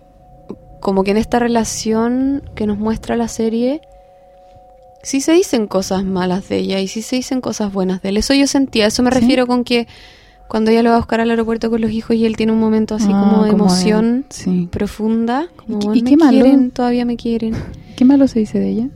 [0.80, 3.80] como que en esta relación que nos muestra la serie,
[5.02, 8.16] sí se dicen cosas malas de ella y sí se dicen cosas buenas de él.
[8.16, 9.20] Eso yo sentía, eso me ¿Sí?
[9.20, 9.86] refiero con que
[10.48, 12.58] cuando ella lo va a buscar al aeropuerto con los hijos y él tiene un
[12.60, 14.68] momento así Ah, como de de- emoción sí.
[14.70, 16.30] profunda, como ¿Y qué- "Bueno, y me qué malo?
[16.42, 17.52] quieren, todavía me quieren.
[17.96, 18.88] ¿Qué malo se dice de ella?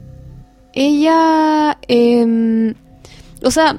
[0.73, 2.75] Ella, em,
[3.45, 3.79] o sea,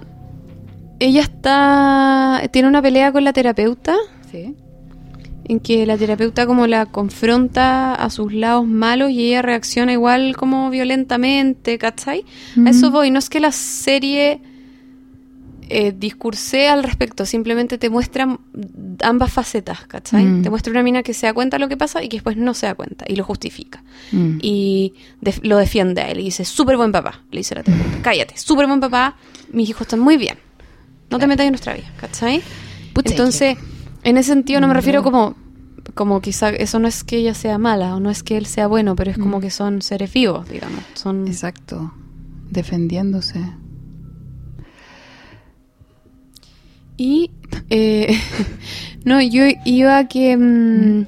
[0.99, 3.95] ella está, tiene una pelea con la terapeuta,
[4.31, 4.55] Sí.
[5.45, 10.35] En que la terapeuta como la confronta a sus lados malos y ella reacciona igual
[10.37, 12.25] como violentamente, ¿cachai?
[12.65, 14.39] A eso voy, no es que la serie
[15.69, 18.37] eh, discursee al respecto, simplemente te muestra
[19.01, 20.23] ambas facetas, ¿cachai?
[20.23, 20.41] Mm.
[20.43, 22.37] Te muestra una mina que se da cuenta de lo que pasa y que después
[22.37, 24.39] no se da cuenta y lo justifica Mm.
[24.41, 24.93] y
[25.41, 28.67] lo defiende a él y dice, súper buen papá, le dice la terapeuta, cállate, súper
[28.67, 29.15] buen papá,
[29.51, 30.37] mis hijos están muy bien,
[31.09, 32.41] no te metas en nuestra vida, ¿cachai?
[33.11, 33.57] Entonces,
[34.03, 35.35] en ese sentido no me refiero como,
[35.95, 38.67] como quizá, eso no es que ella sea mala o no es que él sea
[38.67, 39.41] bueno, pero es como Mm.
[39.41, 41.27] que son seres vivos, digamos, son...
[41.27, 41.93] Exacto.
[42.49, 43.39] Defendiéndose.
[46.97, 47.31] Y,
[47.69, 48.15] eh,
[49.05, 51.05] no, yo iba a que mm,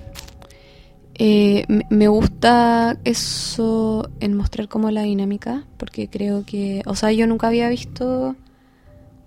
[1.15, 7.11] eh, me- me gusta eso en mostrar como la dinámica, porque creo que, o sea,
[7.11, 8.35] yo nunca había visto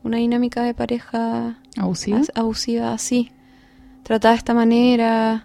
[0.02, 2.18] una dinámica de pareja ¿Abusiva?
[2.18, 3.30] as- abusiva así,
[4.08, 5.44] tratada de esta manera.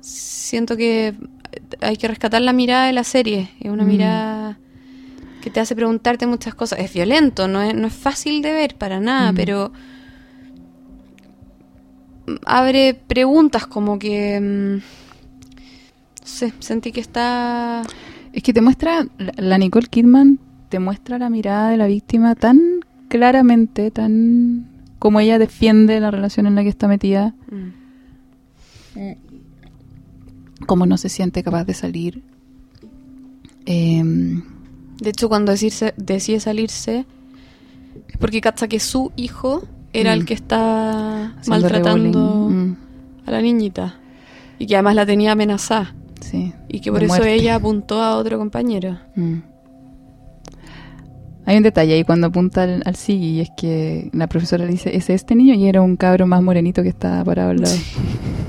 [0.00, 1.14] Siento que
[1.80, 3.88] hay que rescatar la mirada de la serie, es una Mm.
[3.88, 4.58] mirada
[5.40, 6.78] que te hace preguntarte muchas cosas.
[6.80, 9.34] Es violento, no es, no es fácil de ver para nada, Mm.
[9.34, 9.72] pero
[12.46, 14.40] abre preguntas como que...
[14.40, 14.74] mm,
[16.22, 17.82] No sé, sentí que está...
[18.32, 20.38] Es que te muestra, la- la Nicole Kidman
[20.70, 22.60] te muestra la mirada de la víctima tan
[23.08, 24.66] claramente, tan
[24.98, 27.83] como ella defiende la relación en la que está metida, mm,
[30.66, 32.22] como no se siente capaz de salir.
[33.66, 34.42] Em,
[35.00, 37.04] De hecho, cuando decirse, decide salirse,
[38.08, 40.18] es porque cacha que su hijo era Mm.
[40.18, 42.48] el que está haciendo maltratando.
[42.50, 42.76] Mm.
[43.26, 43.96] a la niñita.
[44.58, 45.94] Y que además la tenía amenazada.
[46.20, 46.52] Sí.
[46.68, 47.34] Y que por eso muerte.
[47.34, 48.98] ella apuntó a otro compañero.
[49.16, 49.38] Mm.
[51.46, 54.70] Hay un detalle ahí cuando apunta al, al Sigui y es que la profesora le
[54.70, 57.74] dice, es este niño y era un cabro más morenito que estaba parado al lado.
[57.74, 57.82] Sí.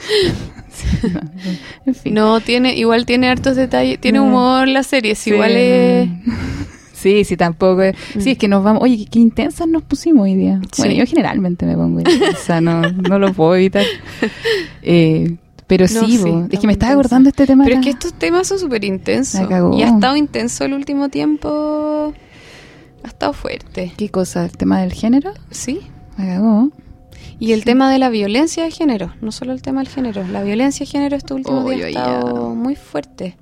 [1.86, 2.14] En fin.
[2.14, 4.24] No, tiene, igual tiene hartos detalles, tiene Mm.
[4.24, 5.30] humor la serie, es Sí.
[5.30, 6.08] igual es...
[6.92, 7.80] Sí, sí, tampoco.
[7.80, 8.82] es- Sí, es que nos vamos.
[8.82, 10.60] Oye, qué, qué intensas nos pusimos hoy día.
[10.76, 13.84] Bueno, yo generalmente me pongo intensa, no, no lo puedo evitar.
[14.82, 15.36] Eh,
[15.66, 16.20] pero No, sí,
[16.50, 17.64] es que me estaba acordando este tema.
[17.64, 19.40] Pero es que estos temas son súper intensos.
[19.78, 22.12] Y ha estado intenso el último tiempo.
[23.04, 23.92] Ha estado fuerte.
[23.96, 24.44] ¿Qué cosa?
[24.44, 25.32] ¿El tema del género?
[25.50, 25.80] Sí.
[26.18, 26.70] Me cagó.
[27.38, 30.42] Y el tema de la violencia de género, no solo el tema del género, la
[30.42, 33.36] violencia de género este último Uy, día ha estado muy fuerte.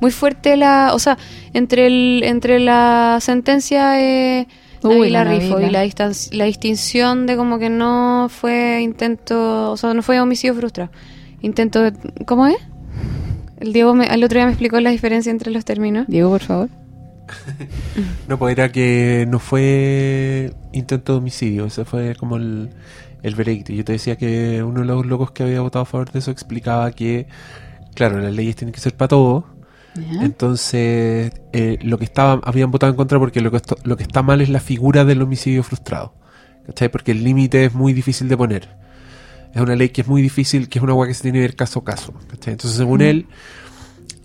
[0.00, 1.18] Muy fuerte la, o sea,
[1.52, 4.46] entre el entre la sentencia de
[4.82, 5.86] Uy, la Rifo y la,
[6.32, 10.90] la distinción de como que no fue intento, o sea, no fue homicidio frustrado.
[11.42, 11.92] Intento de,
[12.26, 12.56] ¿cómo es?
[13.58, 16.06] El Diego me, el otro día me explicó la diferencia entre los términos.
[16.08, 16.68] Diego, por favor.
[18.28, 22.70] No, pues era que no fue intento de homicidio, ese fue como el,
[23.22, 23.72] el veredicto.
[23.72, 26.30] Yo te decía que uno de los locos que había votado a favor de eso
[26.30, 27.26] explicaba que,
[27.94, 29.44] claro, las leyes tienen que ser para todos.
[29.94, 30.22] Ya.
[30.24, 34.04] Entonces, eh, lo que estaba, habían votado en contra porque lo que, esto- lo que
[34.04, 36.14] está mal es la figura del homicidio frustrado.
[36.66, 36.88] ¿Cachai?
[36.90, 38.68] Porque el límite es muy difícil de poner.
[39.54, 41.42] Es una ley que es muy difícil, que es una agua que se tiene que
[41.42, 42.14] ver caso a caso.
[42.28, 42.52] ¿cachai?
[42.52, 43.26] Entonces, según él,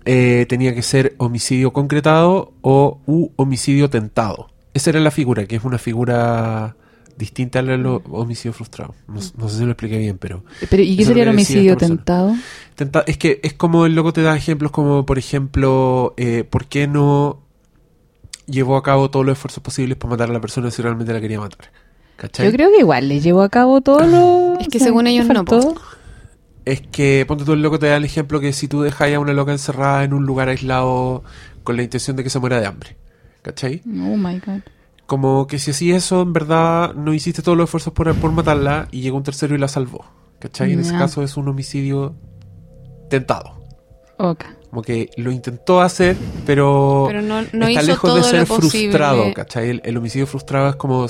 [0.04, 4.50] eh, tenía que ser homicidio concretado o u homicidio tentado.
[4.72, 6.76] Esa era la figura, que es una figura
[7.16, 8.94] distinta al lo- homicidio frustrado.
[9.08, 10.44] No, no sé si lo expliqué bien, pero...
[10.68, 12.34] Pero, ¿y qué sería el homicidio tentado?
[12.76, 16.66] Tenta- es que es como el loco te da ejemplos como, por ejemplo, eh, ¿por
[16.66, 17.40] qué no
[18.46, 21.20] llevó a cabo todos los esfuerzos posibles para matar a la persona si realmente la
[21.20, 21.70] quería matar?
[22.16, 22.46] ¿Cachai?
[22.46, 24.58] Yo creo que igual le llevó a cabo todo lo.
[24.60, 25.74] Es que según ellos ¿qué no, faltó?
[26.64, 29.20] Es que, ponte tú el loco te da el ejemplo que si tú dejas a
[29.20, 31.22] una loca encerrada en un lugar aislado
[31.62, 32.96] con la intención de que se muera de hambre,
[33.42, 33.82] ¿cachai?
[33.86, 34.60] Oh my god.
[35.06, 38.88] Como que si así eso, en verdad no hiciste todos los esfuerzos por, por matarla
[38.90, 40.04] y llegó un tercero y la salvó,
[40.40, 40.72] ¿cachai?
[40.72, 42.14] En ese caso es un homicidio
[43.08, 43.54] tentado.
[44.18, 44.44] Ok.
[44.70, 48.46] Como que lo intentó hacer, pero, Pero no, no está hizo lejos todo de ser
[48.46, 48.70] posible.
[48.90, 49.70] frustrado, ¿cachai?
[49.70, 51.06] El, el homicidio frustrado es como,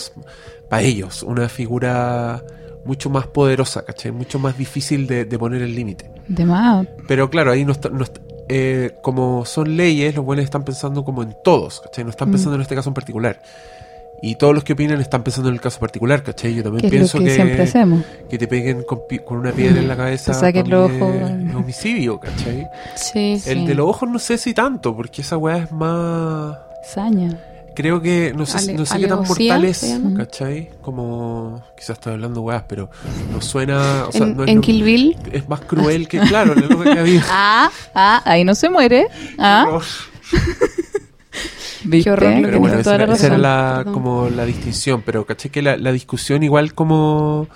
[0.69, 2.43] para ellos, una figura
[2.85, 4.13] mucho más poderosa, ¿cachai?
[4.13, 6.11] Mucho más difícil de, de poner el límite.
[6.29, 6.87] De más.
[7.09, 11.03] Pero claro, ahí no está, no está- eh, como son leyes, los buenos están pensando
[11.05, 12.05] como en todos, ¿cachai?
[12.05, 12.33] No están Mm.
[12.33, 13.43] pensando en este caso en particular.
[14.23, 16.55] Y todos los que opinan están pensando en el caso particular, ¿cachai?
[16.55, 18.03] Yo también Que pienso que, que, siempre hacemos.
[18.31, 21.15] que te peguen con, con una piedra en la cabeza los también ojos.
[21.51, 22.67] es homicidio, ¿cachai?
[22.97, 23.39] Sí.
[23.39, 23.51] Sí.
[23.51, 26.57] El de los ojos no sé si tanto, porque esa weá es más...
[26.83, 27.39] Saña.
[27.75, 29.99] Creo que no sé, Ale- no sé qué tan mortal es.
[30.17, 30.71] ¿cachai?
[30.81, 32.89] Como quizás estoy hablando weas, pero
[33.31, 36.19] no suena, o sea, en no es, en lo- Kill Bill, es más cruel que,
[36.21, 37.23] claro, lo que había.
[37.31, 39.07] Ah, ah, ahí no se muere.
[39.39, 39.79] Ah,
[41.85, 42.11] ¿viste?
[42.11, 45.25] horror que Pero bueno, esa toda era, la esa era la, como la distinción, pero
[45.27, 47.47] caché que la, la discusión igual como...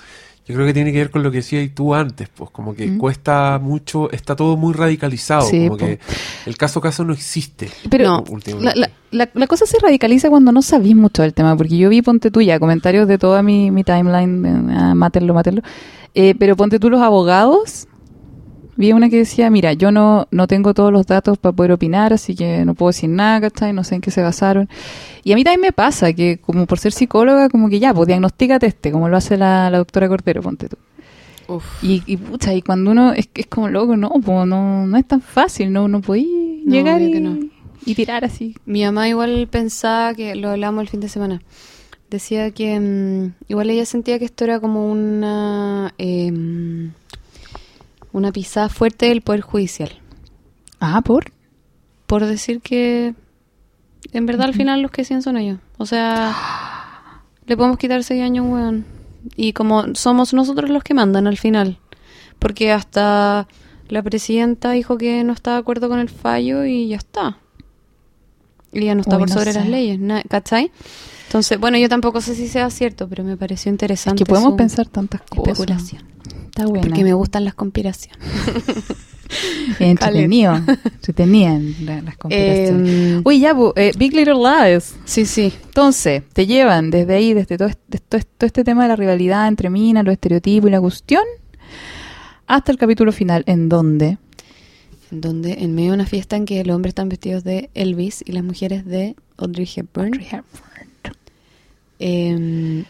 [0.49, 2.89] Yo creo que tiene que ver con lo que decías tú antes, pues como que
[2.89, 2.99] Mm.
[2.99, 5.87] cuesta mucho, está todo muy radicalizado, Sí, como po.
[5.87, 6.01] que
[6.47, 7.71] el caso a caso no existe.
[7.89, 8.81] Pero No, últimamente.
[8.81, 12.03] la, la, la, cosa se radicaliza cuando no sabís mucho del tema, porque yo vi,
[12.03, 15.63] ponte tú ya, comentarios de toda mi, mi timeline, eh, ah, mátenlo, mátenlo,
[16.15, 17.87] Eh, pero ponte tú los abogados,
[18.81, 22.13] vi una que decía, mira, yo no, no tengo todos los datos para poder opinar,
[22.13, 23.73] así que no puedo decir nada, ¿cachai?
[23.73, 24.69] No sé en qué se basaron.
[25.23, 28.07] Y a mí también me pasa que como por ser psicóloga, como que ya, pues
[28.09, 30.77] diagnostícate este, como lo hace la, la doctora Cordero, ponte tú.
[31.47, 31.65] Uf.
[31.83, 35.07] Y, y pucha, y cuando uno es, es como loco, no, pues no, no es
[35.07, 37.39] tan fácil, no, no podí No, llegar y, no.
[37.85, 38.55] y tirar así.
[38.67, 41.43] Mi mamá igual pensaba que lo hablamos el fin de semana.
[42.09, 46.93] Decía que mm, igual ella sentía que esto era como una em,
[48.13, 49.91] una pisada fuerte del poder judicial.
[50.81, 51.33] Ah, ¿por?
[52.07, 53.15] Por decir que
[54.13, 55.59] en verdad al final los que decían son ellos.
[55.79, 56.35] O sea,
[57.47, 58.85] le podemos quitar seis años, weón.
[59.37, 61.79] Y como somos nosotros los que mandan al final.
[62.39, 63.47] Porque hasta
[63.89, 67.39] la presidenta dijo que no estaba de acuerdo con el fallo y ya está.
[68.73, 69.59] Y ya no está Uy, por no sobre sé.
[69.59, 70.71] las leyes, ¿cachai?
[71.27, 74.25] Entonces, bueno, yo tampoco sé si sea cierto, pero me pareció Es interesante.
[74.25, 75.49] que podemos su pensar tantas cosas.
[75.49, 76.03] especulación.
[76.61, 76.87] Está buena.
[76.89, 78.19] Porque me gustan las conspiraciones.
[79.79, 80.55] Entretenido.
[80.57, 82.91] Entretenían la- las conspiraciones.
[82.91, 84.97] Eh, Uy, ya, eh, Big Little Lies.
[85.05, 85.53] sí, sí.
[85.67, 88.97] Entonces, te llevan desde ahí, desde todo este, todo este- todo este tema de la
[88.97, 91.23] rivalidad entre minas, los estereotipos y la cuestión,
[92.47, 94.19] hasta el capítulo final, en donde
[95.13, 98.23] En donde, en medio de una fiesta en que los hombres están vestidos de Elvis
[98.27, 100.13] y las mujeres de Audrey Hepburn,
[101.99, 102.85] eh,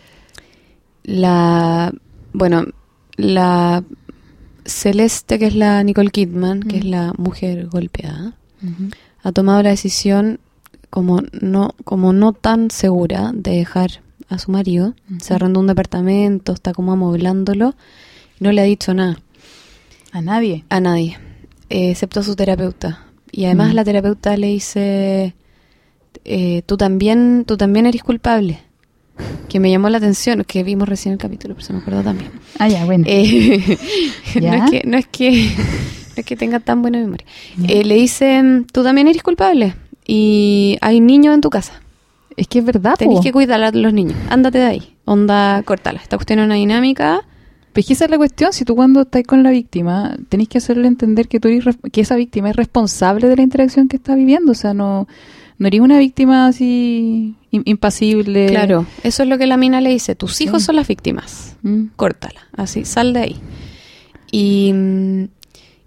[1.05, 1.93] la,
[2.33, 2.65] bueno,
[3.21, 3.85] la
[4.65, 6.89] Celeste, que es la Nicole Kidman, que es Mm.
[6.91, 8.35] la mujer golpeada,
[9.23, 10.39] ha tomado la decisión
[10.91, 14.95] como no, como no tan segura de dejar a su marido.
[15.11, 15.21] Ujú.
[15.21, 17.75] Se arrendó un departamento, está como amoblándolo.
[18.39, 19.19] No le ha dicho nada
[20.13, 20.65] A nadie.
[20.69, 21.17] a nadie,
[21.69, 23.07] eh, excepto a su terapeuta.
[23.33, 23.77] Y además Mm.
[23.77, 25.35] la terapeuta le dice,
[26.25, 28.61] eh, tú también, tú también eres culpable.
[29.49, 32.31] Que me llamó la atención, que vimos recién el capítulo, pero se me acuerdo también.
[32.59, 33.05] Ah, ya, bueno.
[33.07, 33.79] Eh,
[34.41, 37.27] no, es que, no, es que, no es que tenga tan buena memoria.
[37.69, 38.43] Eh, le dice,
[38.73, 39.75] tú también eres culpable
[40.07, 41.73] y hay niños en tu casa.
[42.37, 44.17] es que es verdad, Tenés que cuidar a los niños.
[44.29, 44.95] Ándate de ahí.
[45.05, 46.01] Onda, córtala.
[46.03, 47.23] Esta cuestión es una dinámica.
[47.73, 48.53] Pues esa es la cuestión.
[48.53, 51.79] Si tú cuando estás con la víctima, tenés que hacerle entender que tú eres res-
[51.93, 54.51] que esa víctima es responsable de la interacción que está viviendo.
[54.51, 55.07] O sea, no,
[55.61, 58.47] no eres una víctima así im- impasible.
[58.49, 60.17] Claro, eso es lo que la mina le dice.
[60.17, 60.67] Tus hijos Sí.
[60.67, 61.57] son las víctimas.
[61.63, 61.85] Mm.
[61.95, 62.41] Córtala.
[62.57, 63.37] Así, sal de ahí.
[64.33, 65.25] Y, mm,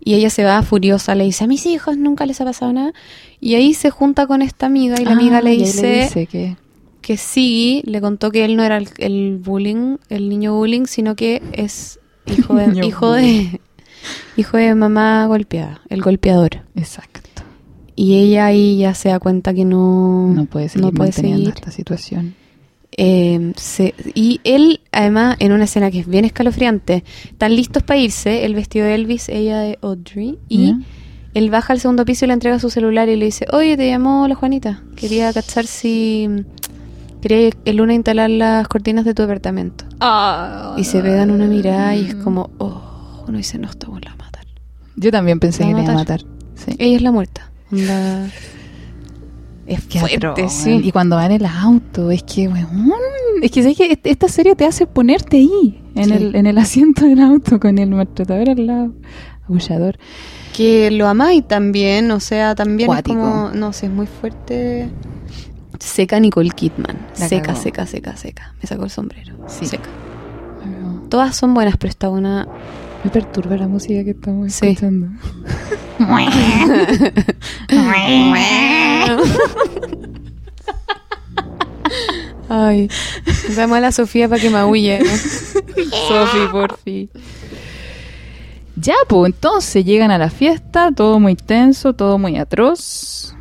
[0.06, 2.94] y ella se va furiosa, le dice, a mis hijos nunca les ha pasado nada.
[3.40, 6.28] Y ahí se junta con esta amiga y la Ah, amiga le y ahí dice,
[6.32, 6.56] que
[7.02, 11.16] que sí, le contó que él no era el, el bullying, el niño bullying, sino
[11.18, 13.60] que es hijo de, hijo de
[14.38, 16.62] hijo de mamá golpeada, el golpeador.
[16.76, 17.12] exacto.
[17.95, 21.40] Y ella ahí ya se da cuenta que no, No puede seguir no puede manteniendo
[21.45, 21.53] seguir.
[21.56, 22.36] esta situación.
[22.95, 27.99] Eh, se- y él, además, en una escena que es bien escalofriante, están listos para
[27.99, 30.76] irse, el vestido de Elvis, ella de Audrey, y
[31.34, 33.88] él baja al segundo piso y le entrega su celular y le dice, oye, te
[33.88, 36.30] llamó la Juanita, quería cachar si...
[37.22, 39.86] Quería el lunes instalar las cortinas de tu departamento.
[40.78, 44.11] Y se pegan una mirada y es como, oh, uno dice, no, esta la va
[44.11, 44.45] a matar.
[44.98, 46.26] Yo también pensé La que va le a iba a matar.
[46.26, 46.38] matar.
[46.56, 46.76] Sí.
[46.78, 47.49] Ella es la muerta.
[47.74, 48.30] Onda-
[49.66, 50.82] Es Qué fuerte, sí.
[50.84, 52.91] Y cuando va en el auto, es que, weón,
[53.41, 56.12] es que, ¿sabes que esta serie te hace ponerte ahí, en, Sí.
[56.12, 58.94] el, en el asiento del auto, con el maltratador al lado,
[59.45, 59.98] abullador.
[60.56, 63.18] Que lo amáis también, o sea, también Cuático.
[63.18, 64.90] es como, no sé, es muy fuerte.
[65.80, 66.98] Seca Nicole Kidman.
[67.20, 67.60] La seca, cagó.
[67.62, 68.54] seca, seca, seca.
[68.62, 69.36] Me sacó el sombrero.
[69.48, 69.66] Sí.
[69.66, 69.90] Seca.
[71.10, 72.48] Todas son buenas, pero esta una.
[73.03, 74.67] Me perturba la música que estamos Sí.
[74.67, 75.07] escuchando.
[82.49, 82.89] Ay.
[83.55, 84.99] Llamo a la Sofía para que me aúlle.
[85.05, 87.09] Sofi, porfi.
[88.75, 93.35] Ya, pues entonces llegan a la fiesta, todo muy tenso, todo muy atroz.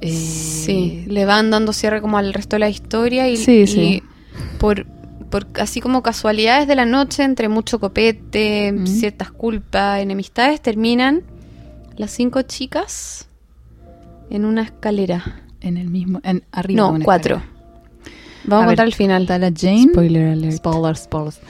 [0.00, 3.66] Eh, Sí, le van dando cierre como al resto de la historia y, Sí, y
[3.66, 4.02] sí.
[4.58, 4.86] por,
[5.34, 8.86] por así como casualidades de la noche, entre mucho copete, Mm.
[8.86, 11.24] ciertas culpas, enemistades, terminan
[11.96, 13.26] las cinco chicas
[14.30, 15.40] en una escalera.
[15.60, 16.82] En el mismo, en, arriba.
[16.84, 17.36] de No, una cuatro.
[17.38, 17.60] escalera.
[18.44, 19.22] Vamos a, A ver, contar el final.
[19.22, 19.88] Está la Jane.
[19.90, 20.52] Spoiler alert.
[20.56, 21.40] Spoilers, spoilers.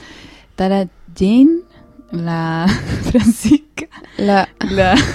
[0.49, 1.59] Está la Jane,
[2.11, 2.65] la
[3.11, 3.85] Francisca,
[4.17, 4.95] La, la...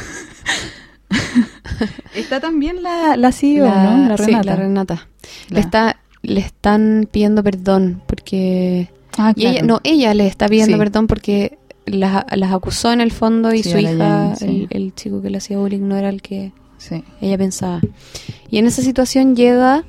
[2.15, 4.09] Está también la, la CEO, la- ¿no?
[4.11, 4.45] La sí, Renata.
[4.45, 5.09] la Renata.
[5.49, 8.91] La- está, le están pidiendo perdón porque...
[9.19, 9.67] Ah, Y ella, claro.
[9.67, 10.79] no, ella le está pidiendo Sí.
[10.79, 14.69] perdón porque las, las acusó en el fondo y Sí, su hija, sí.
[14.71, 16.53] el, el chico que le hacía bullying, no era el que
[17.21, 17.81] ella pensaba.
[18.51, 19.85] Y en esa situación llega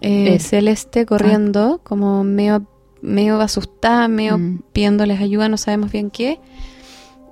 [0.00, 0.40] eh, Él.
[0.40, 2.66] Celeste corriendo, como medio,
[3.00, 4.60] medio asustada, medio Mm.
[4.72, 6.38] pidiéndoles ayuda, no sabemos bien qué.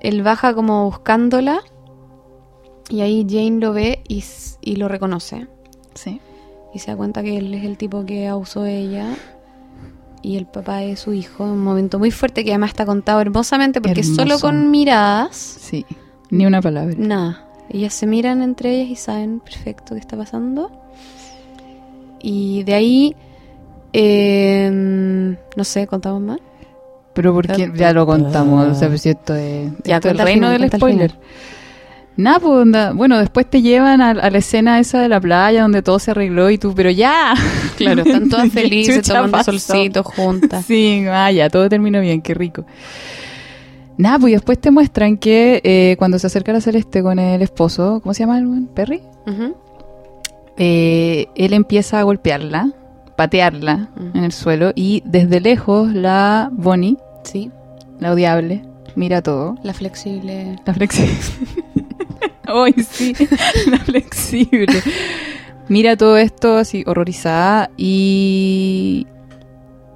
[0.00, 1.60] Él baja como buscándola
[2.88, 4.22] y ahí Jane lo ve y,
[4.62, 5.46] y lo reconoce.
[5.94, 6.20] Sí.
[6.76, 9.06] Y se da cuenta que él es el tipo que abusó de ella.
[10.22, 11.44] Y el papá de su hijo.
[11.44, 14.14] Un momento muy fuerte que además está contado hermosamente porque Hermoso.
[14.22, 15.86] solo con miradas, Sí.
[16.30, 16.94] Ni una palabra.
[16.98, 17.42] nada.
[17.70, 20.70] Ellas se miran entre ellas y saben perfecto qué está pasando.
[22.20, 23.16] Y de ahí,
[23.92, 24.70] eh,
[25.56, 26.38] no sé, contamos más.
[27.14, 30.18] Pero porque ya lo contamos, o sea, pues si esto es, Ya, esto es el
[30.18, 31.14] reino final, del spoiler.
[32.16, 35.62] Nada, pues, onda- bueno, después te llevan a, a la escena esa de la playa
[35.62, 37.34] donde todo se arregló y tú, pero ya.
[37.76, 40.64] Claro, están todas ¿Qué felices tomando solcito juntas.
[40.64, 42.64] Sí, vaya, todo terminó bien, qué rico.
[43.98, 48.00] Nada, pues después te muestran que eh, cuando se acerca la Celeste con el esposo,
[48.02, 48.66] ¿cómo se llama el buen?
[48.66, 49.02] ¿Perry?
[50.56, 52.70] Eh, él empieza a golpearla,
[53.16, 57.50] patearla en el suelo y desde lejos la Bonnie, Sí,
[57.98, 58.62] la odiable,
[58.94, 59.56] mira todo.
[59.62, 60.56] la flexible.
[60.64, 61.12] La flexible.
[62.44, 63.14] Ay, sí,
[63.70, 64.80] la flexible.
[65.68, 69.06] Mira todo esto así horrorizada y.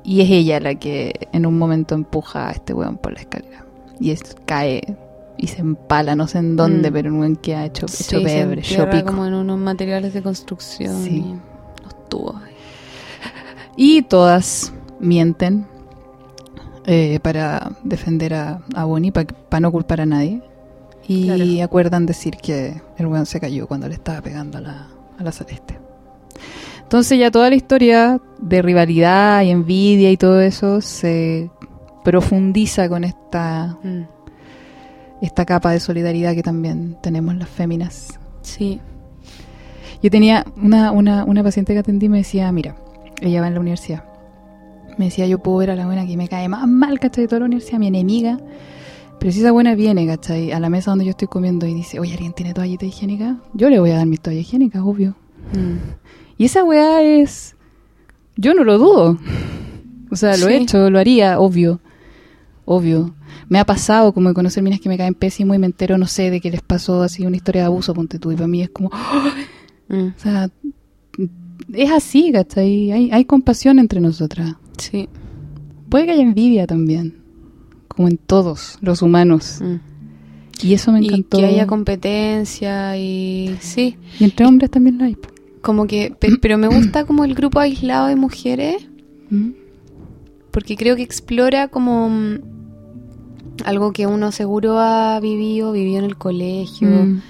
[0.02, 3.64] Y es ella la que en un momento empuja a este weón por la escalera.
[4.00, 4.96] Y es, cae
[5.36, 6.92] y se empala, no sé en dónde, Mm.
[6.94, 9.04] pero un weón que ha hecho, Sí, hecho pebre, pico.
[9.06, 11.04] como en unos materiales de construcción.
[11.04, 11.18] Sí.
[11.18, 12.36] y Los tubos.
[13.76, 15.66] Y todas mienten.
[16.86, 20.40] eh, para defender a, a Bonnie, para no culpar a nadie.
[21.08, 24.86] Y acuerdan decir que el weón se cayó cuando le estaba pegando a la,
[25.18, 25.78] a la Celeste.
[26.82, 31.50] Entonces ya toda la historia de rivalidad y envidia y todo eso se
[32.04, 34.02] profundiza con esta, Mm.
[35.20, 38.18] esta capa de solidaridad que también tenemos las féminas.
[38.42, 38.80] Sí.
[40.02, 42.76] Yo tenía una, una, una paciente que atendí y me decía, mira,
[43.20, 44.04] ella va en la universidad.
[44.96, 47.24] Me decía, yo puedo ver a la buena que me cae más mal, ¿cachai?
[47.24, 48.38] De toda la universidad, mi enemiga.
[49.20, 50.50] Pero si esa buena viene, ¿cachai?
[50.50, 53.38] A la mesa donde yo estoy comiendo y dice, oye, ¿alguien tiene toallita higiénica?
[53.54, 55.14] Yo le voy a dar mi toalla higiénica, obvio.
[55.52, 55.76] Mm.
[56.38, 57.54] Y esa weá es...
[58.36, 59.18] Yo no lo dudo.
[60.10, 61.80] O sea, lo he hecho, lo haría, obvio.
[62.64, 63.14] Obvio.
[63.48, 66.06] Me ha pasado como de conocer minas que me caen pésimo y me entero, no
[66.06, 68.32] sé, de que les pasó así una historia de abuso, ponte tú.
[68.32, 68.90] Y para mí es como,
[69.88, 70.06] Mm.
[70.16, 70.48] o sea,
[71.74, 72.92] es así, ¿cachai?
[72.92, 74.54] Hay, hay compasión entre nosotras.
[74.78, 75.08] Sí.
[75.90, 77.19] Puede que haya envidia también,
[77.94, 79.58] como en todos los humanos.
[79.60, 79.76] Mm.
[80.62, 81.38] Y eso me Y encantó.
[81.38, 85.16] que haya competencia y sí, Y entre hombres también lo hay.
[85.62, 88.86] como que, pe- pero me gusta como el grupo aislado de mujeres
[89.30, 89.50] ¿Mm?
[90.50, 92.38] porque creo que explora como mm,
[93.64, 97.20] algo que uno seguro ha vivido, vivió en el colegio, Mm.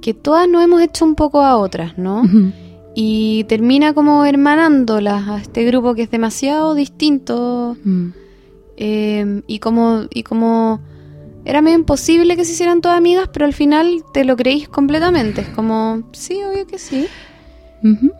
[0.00, 2.22] que todas nos hemos hecho un poco a otras, ¿no?
[2.94, 7.76] Y termina como hermanándolas a este grupo que es demasiado distinto.
[8.80, 10.80] Eh, y como y como
[11.44, 15.40] era medio imposible que se hicieran todas amigas, pero al final te lo creís completamente.
[15.42, 17.08] Es como, sí, obvio que sí.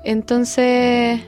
[0.05, 1.20] Entonces,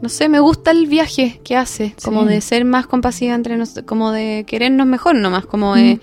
[0.00, 3.84] no sé, me gusta el viaje que hace, como de ser más compasiva entre nosotros,
[3.86, 5.96] como de querernos mejor nomás, como de...
[5.96, 6.00] Mm.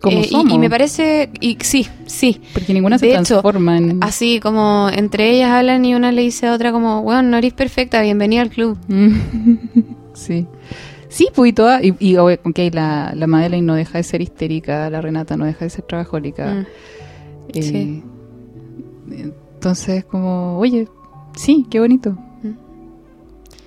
[0.00, 0.52] Como eh, y- somos.
[0.52, 4.02] y, me parece, y sí, sí, Porque ninguna se De hecho, transforma en...
[4.04, 7.54] así como entre ellas hablan y una le dice a otra como, bueno, no eres
[7.54, 8.76] perfecta, bienvenida al club.
[10.14, 10.46] Sí.
[11.14, 12.16] Sí, pues y toda, y, y
[12.72, 16.52] la, la Madeleine no deja de ser histérica, la Renata no deja de ser trabajólica.
[16.52, 16.66] Mm,
[17.54, 18.02] eh, sí.
[19.12, 20.88] Entonces, como, oye,
[21.36, 22.18] sí, qué bonito.
[22.42, 22.54] Mm.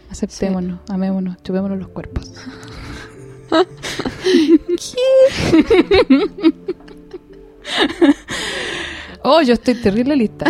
[0.10, 2.34] Aceptémonos, amémonos, chupémonos los cuerpos.
[9.24, 10.48] oh, yo estoy terrible lista.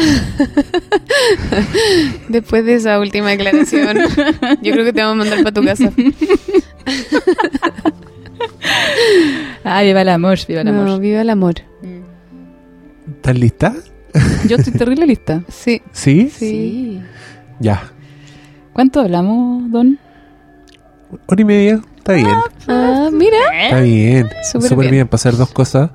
[2.28, 4.00] Después de esa última declaración,
[4.64, 5.94] yo creo que te vamos a mandar para tu casa.
[9.64, 11.00] Ah, viva el amor, viva el No, amor.
[11.00, 11.56] viva el amor.
[13.08, 13.76] ¿Estás lista?
[14.48, 15.44] Yo estoy terrible lista.
[15.50, 16.30] Sí, ¿Sí?
[16.34, 17.02] sí.
[17.60, 17.92] Ya.
[18.74, 20.00] ¿Cuánto hablamos, Don?
[21.28, 21.82] Hora y media.
[21.98, 22.28] Está bien.
[22.68, 23.38] Ah, mira.
[23.64, 24.30] Está bien.
[24.50, 24.92] Súper Súper bien.
[24.92, 25.08] bien.
[25.08, 25.90] pasar dos cosas.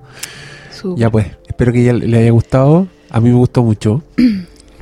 [0.70, 0.98] Súper.
[1.01, 2.89] Ya pues, espero que ya le haya gustado.
[3.10, 4.02] A mí me gustó mucho.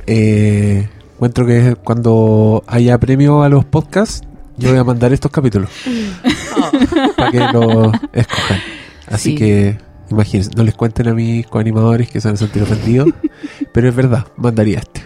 [0.07, 5.69] Eh, encuentro que cuando haya premio a los podcasts, yo voy a mandar estos capítulos
[7.17, 8.59] para que los escojan.
[9.07, 9.35] Así Sí.
[9.35, 9.77] que,
[10.09, 13.09] imagínense, no les cuenten a mis coanimadores que se van a sentir ofendidos,
[13.73, 15.01] pero es verdad, mandaría este.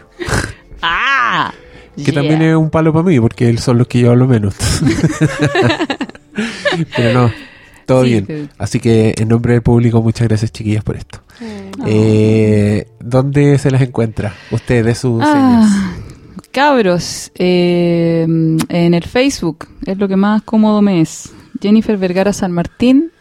[0.81, 1.53] ¡Ah!
[2.03, 4.53] Que también es un palo para mí, porque son los que yo hablo menos.
[6.95, 7.31] pero no,
[7.85, 8.25] todo Sí, bien.
[8.27, 8.49] sí.
[8.57, 11.21] Así que, en nombre del público, muchas gracias, chiquillas, por esto.
[11.85, 14.33] Eh, ¿Dónde se las encuentra?
[14.51, 15.93] Usted de sus Ah,
[16.55, 21.33] cabros, eh, en el Facebook es lo que más cómodo me es.
[21.61, 23.11] Jennifer Vergara San Martín,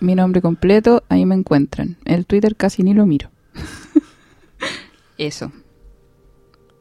[0.00, 1.96] mi nombre completo, ahí me encuentran.
[2.04, 3.30] El Twitter casi ni lo miro.
[5.16, 5.50] Eso.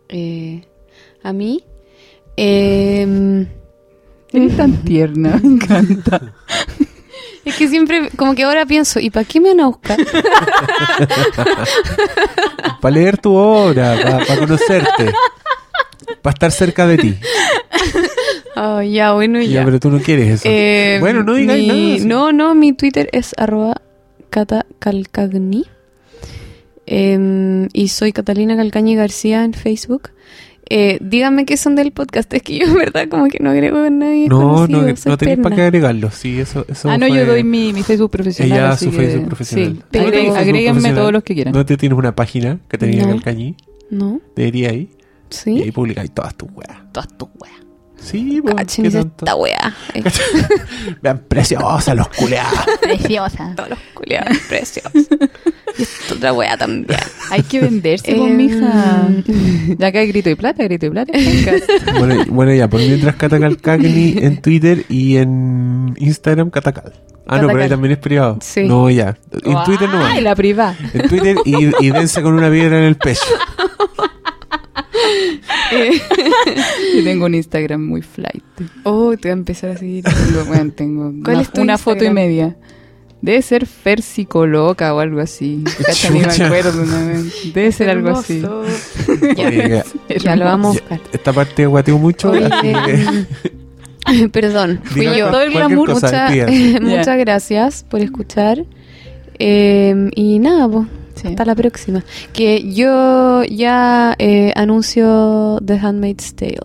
[0.09, 0.67] Eh,
[1.23, 1.63] a mí.
[2.35, 3.47] eh,
[4.33, 6.33] Eres tan tierna, me encanta.
[7.45, 9.97] es que siempre, como que ahora pienso, ¿y para qué me van a buscar?
[12.81, 15.13] Para leer tu obra, para conocerte,
[16.23, 17.15] para estar cerca de ti.
[18.55, 19.65] Ah, ya, bueno, Ya, ya.
[19.65, 20.43] pero tú no quieres eso.
[20.47, 21.99] Eh, bueno, no digáis mi- nada.
[21.99, 22.05] sí.
[22.05, 23.79] No, no, mi Twitter es arroba
[24.31, 25.65] catacalcagni.
[26.85, 30.09] Em, y soy Catalina Calcañi García en Facebook.
[30.69, 32.33] Eh, díganme qué son del podcast.
[32.33, 34.27] Es que yo, en verdad, como que no agrego a nadie.
[34.27, 35.43] No, conocido, no, no tenés perna.
[35.43, 36.09] para qué agregarlo.
[36.11, 38.57] Sí, eso, eso ah, no, fue- yo doy mi, mi Facebook profesional.
[38.57, 39.73] Ella así su que- Facebook profesional.
[39.73, 41.53] Sí, ¿Tú no tienes agre- Facebook agréguenme todos los que quieran.
[41.53, 43.09] ¿No te tienes una página diga No.
[43.11, 43.55] Calcañí?
[43.89, 44.21] ¿No?
[44.35, 44.89] Debería ir.
[45.45, 46.77] Y ahí publicáis todas tus weas.
[46.91, 47.55] Todas tus weas.
[47.97, 48.79] Sí, pues.
[48.79, 49.73] Esta wea.
[51.01, 52.59] Vean, preciosa los culeados.
[52.81, 53.53] Preciosa.
[53.55, 54.91] Todos los culiados preciosos.
[55.77, 56.99] Y esta otra wea también.
[57.31, 59.07] Hay que venderse, Eh, pues, mija.
[59.77, 61.13] Ya que hay grito y plata, grito y plata.
[61.97, 66.91] bueno, y- bueno, ya, por mientras Catacalcagni en Twitter y en Instagram Catacal.
[67.25, 67.69] Ah, no, pero ahí Catacal.
[67.69, 68.37] también es privado.
[68.41, 68.63] Sí.
[68.67, 69.17] No, ya.
[69.31, 70.75] En Twitter no Ay, la privada.
[70.93, 73.21] En Twitter y, y dense con una piedra en el pecho.
[75.71, 75.91] Eh,
[76.97, 78.43] yo tengo un Instagram muy flight.
[78.83, 80.03] Oh, te voy a empezar a seguir.
[80.03, 82.55] Tengo, bueno, tengo ¿Cuál una, es tu una foto y media.
[83.21, 85.63] Debe ser Fer Psicoloca o algo así.
[85.85, 86.83] Cacha, ni me acuerdo.
[87.53, 88.43] Debe ser algo así.
[89.37, 89.83] Oiga,
[90.21, 90.99] Ya lo vamos a buscar.
[91.11, 92.31] esta parte guateo mucho.
[92.31, 92.73] Oye, así
[94.05, 95.29] que- Perdón, fui diga yo.
[95.31, 98.65] Todo el glamour, cosa, Mucha- muchas gracias por escuchar.
[99.39, 101.27] Eh, y nada, pues, Sí.
[101.27, 102.03] hasta la próxima.
[102.33, 106.59] Que yo ya eh, anuncio The Handmaid's Tale.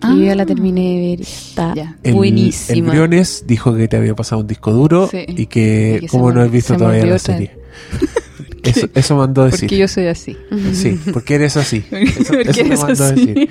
[0.00, 0.46] Que yo ya la Ah.
[0.46, 1.20] terminé de ver.
[1.22, 1.74] Está.
[2.02, 2.76] El, buenísima.
[2.76, 5.24] el Briones dijo que te había pasado un disco duro Sí.
[5.28, 7.52] y que, Y como no has visto todavía la serie.
[8.64, 9.60] Eso, eso mandó a decir.
[9.68, 10.36] Porque yo soy así.
[10.72, 11.84] Sí, porque eres así.
[11.90, 13.26] Eso, Porque eso me eres mandó a así.
[13.26, 13.50] decir.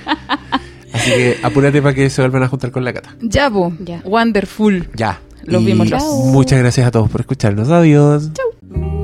[0.92, 3.16] Así que apúrate para que se vuelvan a juntar con la cata.
[3.22, 3.52] Ya.
[3.86, 4.02] Ya.
[4.06, 4.90] Wonderful.
[4.96, 5.22] Ya.
[5.44, 7.70] Los Y vimos los- Muchas gracias a todos por escucharnos.
[7.70, 8.32] Adiós.
[8.34, 9.03] Chau.